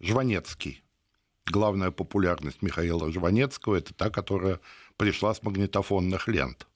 Жванецкий. 0.00 0.82
Главная 1.50 1.90
популярность 1.90 2.62
Михаила 2.62 3.10
Жванецкого– 3.10 3.76
это 3.76 3.94
та, 3.94 4.10
которая 4.10 4.60
пришла 4.96 5.34
с 5.34 5.42
магнитофонных 5.42 6.28
лент 6.28 6.67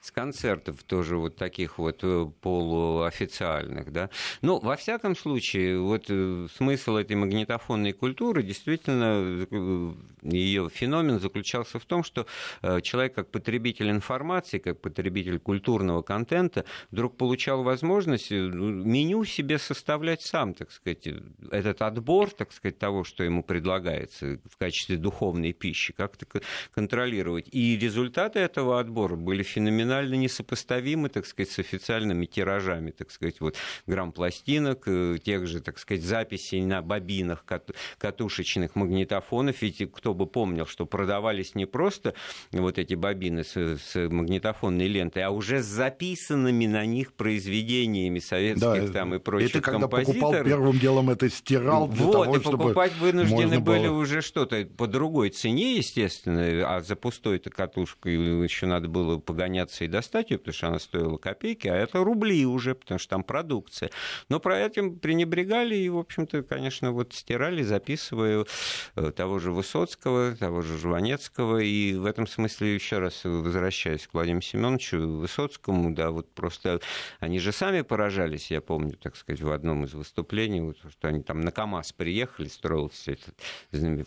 с 0.00 0.10
концертов 0.10 0.82
тоже 0.82 1.16
вот 1.16 1.36
таких 1.36 1.78
вот 1.78 2.00
э, 2.02 2.26
полуофициальных, 2.40 3.92
да. 3.92 4.10
Ну, 4.40 4.58
во 4.58 4.76
всяком 4.76 5.14
случае, 5.14 5.78
вот 5.78 6.06
э, 6.08 6.46
смысл 6.56 6.96
этой 6.96 7.16
магнитофонной 7.16 7.92
культуры, 7.92 8.42
действительно, 8.42 9.46
э, 9.50 9.92
ее 10.22 10.70
феномен 10.70 11.20
заключался 11.20 11.78
в 11.78 11.84
том, 11.84 12.04
что 12.04 12.26
человек 12.82 13.14
как 13.14 13.30
потребитель 13.30 13.90
информации, 13.90 14.58
как 14.58 14.80
потребитель 14.80 15.38
культурного 15.38 16.02
контента, 16.02 16.64
вдруг 16.90 17.16
получал 17.16 17.62
возможность 17.62 18.30
ну, 18.30 18.70
меню 18.70 19.24
себе 19.24 19.58
составлять 19.58 20.22
сам, 20.22 20.54
так 20.54 20.70
сказать, 20.72 21.08
этот 21.50 21.82
отбор, 21.82 22.30
так 22.30 22.52
сказать, 22.52 22.78
того, 22.78 23.04
что 23.04 23.24
ему 23.24 23.42
предлагается 23.42 24.38
в 24.50 24.56
качестве 24.58 24.96
духовной 24.96 25.52
пищи, 25.52 25.92
как-то 25.92 26.26
контролировать. 26.72 27.48
И 27.50 27.78
результаты 27.78 28.40
этого 28.40 28.78
отбора 28.78 29.16
были 29.16 29.42
феноменальны 29.42 29.89
кардинально 29.90 30.14
несопоставимы, 30.14 31.08
так 31.08 31.26
сказать, 31.26 31.50
с 31.50 31.58
официальными 31.58 32.26
тиражами, 32.26 32.92
так 32.92 33.10
сказать, 33.10 33.40
вот 33.40 33.56
грамм 33.86 34.12
пластинок, 34.12 34.84
э, 34.86 35.18
тех 35.22 35.46
же, 35.46 35.60
так 35.60 35.78
сказать, 35.78 36.02
записей 36.02 36.62
на 36.62 36.80
бобинах 36.82 37.44
катушечных 37.98 38.76
магнитофонов. 38.76 39.60
Ведь 39.62 39.90
кто 39.92 40.14
бы 40.14 40.26
помнил, 40.26 40.66
что 40.66 40.86
продавались 40.86 41.54
не 41.54 41.66
просто 41.66 42.14
вот 42.52 42.78
эти 42.78 42.94
бобины 42.94 43.42
с, 43.42 43.56
с 43.56 44.08
магнитофонной 44.08 44.86
лентой, 44.86 45.24
а 45.24 45.30
уже 45.30 45.62
с 45.62 45.66
записанными 45.66 46.66
на 46.66 46.86
них 46.86 47.12
произведениями 47.14 48.20
советских 48.20 48.86
да, 48.86 48.92
там 48.92 49.14
и 49.14 49.18
прочих 49.18 49.50
Это 49.50 49.60
когда 49.60 49.88
покупал 49.88 50.32
первым 50.44 50.78
делом 50.78 51.10
это 51.10 51.28
стирал 51.28 51.88
для 51.88 52.04
вот, 52.04 52.12
того, 52.12 52.36
и 52.36 52.40
покупать 52.40 52.92
вынуждены 52.98 53.58
были 53.58 53.88
было... 53.88 53.98
уже 53.98 54.22
что-то 54.22 54.64
по 54.76 54.86
другой 54.86 55.30
цене, 55.30 55.76
естественно, 55.76 56.76
а 56.76 56.80
за 56.80 56.94
пустой-то 56.94 57.50
катушкой 57.50 58.14
еще 58.14 58.66
надо 58.66 58.88
было 58.88 59.18
погоняться 59.18 59.79
и 59.84 59.88
достать 59.88 60.30
ее, 60.30 60.38
потому 60.38 60.54
что 60.54 60.68
она 60.68 60.78
стоила 60.78 61.16
копейки, 61.16 61.68
а 61.68 61.76
это 61.76 62.02
рубли 62.04 62.44
уже, 62.46 62.74
потому 62.74 62.98
что 62.98 63.10
там 63.10 63.24
продукция. 63.24 63.90
Но 64.28 64.40
про 64.40 64.58
этим 64.58 64.98
пренебрегали 64.98 65.76
и, 65.76 65.88
в 65.88 65.98
общем-то, 65.98 66.42
конечно, 66.42 66.92
вот 66.92 67.12
стирали, 67.12 67.62
записывая 67.62 68.44
э, 68.96 69.12
того 69.12 69.38
же 69.38 69.52
Высоцкого, 69.52 70.36
того 70.36 70.62
же 70.62 70.78
Жванецкого. 70.78 71.58
И 71.58 71.94
в 71.94 72.06
этом 72.06 72.26
смысле, 72.26 72.74
еще 72.74 72.98
раз 72.98 73.24
возвращаясь 73.24 74.06
к 74.06 74.14
Владимиру 74.14 74.42
Семеновичу 74.42 74.98
Высоцкому, 74.98 75.94
да, 75.94 76.10
вот 76.10 76.32
просто 76.32 76.80
они 77.18 77.38
же 77.38 77.52
сами 77.52 77.82
поражались, 77.82 78.50
я 78.50 78.60
помню, 78.60 78.96
так 78.96 79.16
сказать, 79.16 79.40
в 79.40 79.50
одном 79.50 79.84
из 79.84 79.94
выступлений, 79.94 80.60
вот, 80.60 80.78
что 80.78 81.08
они 81.08 81.22
там 81.22 81.40
на 81.40 81.50
КАМАЗ 81.50 81.92
приехали, 81.92 82.48
строился 82.48 83.12
этот 83.12 83.34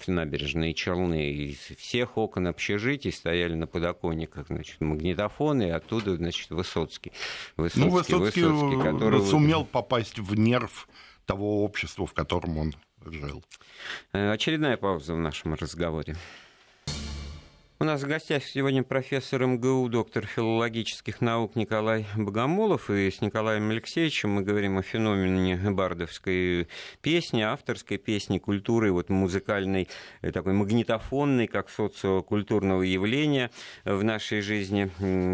набережные 0.07 0.73
Челны, 0.73 1.31
и 1.31 1.55
всех 1.77 2.17
окон 2.17 2.47
общежитий 2.47 3.11
стояли 3.11 3.53
на 3.53 3.67
подоконниках, 3.67 4.47
значит, 4.47 4.81
магнитофоны, 4.81 5.62
и 5.67 5.71
оттуда, 5.71 6.15
значит, 6.15 6.49
Высоцкий. 6.49 7.11
Высоцкий, 7.57 7.79
ну, 7.79 7.89
Высоцкий, 7.89 8.43
Высоцкий 8.43 8.81
который... 8.81 9.25
сумел 9.25 9.65
попасть 9.65 10.19
в 10.19 10.35
нерв 10.35 10.87
того 11.25 11.63
общества, 11.63 12.05
в 12.05 12.13
котором 12.13 12.57
он 12.57 12.73
жил. 13.05 13.43
Э, 14.11 14.31
очередная 14.31 14.77
пауза 14.77 15.13
в 15.13 15.19
нашем 15.19 15.53
разговоре. 15.53 16.15
У 17.79 17.85
нас 17.85 18.03
в 18.03 18.07
гостях 18.07 18.43
сегодня 18.45 18.83
профессор 18.83 19.45
МГУ, 19.45 19.89
доктор 19.89 20.25
филологических 20.25 21.19
наук 21.21 21.55
Николай 21.55 22.05
Богомолов. 22.15 22.89
И 22.89 23.09
с 23.09 23.19
Николаем 23.19 23.71
Алексеевичем 23.71 24.29
мы 24.29 24.43
говорим 24.43 24.77
о 24.77 24.83
феномене 24.83 25.57
бардовской 25.57 26.69
песни, 27.01 27.41
авторской 27.41 27.97
песни, 27.97 28.37
культуры, 28.37 28.91
вот 28.91 29.09
музыкальной, 29.09 29.89
э, 30.21 30.31
такой 30.31 30.53
магнитофонной, 30.53 31.47
как 31.47 31.69
социокультурного 31.69 32.83
явления 32.83 33.49
в 33.83 34.03
нашей 34.03 34.41
жизни. 34.41 34.89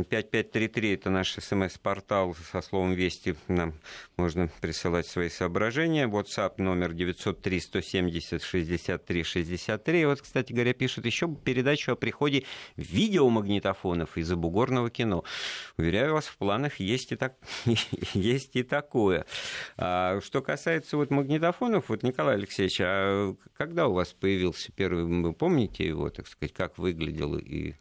5533– 0.09 0.93
это 0.93 1.09
наш 1.09 1.33
смс-портал 1.33 2.35
со 2.51 2.61
словом 2.61 2.93
«Вести». 2.93 3.35
Нам 3.47 3.73
можно 4.17 4.49
присылать 4.61 5.05
свои 5.05 5.29
соображения. 5.29 6.07
WhatsApp 6.07 6.53
номер 6.57 6.93
903 6.93 7.59
170 7.59 8.41
63 8.41 9.23
63. 9.23 10.01
И 10.01 10.05
вот, 10.05 10.21
кстати 10.21 10.53
говоря, 10.53 10.73
пишут 10.73 11.05
еще 11.05 11.27
передачу 11.27 11.91
о 11.91 11.95
приходе 11.95 12.28
технологий 12.29 12.45
видеомагнитофонов 12.77 14.17
из 14.17 14.27
забугорного 14.27 14.89
кино. 14.89 15.23
Уверяю 15.77 16.13
вас, 16.13 16.25
в 16.25 16.37
планах 16.37 16.79
есть 16.79 17.11
и, 17.11 17.15
так, 17.15 17.35
есть 18.13 18.55
и 18.55 18.63
такое. 18.63 19.25
А 19.77 20.19
что 20.21 20.41
касается 20.41 20.97
вот 20.97 21.11
магнитофонов, 21.11 21.89
вот, 21.89 22.03
Николай 22.03 22.35
Алексеевич, 22.35 22.79
а 22.81 23.35
когда 23.57 23.87
у 23.87 23.93
вас 23.93 24.13
появился 24.13 24.71
первый, 24.71 25.03
вы 25.03 25.33
помните 25.33 25.85
его, 25.85 26.09
так 26.09 26.27
сказать, 26.27 26.53
как 26.53 26.77
выглядел 26.77 27.37
и 27.37 27.75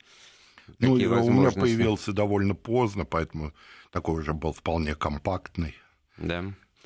ну, 0.78 0.92
у 0.92 0.96
меня 0.96 1.50
появился 1.50 2.12
довольно 2.12 2.54
поздно, 2.54 3.06
поэтому 3.06 3.52
такой 3.90 4.20
уже 4.20 4.34
был 4.34 4.52
вполне 4.52 4.94
компактный. 4.94 5.74
Да. 6.18 6.44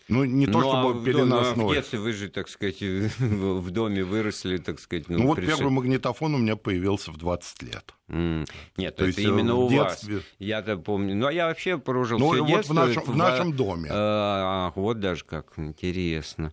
Ну, 0.09 0.25
не 0.25 0.47
то, 0.47 0.61
ну, 0.61 0.61
чтобы 0.61 1.01
а 1.01 1.05
переносной. 1.05 1.57
Ну, 1.57 1.69
а 1.69 1.73
в 1.73 1.75
детстве 1.75 1.99
вы 1.99 2.13
же, 2.13 2.29
так 2.29 2.49
сказать, 2.49 2.81
в 3.19 3.71
доме 3.71 4.05
выросли, 4.05 4.59
так 4.59 4.81
сказать. 4.81 5.09
Ну, 5.09 5.19
ну 5.19 5.27
вот 5.29 5.37
пришли... 5.37 5.55
первый 5.55 5.71
магнитофон 5.71 6.35
у 6.35 6.39
меня 6.39 6.57
появился 6.57 7.11
в 7.11 7.17
20 7.17 7.63
лет. 7.63 7.95
Mm. 8.09 8.49
Нет, 8.77 8.97
то 8.97 9.05
это 9.05 9.21
есть, 9.21 9.31
именно 9.31 9.55
у 9.55 9.69
детстве... 9.69 10.17
вас. 10.17 10.25
Я-то 10.39 10.77
помню. 10.77 11.15
Ну, 11.15 11.27
а 11.27 11.33
я 11.33 11.47
вообще 11.47 11.79
прожил 11.79 12.19
ну, 12.19 12.33
все 12.33 12.41
вот 12.41 12.49
детство. 12.49 12.73
В 12.73 12.77
нашем, 12.77 13.03
в 13.05 13.17
нашем 13.17 13.53
доме. 13.53 13.89
А, 13.93 14.73
вот 14.75 15.01
даже 15.01 15.25
как 15.25 15.53
интересно. 15.57 16.53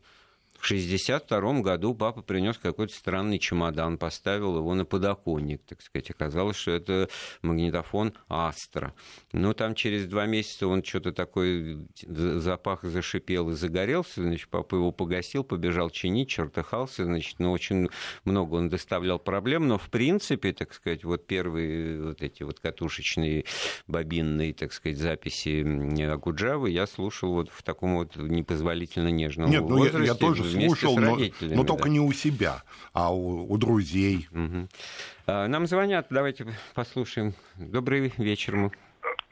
В 0.60 0.66
1962 0.66 1.62
году 1.62 1.96
папа 1.96 2.22
принес 2.22 2.58
какой-то 2.58 2.94
странный 2.94 3.40
чемодан, 3.40 3.98
поставил 3.98 4.58
его 4.58 4.76
на 4.76 4.84
подоконник, 4.84 5.62
так 5.66 5.82
сказать. 5.82 6.12
Оказалось, 6.12 6.58
что 6.58 6.72
это 6.72 7.10
магнитофон 7.42 8.14
Астра. 8.28 8.94
Ну, 9.32 9.54
там 9.54 9.74
через 9.74 10.06
два 10.06 10.26
месяца 10.26 10.68
он 10.68 10.84
что-то 10.84 11.14
такой 11.14 11.88
запах 12.06 12.84
зашипел 12.84 13.50
и 13.50 13.54
загорелся, 13.54 14.22
значит, 14.22 14.50
папа 14.50 14.76
его 14.76 14.92
погасил, 14.92 15.46
побежал 15.46 15.90
чинить, 15.90 16.30
чертыхался, 16.30 17.06
значит, 17.06 17.40
ну, 17.40 17.52
очень 17.52 17.90
много 18.26 18.56
он 18.56 18.68
доставлял 18.68 19.18
проблем, 19.18 19.68
но, 19.68 19.78
в 19.78 19.90
принципе, 19.90 20.52
так 20.52 20.74
сказать, 20.74 21.06
вот 21.06 21.26
первые 21.26 22.04
вот 22.04 22.22
эти 22.22 22.44
вот 22.44 22.60
катушечные 22.60 23.46
бобинные, 23.88 24.54
так 24.54 24.74
сказать, 24.74 24.98
записи 24.98 26.04
Акуджавы 26.04 26.70
я 26.70 26.86
слушал 26.86 27.34
вот 27.34 27.50
в 27.50 27.64
таком 27.64 27.96
вот 27.96 28.18
непозволительно 28.18 29.10
нежном 29.10 29.50
Нет, 29.50 29.62
возрасте. 29.62 29.98
Ну, 29.98 30.04
я, 30.04 30.12
я 30.12 30.16
тоже 30.16 30.49
слушал, 30.50 30.98
но, 30.98 31.18
но 31.42 31.64
только 31.64 31.84
да. 31.84 31.90
не 31.90 32.00
у 32.00 32.12
себя, 32.12 32.64
а 32.94 33.14
у, 33.14 33.52
у 33.52 33.58
друзей. 33.58 34.28
Угу. 34.32 34.68
Нам 35.28 35.68
звонят, 35.68 36.08
давайте 36.10 36.48
послушаем. 36.74 37.34
Добрый 37.56 38.12
вечер. 38.18 38.72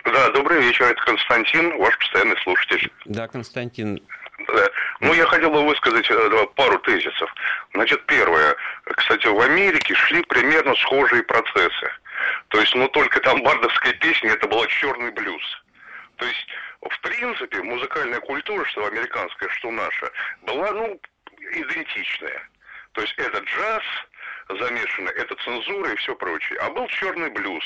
Да, 0.05 0.29
добрый 0.29 0.61
вечер, 0.61 0.85
это 0.85 1.03
Константин, 1.03 1.77
ваш 1.79 1.97
постоянный 1.97 2.37
слушатель. 2.43 2.91
Да, 3.05 3.27
Константин. 3.27 3.99
Да. 4.47 4.69
Ну, 5.01 5.13
я 5.13 5.25
хотел 5.25 5.49
бы 5.49 5.65
высказать 5.65 6.09
э, 6.09 6.47
пару 6.55 6.79
тезисов. 6.79 7.29
Значит, 7.73 8.05
первое. 8.05 8.55
Кстати, 8.95 9.27
в 9.27 9.39
Америке 9.41 9.93
шли 9.95 10.23
примерно 10.23 10.75
схожие 10.75 11.23
процессы. 11.23 11.89
То 12.49 12.59
есть, 12.59 12.73
ну, 12.75 12.87
только 12.87 13.19
там 13.19 13.43
бардовская 13.43 13.93
песня, 13.93 14.31
это 14.31 14.47
была 14.47 14.65
черный 14.67 15.11
блюз. 15.11 15.41
То 16.17 16.25
есть 16.25 16.47
в 16.81 17.01
принципе, 17.01 17.61
музыкальная 17.63 18.19
культура, 18.21 18.63
что 18.65 18.85
американская, 18.85 19.49
что 19.49 19.71
наша, 19.71 20.11
была, 20.43 20.71
ну, 20.71 20.99
идентичная. 21.51 22.49
То 22.93 23.01
есть 23.01 23.13
это 23.17 23.39
джаз, 23.39 23.83
замешано, 24.49 25.09
это 25.09 25.35
цензура 25.43 25.91
и 25.91 25.95
все 25.97 26.15
прочее. 26.15 26.59
А 26.59 26.69
был 26.69 26.87
черный 26.87 27.29
блюз, 27.29 27.63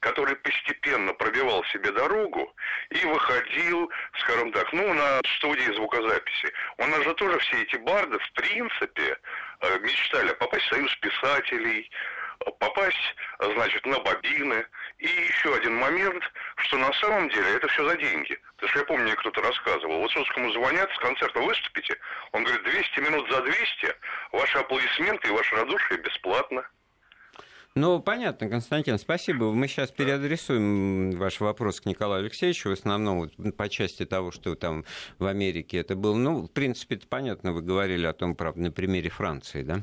который 0.00 0.36
постепенно 0.36 1.14
пробивал 1.14 1.64
себе 1.64 1.90
дорогу 1.92 2.54
и 2.90 3.04
выходил, 3.06 3.90
скажем 4.20 4.52
так, 4.52 4.72
ну, 4.72 4.92
на 4.92 5.20
студии 5.36 5.72
звукозаписи. 5.74 6.52
У 6.78 6.86
нас 6.86 7.02
же 7.04 7.14
тоже 7.14 7.38
все 7.38 7.62
эти 7.62 7.76
барды, 7.76 8.18
в 8.18 8.32
принципе, 8.32 9.16
э, 9.60 9.78
мечтали 9.78 10.32
попасть 10.34 10.66
в 10.66 10.70
союз 10.70 10.94
писателей, 10.96 11.90
попасть, 12.58 13.16
значит, 13.38 13.84
на 13.86 13.98
бобины. 14.00 14.64
И 14.98 15.06
еще 15.06 15.54
один 15.54 15.76
момент, 15.76 16.22
что 16.56 16.78
на 16.78 16.92
самом 16.94 17.28
деле 17.30 17.56
это 17.56 17.68
все 17.68 17.88
за 17.88 17.96
деньги. 17.96 18.38
Потому 18.56 18.70
что 18.70 18.78
я 18.78 18.84
помню, 18.84 19.04
мне 19.04 19.16
кто-то 19.16 19.42
рассказывал, 19.42 19.98
вот 19.98 20.14
Высоцкому 20.14 20.52
звонят, 20.52 20.90
с 20.92 20.98
концерта 20.98 21.40
выступите, 21.40 21.96
он 22.32 22.44
говорит, 22.44 22.64
200 22.64 23.00
минут 23.00 23.30
за 23.30 23.42
200, 23.42 23.58
ваши 24.32 24.58
аплодисменты 24.58 25.28
и 25.28 25.32
ваше 25.32 25.54
радушие 25.56 25.98
бесплатно. 25.98 26.64
Ну, 27.76 28.00
понятно, 28.00 28.48
Константин, 28.48 28.98
спасибо. 28.98 29.50
Мы 29.50 29.66
сейчас 29.66 29.90
переадресуем 29.90 31.10
ваш 31.18 31.40
вопрос 31.40 31.80
к 31.80 31.86
Николаю 31.86 32.22
Алексеевичу, 32.22 32.68
в 32.68 32.72
основном 32.72 33.28
по 33.58 33.68
части 33.68 34.06
того, 34.06 34.30
что 34.30 34.54
там 34.54 34.84
в 35.18 35.26
Америке 35.26 35.78
это 35.78 35.96
было. 35.96 36.14
Ну, 36.14 36.42
в 36.42 36.52
принципе, 36.52 36.94
это 36.94 37.08
понятно, 37.08 37.52
вы 37.52 37.62
говорили 37.62 38.06
о 38.06 38.12
том, 38.12 38.36
правда, 38.36 38.60
на 38.60 38.70
примере 38.70 39.10
Франции, 39.10 39.62
да? 39.62 39.80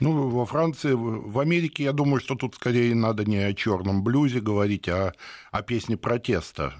Ну, 0.00 0.28
во 0.28 0.46
Франции, 0.46 0.92
в 0.92 1.38
Америке, 1.40 1.84
я 1.84 1.92
думаю, 1.92 2.20
что 2.20 2.36
тут 2.36 2.54
скорее 2.54 2.94
надо 2.94 3.24
не 3.24 3.38
о 3.38 3.52
черном 3.52 4.04
блюзе 4.04 4.40
говорить, 4.40 4.88
а 4.88 5.12
о 5.50 5.62
песне 5.62 5.96
протеста. 5.96 6.74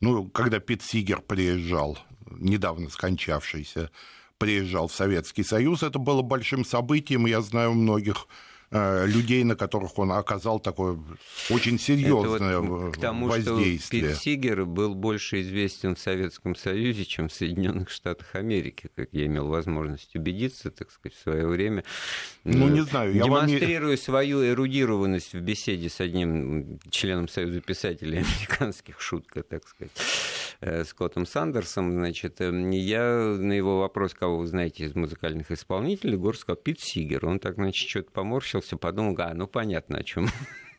Ну, 0.00 0.28
когда 0.28 0.60
Пит 0.60 0.82
Сигер 0.82 1.20
приезжал, 1.20 1.98
недавно 2.30 2.88
скончавшийся, 2.88 3.90
приезжал 4.38 4.88
в 4.88 4.94
Советский 4.94 5.44
Союз, 5.44 5.82
это 5.82 5.98
было 5.98 6.22
большим 6.22 6.64
событием. 6.64 7.26
Я 7.26 7.40
знаю 7.40 7.74
многих 7.74 8.26
людей, 8.72 9.44
на 9.44 9.56
которых 9.56 9.98
он 9.98 10.12
оказал 10.12 10.60
такое 10.60 10.98
очень 11.50 11.78
серьезное 11.78 12.58
вот 12.58 12.96
к 12.96 13.00
тому, 13.00 13.28
воздействие. 13.28 14.02
Что 14.02 14.12
Пит 14.12 14.22
Сигер 14.22 14.64
был 14.64 14.94
больше 14.94 15.42
известен 15.42 15.94
в 15.94 15.98
Советском 15.98 16.56
Союзе, 16.56 17.04
чем 17.04 17.28
в 17.28 17.32
Соединенных 17.32 17.90
Штатах 17.90 18.34
Америки, 18.34 18.88
как 18.94 19.08
я 19.12 19.26
имел 19.26 19.48
возможность 19.48 20.14
убедиться, 20.16 20.70
так 20.70 20.90
сказать, 20.90 21.16
в 21.16 21.22
свое 21.22 21.46
время. 21.46 21.84
Ну, 22.44 22.68
не 22.68 22.82
знаю. 22.82 23.14
Я 23.14 23.24
Демонстрируя 23.24 23.96
вам... 23.96 23.98
свою 23.98 24.46
эрудированность 24.46 25.34
в 25.34 25.40
беседе 25.40 25.88
с 25.88 26.00
одним 26.00 26.78
членом 26.90 27.28
Союза 27.28 27.60
писателей 27.60 28.18
американских, 28.18 29.00
шутка, 29.00 29.42
так 29.42 29.66
сказать, 29.68 29.92
э, 30.60 30.84
Скоттом 30.84 31.26
Сандерсом, 31.26 31.92
значит, 31.92 32.40
э, 32.40 32.50
я 32.72 33.36
на 33.38 33.52
его 33.52 33.80
вопрос, 33.80 34.14
кого 34.14 34.38
вы 34.38 34.46
знаете 34.46 34.84
из 34.84 34.94
музыкальных 34.94 35.50
исполнителей, 35.50 36.16
Гор 36.16 36.36
сказал, 36.36 36.56
Пит 36.56 36.80
Сигер. 36.80 37.26
Он 37.26 37.38
так, 37.38 37.56
значит, 37.56 37.88
что-то 37.88 38.10
поморщил 38.12 38.61
задумался, 38.62 38.76
подумал, 38.76 39.14
а, 39.18 39.34
ну 39.34 39.46
понятно, 39.46 39.98
о 39.98 40.02
чем 40.02 40.28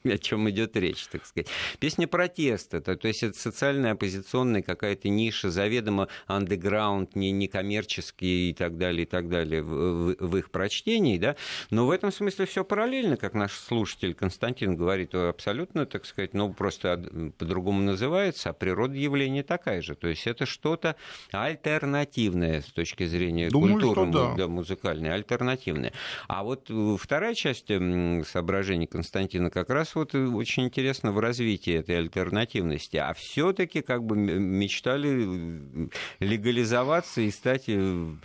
о 0.12 0.18
чем 0.18 0.50
идет 0.50 0.76
речь, 0.76 1.08
так 1.08 1.26
сказать. 1.26 1.48
Песня 1.80 2.08
протеста, 2.08 2.82
то, 2.82 2.96
то 2.96 3.08
есть 3.08 3.24
это 3.24 3.38
социальная 3.38 3.94
оппозиционная 3.94 4.62
какая-то 4.62 5.10
ниша, 5.10 5.50
заведомо 5.50 6.08
андеграунд, 6.28 7.16
не, 7.16 7.32
некоммерческий 7.32 8.50
и 8.50 8.54
так 8.54 8.78
далее, 8.78 9.04
и 9.04 9.06
так 9.06 9.30
далее 9.30 9.62
в, 9.62 9.68
в, 9.68 10.16
в 10.20 10.38
их 10.38 10.52
прочтении, 10.52 11.18
да, 11.18 11.36
но 11.70 11.86
в 11.86 11.92
этом 11.92 12.12
смысле 12.12 12.46
все 12.46 12.64
параллельно, 12.64 13.18
как 13.18 13.34
наш 13.34 13.54
слушатель 13.54 14.14
Константин 14.14 14.76
говорит, 14.76 15.16
абсолютно, 15.16 15.86
так 15.86 16.06
сказать, 16.06 16.34
ну, 16.34 16.54
просто 16.54 17.34
по-другому 17.38 17.82
называется, 17.82 18.50
а 18.50 18.54
природа 18.54 18.96
явления 18.96 19.44
такая 19.44 19.82
же, 19.82 19.96
то 19.96 20.08
есть 20.08 20.28
это 20.28 20.46
что-то 20.46 20.96
альтернативное 21.32 22.62
с 22.62 22.66
точки 22.66 23.06
зрения 23.06 23.50
Думаю, 23.50 23.74
культуры 23.74 24.12
да. 24.12 24.34
Да, 24.36 24.48
музыкальной, 24.48 25.14
альтернативное. 25.14 25.94
А 26.28 26.44
вот 26.44 26.70
э, 26.70 26.98
вторая 27.00 27.34
часть 27.34 27.68
соображений 27.68 28.88
Константина 28.88 29.50
как 29.50 29.70
раз 29.70 29.93
вот 29.96 30.16
очень 30.16 30.66
интересно 30.66 31.12
в 31.12 31.20
развитии 31.20 31.74
этой 31.74 31.98
альтернативности. 31.98 32.98
А 32.98 33.14
все-таки 33.14 33.82
как 33.82 34.04
бы 34.04 34.16
мечтали 34.16 35.90
легализоваться 36.20 37.22
и 37.22 37.32
стать, 37.32 37.66
э, 37.68 38.16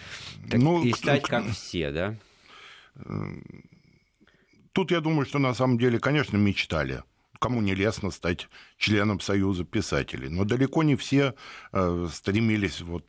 так, 0.50 0.60
ну, 0.60 0.82
и 0.82 0.92
стать 0.92 1.22
как 1.22 1.46
все, 1.50 1.90
да? 1.90 2.14
Тут 4.72 4.90
я 4.90 5.00
думаю, 5.00 5.26
что 5.26 5.38
на 5.38 5.54
самом 5.54 5.78
деле, 5.78 5.98
конечно, 5.98 6.36
мечтали 6.36 7.02
кому 7.38 7.60
не 7.60 7.74
лестно 7.74 8.10
стать 8.10 8.48
членом 8.76 9.20
Союза 9.20 9.64
писателей. 9.64 10.28
Но 10.28 10.44
далеко 10.44 10.82
не 10.82 10.96
все 10.96 11.34
э, 11.72 12.08
стремились 12.12 12.80
вот 12.80 13.06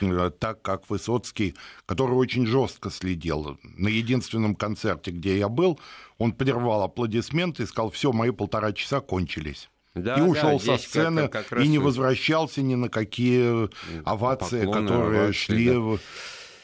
э, 0.00 0.30
так, 0.38 0.62
как 0.62 0.88
Высоцкий, 0.88 1.54
который 1.86 2.12
очень 2.16 2.46
жестко 2.46 2.90
следил. 2.90 3.58
На 3.62 3.88
единственном 3.88 4.54
концерте, 4.54 5.10
где 5.10 5.38
я 5.38 5.48
был, 5.48 5.80
он 6.18 6.32
прервал 6.32 6.82
аплодисменты 6.82 7.64
и 7.64 7.66
сказал, 7.66 7.90
все, 7.90 8.12
мои 8.12 8.30
полтора 8.30 8.72
часа 8.72 9.00
кончились. 9.00 9.68
Да, 9.94 10.14
и 10.14 10.22
ушел 10.22 10.58
да, 10.58 10.58
со 10.58 10.78
сцены 10.78 11.28
как, 11.28 11.48
как 11.48 11.60
и 11.60 11.68
не 11.68 11.78
возвращался 11.78 12.62
ни 12.62 12.74
на 12.74 12.88
какие 12.88 13.68
овации, 14.08 14.64
Поклоны, 14.64 14.86
которые 14.86 15.20
овации, 15.24 15.38
шли. 15.38 15.66
Да. 15.66 15.98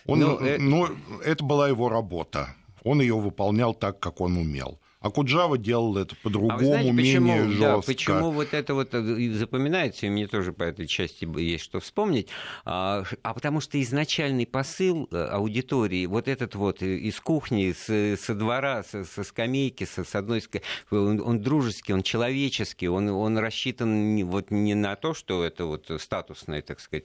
Он, 0.06 0.20
ну, 0.20 0.36
это... 0.38 0.62
ну, 0.62 0.88
это 1.22 1.44
была 1.44 1.68
его 1.68 1.90
работа. 1.90 2.54
Он 2.84 3.02
ее 3.02 3.18
выполнял 3.18 3.74
так, 3.74 4.00
как 4.00 4.22
он 4.22 4.38
умел. 4.38 4.80
А 5.08 5.10
Куджава 5.10 5.56
делал 5.56 5.96
это 5.96 6.14
по-другому, 6.16 6.54
а 6.54 6.58
знаете, 6.58 6.92
почему, 6.94 7.26
менее 7.26 7.48
жестко. 7.48 7.64
Да, 7.64 7.80
почему 7.80 8.30
вот 8.30 8.52
это 8.52 8.74
вот 8.74 8.88
э, 8.92 9.30
запоминается, 9.32 10.04
и 10.06 10.10
мне 10.10 10.26
тоже 10.26 10.52
по 10.52 10.64
этой 10.64 10.86
части 10.86 11.26
есть 11.40 11.64
что 11.64 11.80
вспомнить, 11.80 12.28
а, 12.66 13.04
а 13.22 13.32
потому 13.32 13.60
что 13.60 13.80
изначальный 13.80 14.46
посыл 14.46 15.08
э, 15.10 15.16
аудитории, 15.16 16.04
вот 16.04 16.28
этот 16.28 16.54
вот 16.56 16.82
э, 16.82 16.96
из 16.96 17.18
кухни, 17.20 17.72
с, 17.72 18.20
со 18.20 18.34
двора, 18.34 18.82
со, 18.82 19.04
со 19.04 19.24
скамейки, 19.24 19.84
со, 19.84 20.04
с 20.04 20.14
одной 20.14 20.42
он, 20.90 21.20
он 21.20 21.40
дружеский, 21.40 21.94
он 21.94 22.02
человеческий, 22.02 22.88
он, 22.88 23.08
он 23.08 23.38
рассчитан 23.38 24.22
вот 24.26 24.50
не 24.50 24.74
на 24.74 24.94
то, 24.94 25.14
что 25.14 25.42
это 25.42 25.64
вот 25.64 25.90
статусное, 25.98 26.60
так 26.60 26.80
сказать, 26.80 27.04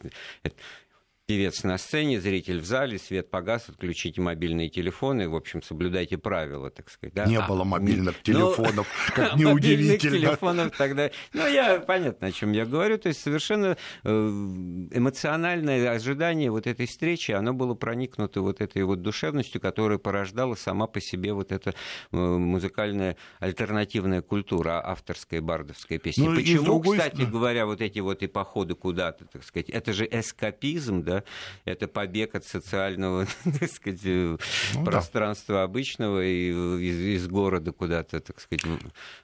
певец 1.34 1.64
на 1.64 1.80
сцене, 1.80 2.22
зритель 2.22 2.60
в 2.60 2.66
зале, 2.66 3.00
свет 3.00 3.32
погас, 3.32 3.68
отключите 3.68 4.22
мобильные 4.22 4.70
телефоны, 4.70 5.28
в 5.28 5.36
общем, 5.36 5.64
соблюдайте 5.64 6.20
правила, 6.20 6.70
так 6.70 6.92
сказать. 6.92 7.16
Да? 7.16 7.26
Не 7.26 7.38
а, 7.38 7.48
было 7.48 7.64
мобильных 7.64 8.18
ну, 8.18 8.34
телефонов, 8.34 8.88
как 9.16 9.36
неудивительно. 9.36 10.20
телефонов 10.20 10.78
тогда. 10.78 11.10
Ну, 11.34 11.48
я 11.48 11.80
понятно, 11.80 12.28
о 12.28 12.32
чем 12.32 12.52
я 12.52 12.68
говорю. 12.68 13.00
То 13.00 13.08
есть 13.10 13.20
совершенно 13.20 13.78
э, 14.04 14.10
эмоциональное 14.12 15.90
ожидание 15.90 16.52
вот 16.52 16.68
этой 16.68 16.86
встречи, 16.86 17.32
оно 17.32 17.52
было 17.54 17.74
проникнуто 17.74 18.42
вот 18.42 18.62
этой 18.62 18.84
вот 18.84 19.02
душевностью, 19.02 19.60
которая 19.60 19.98
порождала 19.98 20.54
сама 20.54 20.86
по 20.86 21.02
себе 21.02 21.34
вот 21.34 21.52
эта 21.52 21.72
э, 22.12 22.16
музыкальная 22.16 23.18
альтернативная 23.40 24.22
культура, 24.22 24.80
авторская 24.86 25.42
бардовская 25.42 25.98
песня. 25.98 26.30
Ну, 26.30 26.36
Почему, 26.36 26.80
кстати 26.80 27.24
говоря, 27.24 27.66
вот 27.66 27.82
эти 27.82 28.02
вот 28.02 28.22
и 28.22 28.28
походы 28.28 28.76
куда-то, 28.76 29.26
так 29.26 29.44
сказать, 29.44 29.72
это 29.72 29.94
же 29.94 30.08
эскапизм, 30.10 31.02
да, 31.02 31.23
это 31.66 31.88
побег 31.88 32.36
от 32.36 32.46
социального, 32.46 33.28
так 33.60 33.72
сказать, 33.72 34.02
ну, 34.04 34.38
пространства 34.86 35.56
да. 35.56 35.64
обычного 35.64 36.24
и 36.24 36.50
из, 36.50 37.24
из 37.24 37.28
города 37.28 37.72
куда-то, 37.72 38.20
так 38.20 38.40
сказать, 38.40 38.66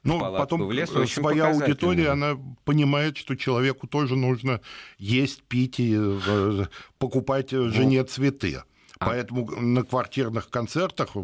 ну, 0.02 0.16
в 0.16 0.20
палатку, 0.20 0.44
потом 0.44 0.66
в 0.66 0.72
лес. 0.72 0.90
Очень 0.90 1.22
своя 1.22 1.48
аудитория, 1.48 2.10
она 2.10 2.38
понимает, 2.64 3.16
что 3.16 3.36
человеку 3.36 3.86
тоже 3.86 4.16
нужно 4.16 4.60
есть, 4.98 5.42
пить 5.44 5.80
и 5.80 5.96
э, 5.96 6.64
покупать 6.98 7.50
жене 7.50 8.04
цветы. 8.04 8.62
А. 9.00 9.06
Поэтому 9.06 9.46
на 9.46 9.82
квартирных 9.82 10.50
концертах 10.50 11.16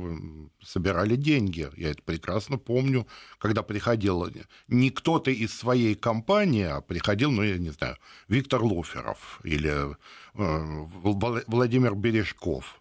собирали 0.63 1.15
деньги. 1.15 1.69
Я 1.77 1.91
это 1.91 2.03
прекрасно 2.03 2.57
помню, 2.57 3.07
когда 3.39 3.63
приходил 3.63 4.27
не 4.69 4.91
кто-то 4.91 5.31
из 5.31 5.55
своей 5.55 5.95
компании, 5.95 6.65
а 6.65 6.81
приходил, 6.81 7.31
ну, 7.31 7.43
я 7.43 7.59
не 7.59 7.69
знаю, 7.71 7.99
Виктор 8.29 8.63
Луферов 8.63 9.41
или 9.45 9.93
э, 9.93 9.95
Владимир 10.37 11.95
Бережков. 11.95 12.81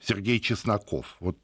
Сергей 0.00 0.38
Чесноков. 0.38 1.16
Вот 1.20 1.36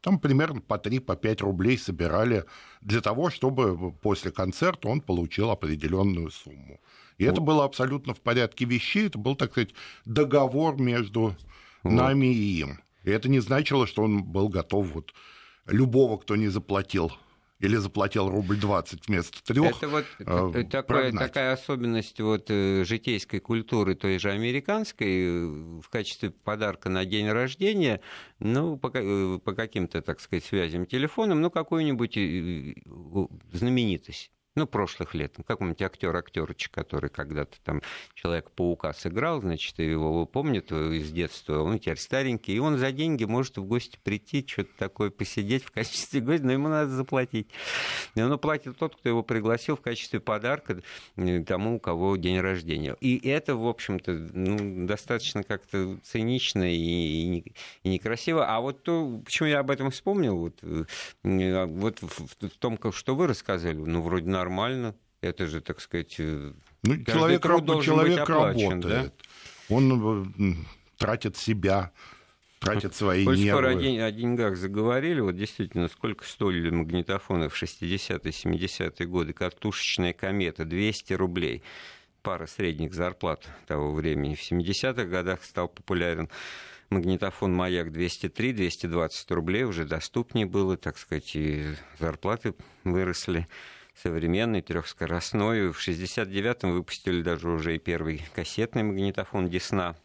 там 0.00 0.18
примерно 0.18 0.60
по 0.60 0.74
3-5 0.74 1.00
по 1.00 1.16
5 1.16 1.42
рублей 1.42 1.78
собирали 1.78 2.44
для 2.80 3.00
того, 3.00 3.30
чтобы 3.30 3.92
после 3.92 4.32
концерта 4.32 4.88
он 4.88 5.00
получил 5.00 5.50
определенную 5.50 6.30
сумму. 6.30 6.80
И 7.18 7.24
вот. 7.24 7.32
это 7.32 7.40
было 7.40 7.64
абсолютно 7.64 8.14
в 8.14 8.20
порядке 8.20 8.64
вещей. 8.64 9.06
Это 9.06 9.18
был, 9.18 9.36
так 9.36 9.52
сказать, 9.52 9.70
договор 10.04 10.80
между 10.80 11.36
вот. 11.82 11.92
нами 11.92 12.26
и 12.26 12.60
им. 12.60 12.80
И 13.04 13.10
это 13.10 13.28
не 13.28 13.40
значило, 13.40 13.86
что 13.86 14.02
он 14.02 14.24
был 14.24 14.48
готов 14.48 14.88
вот 14.92 15.14
любого, 15.66 16.18
кто 16.18 16.36
не 16.36 16.48
заплатил 16.48 17.12
или 17.60 17.76
заплатил 17.76 18.28
рубль 18.28 18.56
20 18.56 19.06
вместо 19.06 19.44
трех. 19.44 19.76
Это 19.76 19.88
вот 19.88 20.04
э, 20.18 20.64
такая, 20.70 21.12
такая 21.12 21.52
особенность 21.52 22.20
вот 22.20 22.46
э, 22.48 22.84
житейской 22.84 23.38
культуры 23.38 23.94
той 23.94 24.18
же 24.18 24.30
американской 24.30 25.24
э, 25.24 25.80
в 25.80 25.88
качестве 25.90 26.30
подарка 26.30 26.88
на 26.88 27.04
день 27.04 27.28
рождения, 27.28 28.00
ну, 28.38 28.76
по, 28.78 28.90
по 28.90 29.52
каким-то, 29.52 30.00
так 30.00 30.20
сказать, 30.20 30.44
связям 30.44 30.86
телефоном, 30.86 31.40
ну, 31.42 31.50
какую-нибудь 31.50 32.14
знаменитость 33.52 34.30
ну, 34.56 34.66
прошлых 34.66 35.14
лет. 35.14 35.34
Ну, 35.38 35.44
какой-нибудь 35.44 35.80
актер 35.82 36.14
актерочек, 36.16 36.72
который 36.72 37.08
когда-то 37.08 37.58
там 37.62 37.82
Человек-паука 38.14 38.92
сыграл, 38.92 39.40
значит, 39.40 39.78
его 39.78 40.26
помнит 40.26 40.72
из 40.72 41.10
детства, 41.10 41.60
он 41.60 41.78
теперь 41.78 41.98
старенький, 41.98 42.54
и 42.54 42.58
он 42.58 42.78
за 42.78 42.92
деньги 42.92 43.24
может 43.24 43.56
в 43.56 43.64
гости 43.64 43.98
прийти, 44.02 44.44
что-то 44.46 44.70
такое 44.76 45.10
посидеть 45.10 45.64
в 45.64 45.70
качестве 45.70 46.20
гостя, 46.20 46.46
но 46.46 46.52
ему 46.52 46.68
надо 46.68 46.90
заплатить. 46.90 47.48
И 48.14 48.20
он 48.20 48.36
платит 48.38 48.76
тот, 48.76 48.96
кто 48.96 49.08
его 49.08 49.22
пригласил 49.22 49.76
в 49.76 49.80
качестве 49.80 50.20
подарка 50.20 50.82
тому, 51.46 51.76
у 51.76 51.80
кого 51.80 52.16
день 52.16 52.40
рождения. 52.40 52.96
И 53.00 53.28
это, 53.28 53.54
в 53.54 53.66
общем-то, 53.66 54.12
ну, 54.12 54.86
достаточно 54.86 55.42
как-то 55.44 55.96
цинично 56.02 56.70
и, 56.70 56.76
и, 56.76 57.54
и 57.84 57.88
некрасиво. 57.88 58.46
А 58.46 58.60
вот 58.60 58.82
то, 58.82 59.20
почему 59.24 59.48
я 59.48 59.60
об 59.60 59.70
этом 59.70 59.90
вспомнил, 59.90 60.36
вот, 60.36 60.58
э, 60.62 61.66
вот 61.66 62.02
в, 62.02 62.48
в 62.48 62.58
том, 62.58 62.78
что 62.92 63.14
вы 63.14 63.26
рассказали, 63.28 63.76
ну, 63.76 64.02
вроде 64.02 64.28
нормально. 64.40 64.94
Это 65.20 65.46
же, 65.46 65.60
так 65.60 65.80
сказать, 65.80 66.16
э, 66.18 66.52
ну, 66.82 67.04
человек, 67.04 67.42
человек 67.42 68.28
работает. 68.28 68.80
Да? 68.80 69.12
Он 69.68 70.34
тратит 70.96 71.36
себя, 71.36 71.92
тратит 72.58 72.94
свои 72.94 73.24
Коль 73.24 73.38
нервы. 73.38 73.50
скоро 73.50 73.68
о, 73.74 74.06
о 74.06 74.12
деньгах 74.12 74.56
заговорили, 74.56 75.20
вот 75.20 75.36
действительно, 75.36 75.88
сколько 75.88 76.24
стоили 76.24 76.70
магнитофоны 76.70 77.48
в 77.48 77.62
60-е, 77.62 78.18
70-е 78.18 79.06
годы, 79.06 79.32
картушечная 79.32 80.14
комета, 80.14 80.64
200 80.64 81.12
рублей. 81.14 81.62
Пара 82.22 82.46
средних 82.46 82.92
зарплат 82.92 83.48
того 83.66 83.92
времени. 83.92 84.34
В 84.34 84.42
70-х 84.42 85.04
годах 85.04 85.42
стал 85.44 85.68
популярен 85.68 86.28
магнитофон 86.90 87.54
«Маяк» 87.54 87.88
203-220 87.88 89.34
рублей, 89.34 89.64
уже 89.64 89.84
доступнее 89.84 90.46
было, 90.46 90.76
так 90.76 90.98
сказать, 90.98 91.34
и 91.34 91.74
зарплаты 91.98 92.54
выросли 92.84 93.46
современный, 94.02 94.62
трехскоростной. 94.62 95.70
В 95.72 95.78
69-м 95.78 96.72
выпустили 96.72 97.22
даже 97.22 97.48
уже 97.48 97.76
и 97.76 97.78
первый 97.78 98.22
кассетный 98.34 98.82
магнитофон 98.82 99.48
«Десна», 99.48 99.96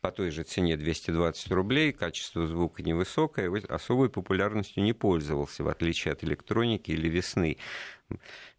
по 0.00 0.10
той 0.12 0.30
же 0.30 0.44
цене 0.44 0.76
220 0.76 1.50
рублей, 1.50 1.92
качество 1.92 2.46
звука 2.46 2.82
невысокое, 2.82 3.50
особой 3.68 4.08
популярностью 4.08 4.82
не 4.82 4.92
пользовался, 4.92 5.64
в 5.64 5.68
отличие 5.68 6.12
от 6.12 6.22
электроники 6.22 6.92
или 6.92 7.08
весны. 7.08 7.58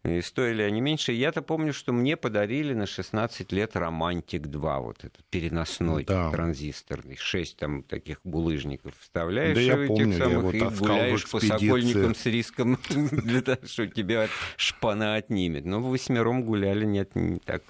И 0.04 0.20
стоили 0.20 0.62
они 0.62 0.80
меньше. 0.80 1.12
Я-то 1.12 1.42
помню, 1.42 1.72
что 1.72 1.92
мне 1.92 2.16
подарили 2.16 2.74
на 2.74 2.86
16 2.86 3.50
лет 3.52 3.76
«Романтик 3.76 4.46
2», 4.46 4.82
вот 4.82 5.04
этот 5.04 5.24
переносной 5.30 6.04
да. 6.04 6.30
транзисторный. 6.30 7.16
Шесть 7.16 7.56
там 7.56 7.82
таких 7.82 8.20
булыжников 8.24 8.94
вставляешь 8.98 9.54
да 9.54 9.60
я 9.60 9.86
помню, 9.86 10.18
самых 10.18 10.54
и 10.54 10.60
гуляешь 10.60 11.30
по 11.30 11.40
Сокольникам 11.40 12.14
с 12.14 12.26
риском 12.26 12.78
для 12.88 13.42
того, 13.42 13.66
что 13.66 13.86
тебя 13.86 14.28
шпана 14.56 15.16
отнимет. 15.16 15.64
Но 15.64 15.80
восьмером 15.80 16.44
гуляли, 16.44 16.84
нет, 16.84 17.14
не 17.14 17.38
так 17.38 17.62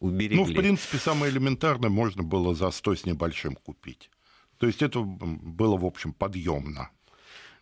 уберегли. 0.00 0.36
Ну, 0.36 0.44
в 0.44 0.54
принципе, 0.54 0.98
самое 0.98 1.32
элементарное 1.32 1.90
можно 1.90 2.22
было 2.22 2.54
за 2.54 2.70
100 2.70 2.94
с 2.94 3.04
небольшим 3.04 3.56
купить. 3.56 4.10
То 4.58 4.66
есть 4.66 4.82
это 4.82 5.00
было, 5.00 5.76
в 5.76 5.84
общем, 5.84 6.12
подъемно. 6.12 6.90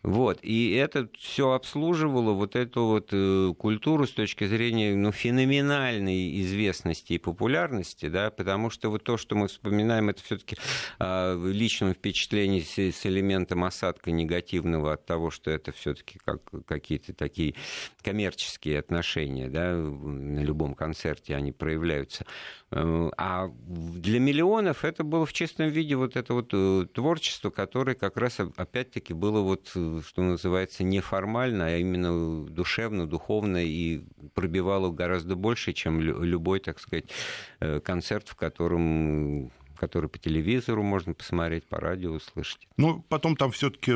Вот. 0.05 0.37
И 0.43 0.71
это 0.73 1.09
все 1.17 1.53
обслуживало 1.53 2.33
вот 2.33 2.55
эту 2.55 2.85
вот 2.85 3.09
э, 3.11 3.53
культуру 3.57 4.05
с 4.05 4.11
точки 4.11 4.45
зрения 4.45 4.95
ну, 4.95 5.11
феноменальной 5.11 6.41
известности 6.41 7.13
и 7.13 7.17
популярности, 7.17 8.07
да, 8.07 8.29
потому 8.29 8.69
что 8.69 8.91
вот 8.91 9.03
то, 9.03 9.17
что 9.17 9.35
мы 9.35 9.47
вспоминаем, 9.47 10.09
это 10.09 10.21
все-таки 10.21 10.57
э, 10.57 10.59
а, 10.99 11.43
личном 11.43 11.95
впечатлении 11.95 12.61
с, 12.61 12.77
с 12.77 13.03
элементом 13.07 13.63
осадка 13.63 14.11
негативного 14.11 14.93
от 14.93 15.07
того, 15.07 15.31
что 15.31 15.49
это 15.49 15.71
все-таки 15.71 16.19
как, 16.23 16.41
какие-то 16.67 17.15
такие 17.15 17.55
коммерческие 18.03 18.77
отношения, 18.77 19.49
да, 19.49 19.73
на 19.73 20.41
любом 20.41 20.75
концерте 20.75 21.35
они 21.35 21.51
проявляются. 21.51 22.27
Э, 22.75 23.09
а 23.17 23.49
для 23.67 24.19
миллионов 24.19 24.83
это 24.83 25.03
было 25.05 25.25
в 25.25 25.31
чистом 25.31 25.69
виде 25.69 25.95
вот 25.95 26.17
это 26.17 26.33
вот 26.33 26.49
э, 26.51 26.85
творчество, 26.93 27.49
которое 27.49 27.95
как 27.95 28.17
раз 28.17 28.39
опять-таки 28.39 29.13
было 29.13 29.39
вот, 29.39 29.71
э, 29.75 30.01
что 30.05 30.21
называется, 30.21 30.83
неформально, 30.83 31.67
а 31.67 31.77
именно 31.77 32.45
душевно, 32.45 33.07
духовно 33.07 33.63
и 33.63 34.03
пробивало 34.33 34.91
гораздо 34.91 35.35
больше, 35.37 35.71
чем 35.71 36.01
любой, 36.01 36.59
так 36.59 36.79
сказать, 36.79 37.05
концерт, 37.83 38.27
в 38.27 38.35
котором 38.35 39.51
который 39.77 40.09
по 40.09 40.17
телевизору 40.17 40.83
можно 40.83 41.13
посмотреть, 41.13 41.65
по 41.65 41.77
радио 41.77 42.13
услышать. 42.13 42.65
Ну, 42.77 43.03
потом 43.09 43.35
там 43.35 43.51
все-таки 43.51 43.93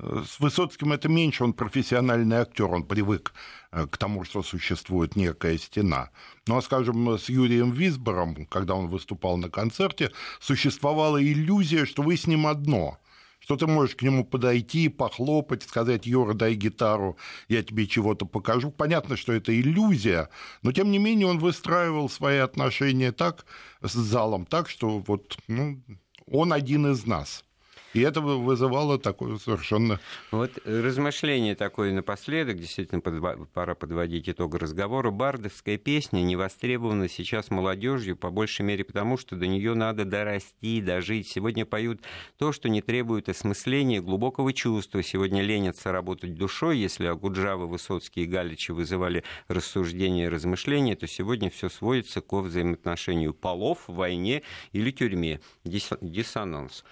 с 0.00 0.40
Высоцким 0.40 0.92
это 0.92 1.08
меньше, 1.08 1.44
он 1.44 1.52
профессиональный 1.52 2.36
актер, 2.36 2.66
он 2.66 2.84
привык 2.84 3.32
э, 3.72 3.86
к 3.86 3.96
тому, 3.98 4.24
что 4.24 4.42
существует 4.42 5.16
некая 5.16 5.58
стена. 5.58 6.10
Ну, 6.46 6.56
а, 6.56 6.62
скажем, 6.62 7.18
с 7.18 7.28
Юрием 7.28 7.72
Висбором, 7.72 8.46
когда 8.46 8.74
он 8.74 8.88
выступал 8.88 9.36
на 9.36 9.50
концерте, 9.50 10.10
существовала 10.40 11.22
иллюзия, 11.22 11.84
что 11.84 12.02
вы 12.02 12.16
с 12.16 12.26
ним 12.26 12.46
одно– 12.46 12.98
что 13.40 13.56
ты 13.56 13.66
можешь 13.66 13.96
к 13.96 14.02
нему 14.02 14.24
подойти, 14.24 14.88
похлопать, 14.88 15.62
сказать, 15.62 16.06
Юра, 16.06 16.34
дай 16.34 16.54
гитару, 16.54 17.16
я 17.48 17.62
тебе 17.62 17.86
чего-то 17.86 18.26
покажу. 18.26 18.70
Понятно, 18.70 19.16
что 19.16 19.32
это 19.32 19.58
иллюзия, 19.58 20.28
но 20.62 20.72
тем 20.72 20.90
не 20.90 20.98
менее 20.98 21.26
он 21.26 21.38
выстраивал 21.38 22.08
свои 22.08 22.38
отношения 22.38 23.12
так 23.12 23.46
с 23.80 23.92
залом, 23.92 24.44
так, 24.46 24.68
что 24.68 24.98
вот 24.98 25.38
ну, 25.48 25.82
он 26.26 26.52
один 26.52 26.92
из 26.92 27.06
нас. 27.06 27.44
И 27.92 28.00
это 28.00 28.20
вызывало 28.20 28.98
такое 28.98 29.36
совершенно... 29.38 29.98
Вот 30.30 30.52
размышление 30.64 31.56
такое 31.56 31.92
напоследок, 31.92 32.58
действительно 32.58 33.00
пора 33.00 33.74
подводить 33.74 34.28
итог 34.28 34.54
разговора. 34.54 35.10
Бардовская 35.10 35.76
песня 35.76 36.20
не 36.22 36.36
востребована 36.36 37.08
сейчас 37.08 37.50
молодежью, 37.50 38.16
по 38.16 38.30
большей 38.30 38.62
мере 38.62 38.84
потому, 38.84 39.16
что 39.16 39.34
до 39.34 39.48
нее 39.48 39.74
надо 39.74 40.04
дорасти, 40.04 40.80
дожить. 40.80 41.28
Сегодня 41.28 41.66
поют 41.66 42.00
то, 42.38 42.52
что 42.52 42.68
не 42.68 42.80
требует 42.80 43.28
осмысления, 43.28 44.00
глубокого 44.00 44.52
чувства. 44.52 45.02
Сегодня 45.02 45.42
ленятся 45.42 45.90
работать 45.90 46.34
душой. 46.34 46.78
Если 46.78 47.06
Агуджава, 47.06 47.66
Высоцкий 47.66 48.22
и 48.22 48.26
Галичи 48.26 48.70
вызывали 48.70 49.24
рассуждения 49.48 50.26
и 50.26 50.28
размышления, 50.28 50.94
то 50.94 51.08
сегодня 51.08 51.50
все 51.50 51.68
сводится 51.68 52.20
к 52.20 52.32
взаимоотношению 52.32 53.34
полов, 53.34 53.80
войне 53.88 54.42
или 54.72 54.92
тюрьме. 54.92 55.40
Диссонанс. 55.64 56.84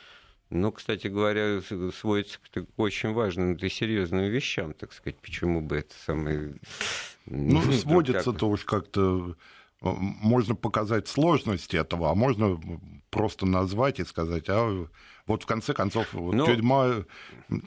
Ну, 0.51 0.73
кстати 0.73 1.09
говоря, 1.09 1.61
сводится 1.93 2.39
к 2.39 2.67
очень 2.77 3.13
важным 3.13 3.55
и 3.55 3.69
серьезным 3.69 4.25
вещам, 4.25 4.73
так 4.73 4.93
сказать, 4.93 5.19
почему 5.21 5.61
бы 5.61 5.77
это 5.79 5.95
самое... 6.07 6.55
Ну, 7.27 7.61
сводится-то 7.73 8.49
уж 8.49 8.65
как-то 8.65 9.37
можно 9.81 10.55
показать 10.55 11.09
сложность 11.09 11.75
этого, 11.75 12.11
а 12.11 12.15
можно 12.15 12.61
просто 13.11 13.47
назвать 13.47 14.01
и 14.01 14.05
сказать, 14.05 14.45
а 14.49 14.87
вот 15.29 15.43
в 15.43 15.47
конце 15.47 15.75
концов 15.75 16.13
вот 16.13 16.35
Но... 16.35 16.47
Ну, 16.47 16.55
тюрьма, 16.55 17.05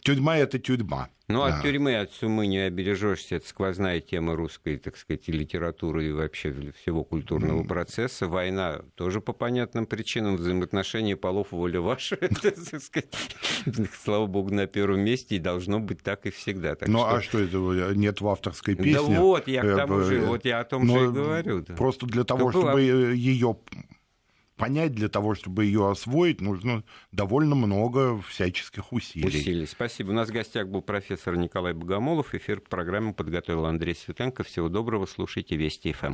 тюрьма 0.01 0.38
это 0.38 0.59
тюрьма. 0.59 1.09
Ну, 1.32 1.43
от 1.43 1.62
тюрьмы, 1.62 1.95
от 1.95 2.12
сумы 2.12 2.47
не 2.47 2.57
обережешься. 2.57 3.36
Это 3.36 3.47
сквозная 3.47 4.01
тема 4.01 4.36
русской, 4.36 4.78
так 4.78 4.97
сказать, 4.97 5.28
литературы 5.28 6.07
и 6.07 6.12
вообще 6.12 6.53
всего 6.82 7.03
культурного 7.03 7.64
mm. 7.64 7.68
процесса. 7.68 8.28
Война 8.28 8.82
тоже 8.95 9.22
по 9.22 9.34
понятным 9.34 9.86
причинам. 9.86 10.36
Взаимоотношения 10.36 11.16
полов 11.16 11.51
воля 11.51 11.80
ваша. 11.82 12.18
Слава 14.03 14.26
богу, 14.26 14.53
на 14.53 14.68
первом 14.68 15.01
месте. 15.01 15.36
И 15.36 15.39
должно 15.39 15.80
быть 15.80 16.01
так 16.03 16.26
и 16.26 16.32
всегда. 16.32 16.76
Ну, 16.86 17.03
а 17.03 17.22
что 17.22 17.39
это? 17.39 17.57
Нет 17.95 18.22
в 18.22 18.28
авторской 18.28 18.76
песне? 18.76 18.93
Да 18.93 19.01
вот, 19.01 19.47
я 19.47 19.62
к 19.62 19.78
тому 19.78 20.01
же, 20.01 20.20
вот 20.22 20.45
я 20.45 20.59
о 20.59 20.64
том 20.66 20.88
же 20.88 21.05
и 21.05 21.07
говорю. 21.07 21.64
Просто 21.78 22.05
для 22.05 22.24
того, 22.24 22.51
чтобы 22.51 22.82
ее 22.82 23.57
понять, 24.62 24.93
для 24.93 25.09
того, 25.09 25.34
чтобы 25.34 25.66
ее 25.66 25.89
освоить, 25.89 26.39
нужно 26.39 26.84
довольно 27.12 27.55
много 27.55 28.22
всяческих 28.22 28.93
усилий. 28.93 29.28
Усилий. 29.28 29.66
Спасибо. 29.66 30.12
У 30.12 30.14
нас 30.14 30.30
в 30.30 30.32
гостях 30.32 30.68
был 30.68 30.84
профессор 30.84 31.36
Николай 31.36 31.74
Богомолов. 31.74 32.36
Эфир 32.36 32.62
программы 32.62 33.14
подготовил 33.14 33.66
Андрей 33.66 33.95
Светенко. 33.95 34.43
Всего 34.43 34.70
доброго. 34.70 35.07
Слушайте 35.07 35.55
Вести 35.55 35.91
ФМ. 35.93 36.14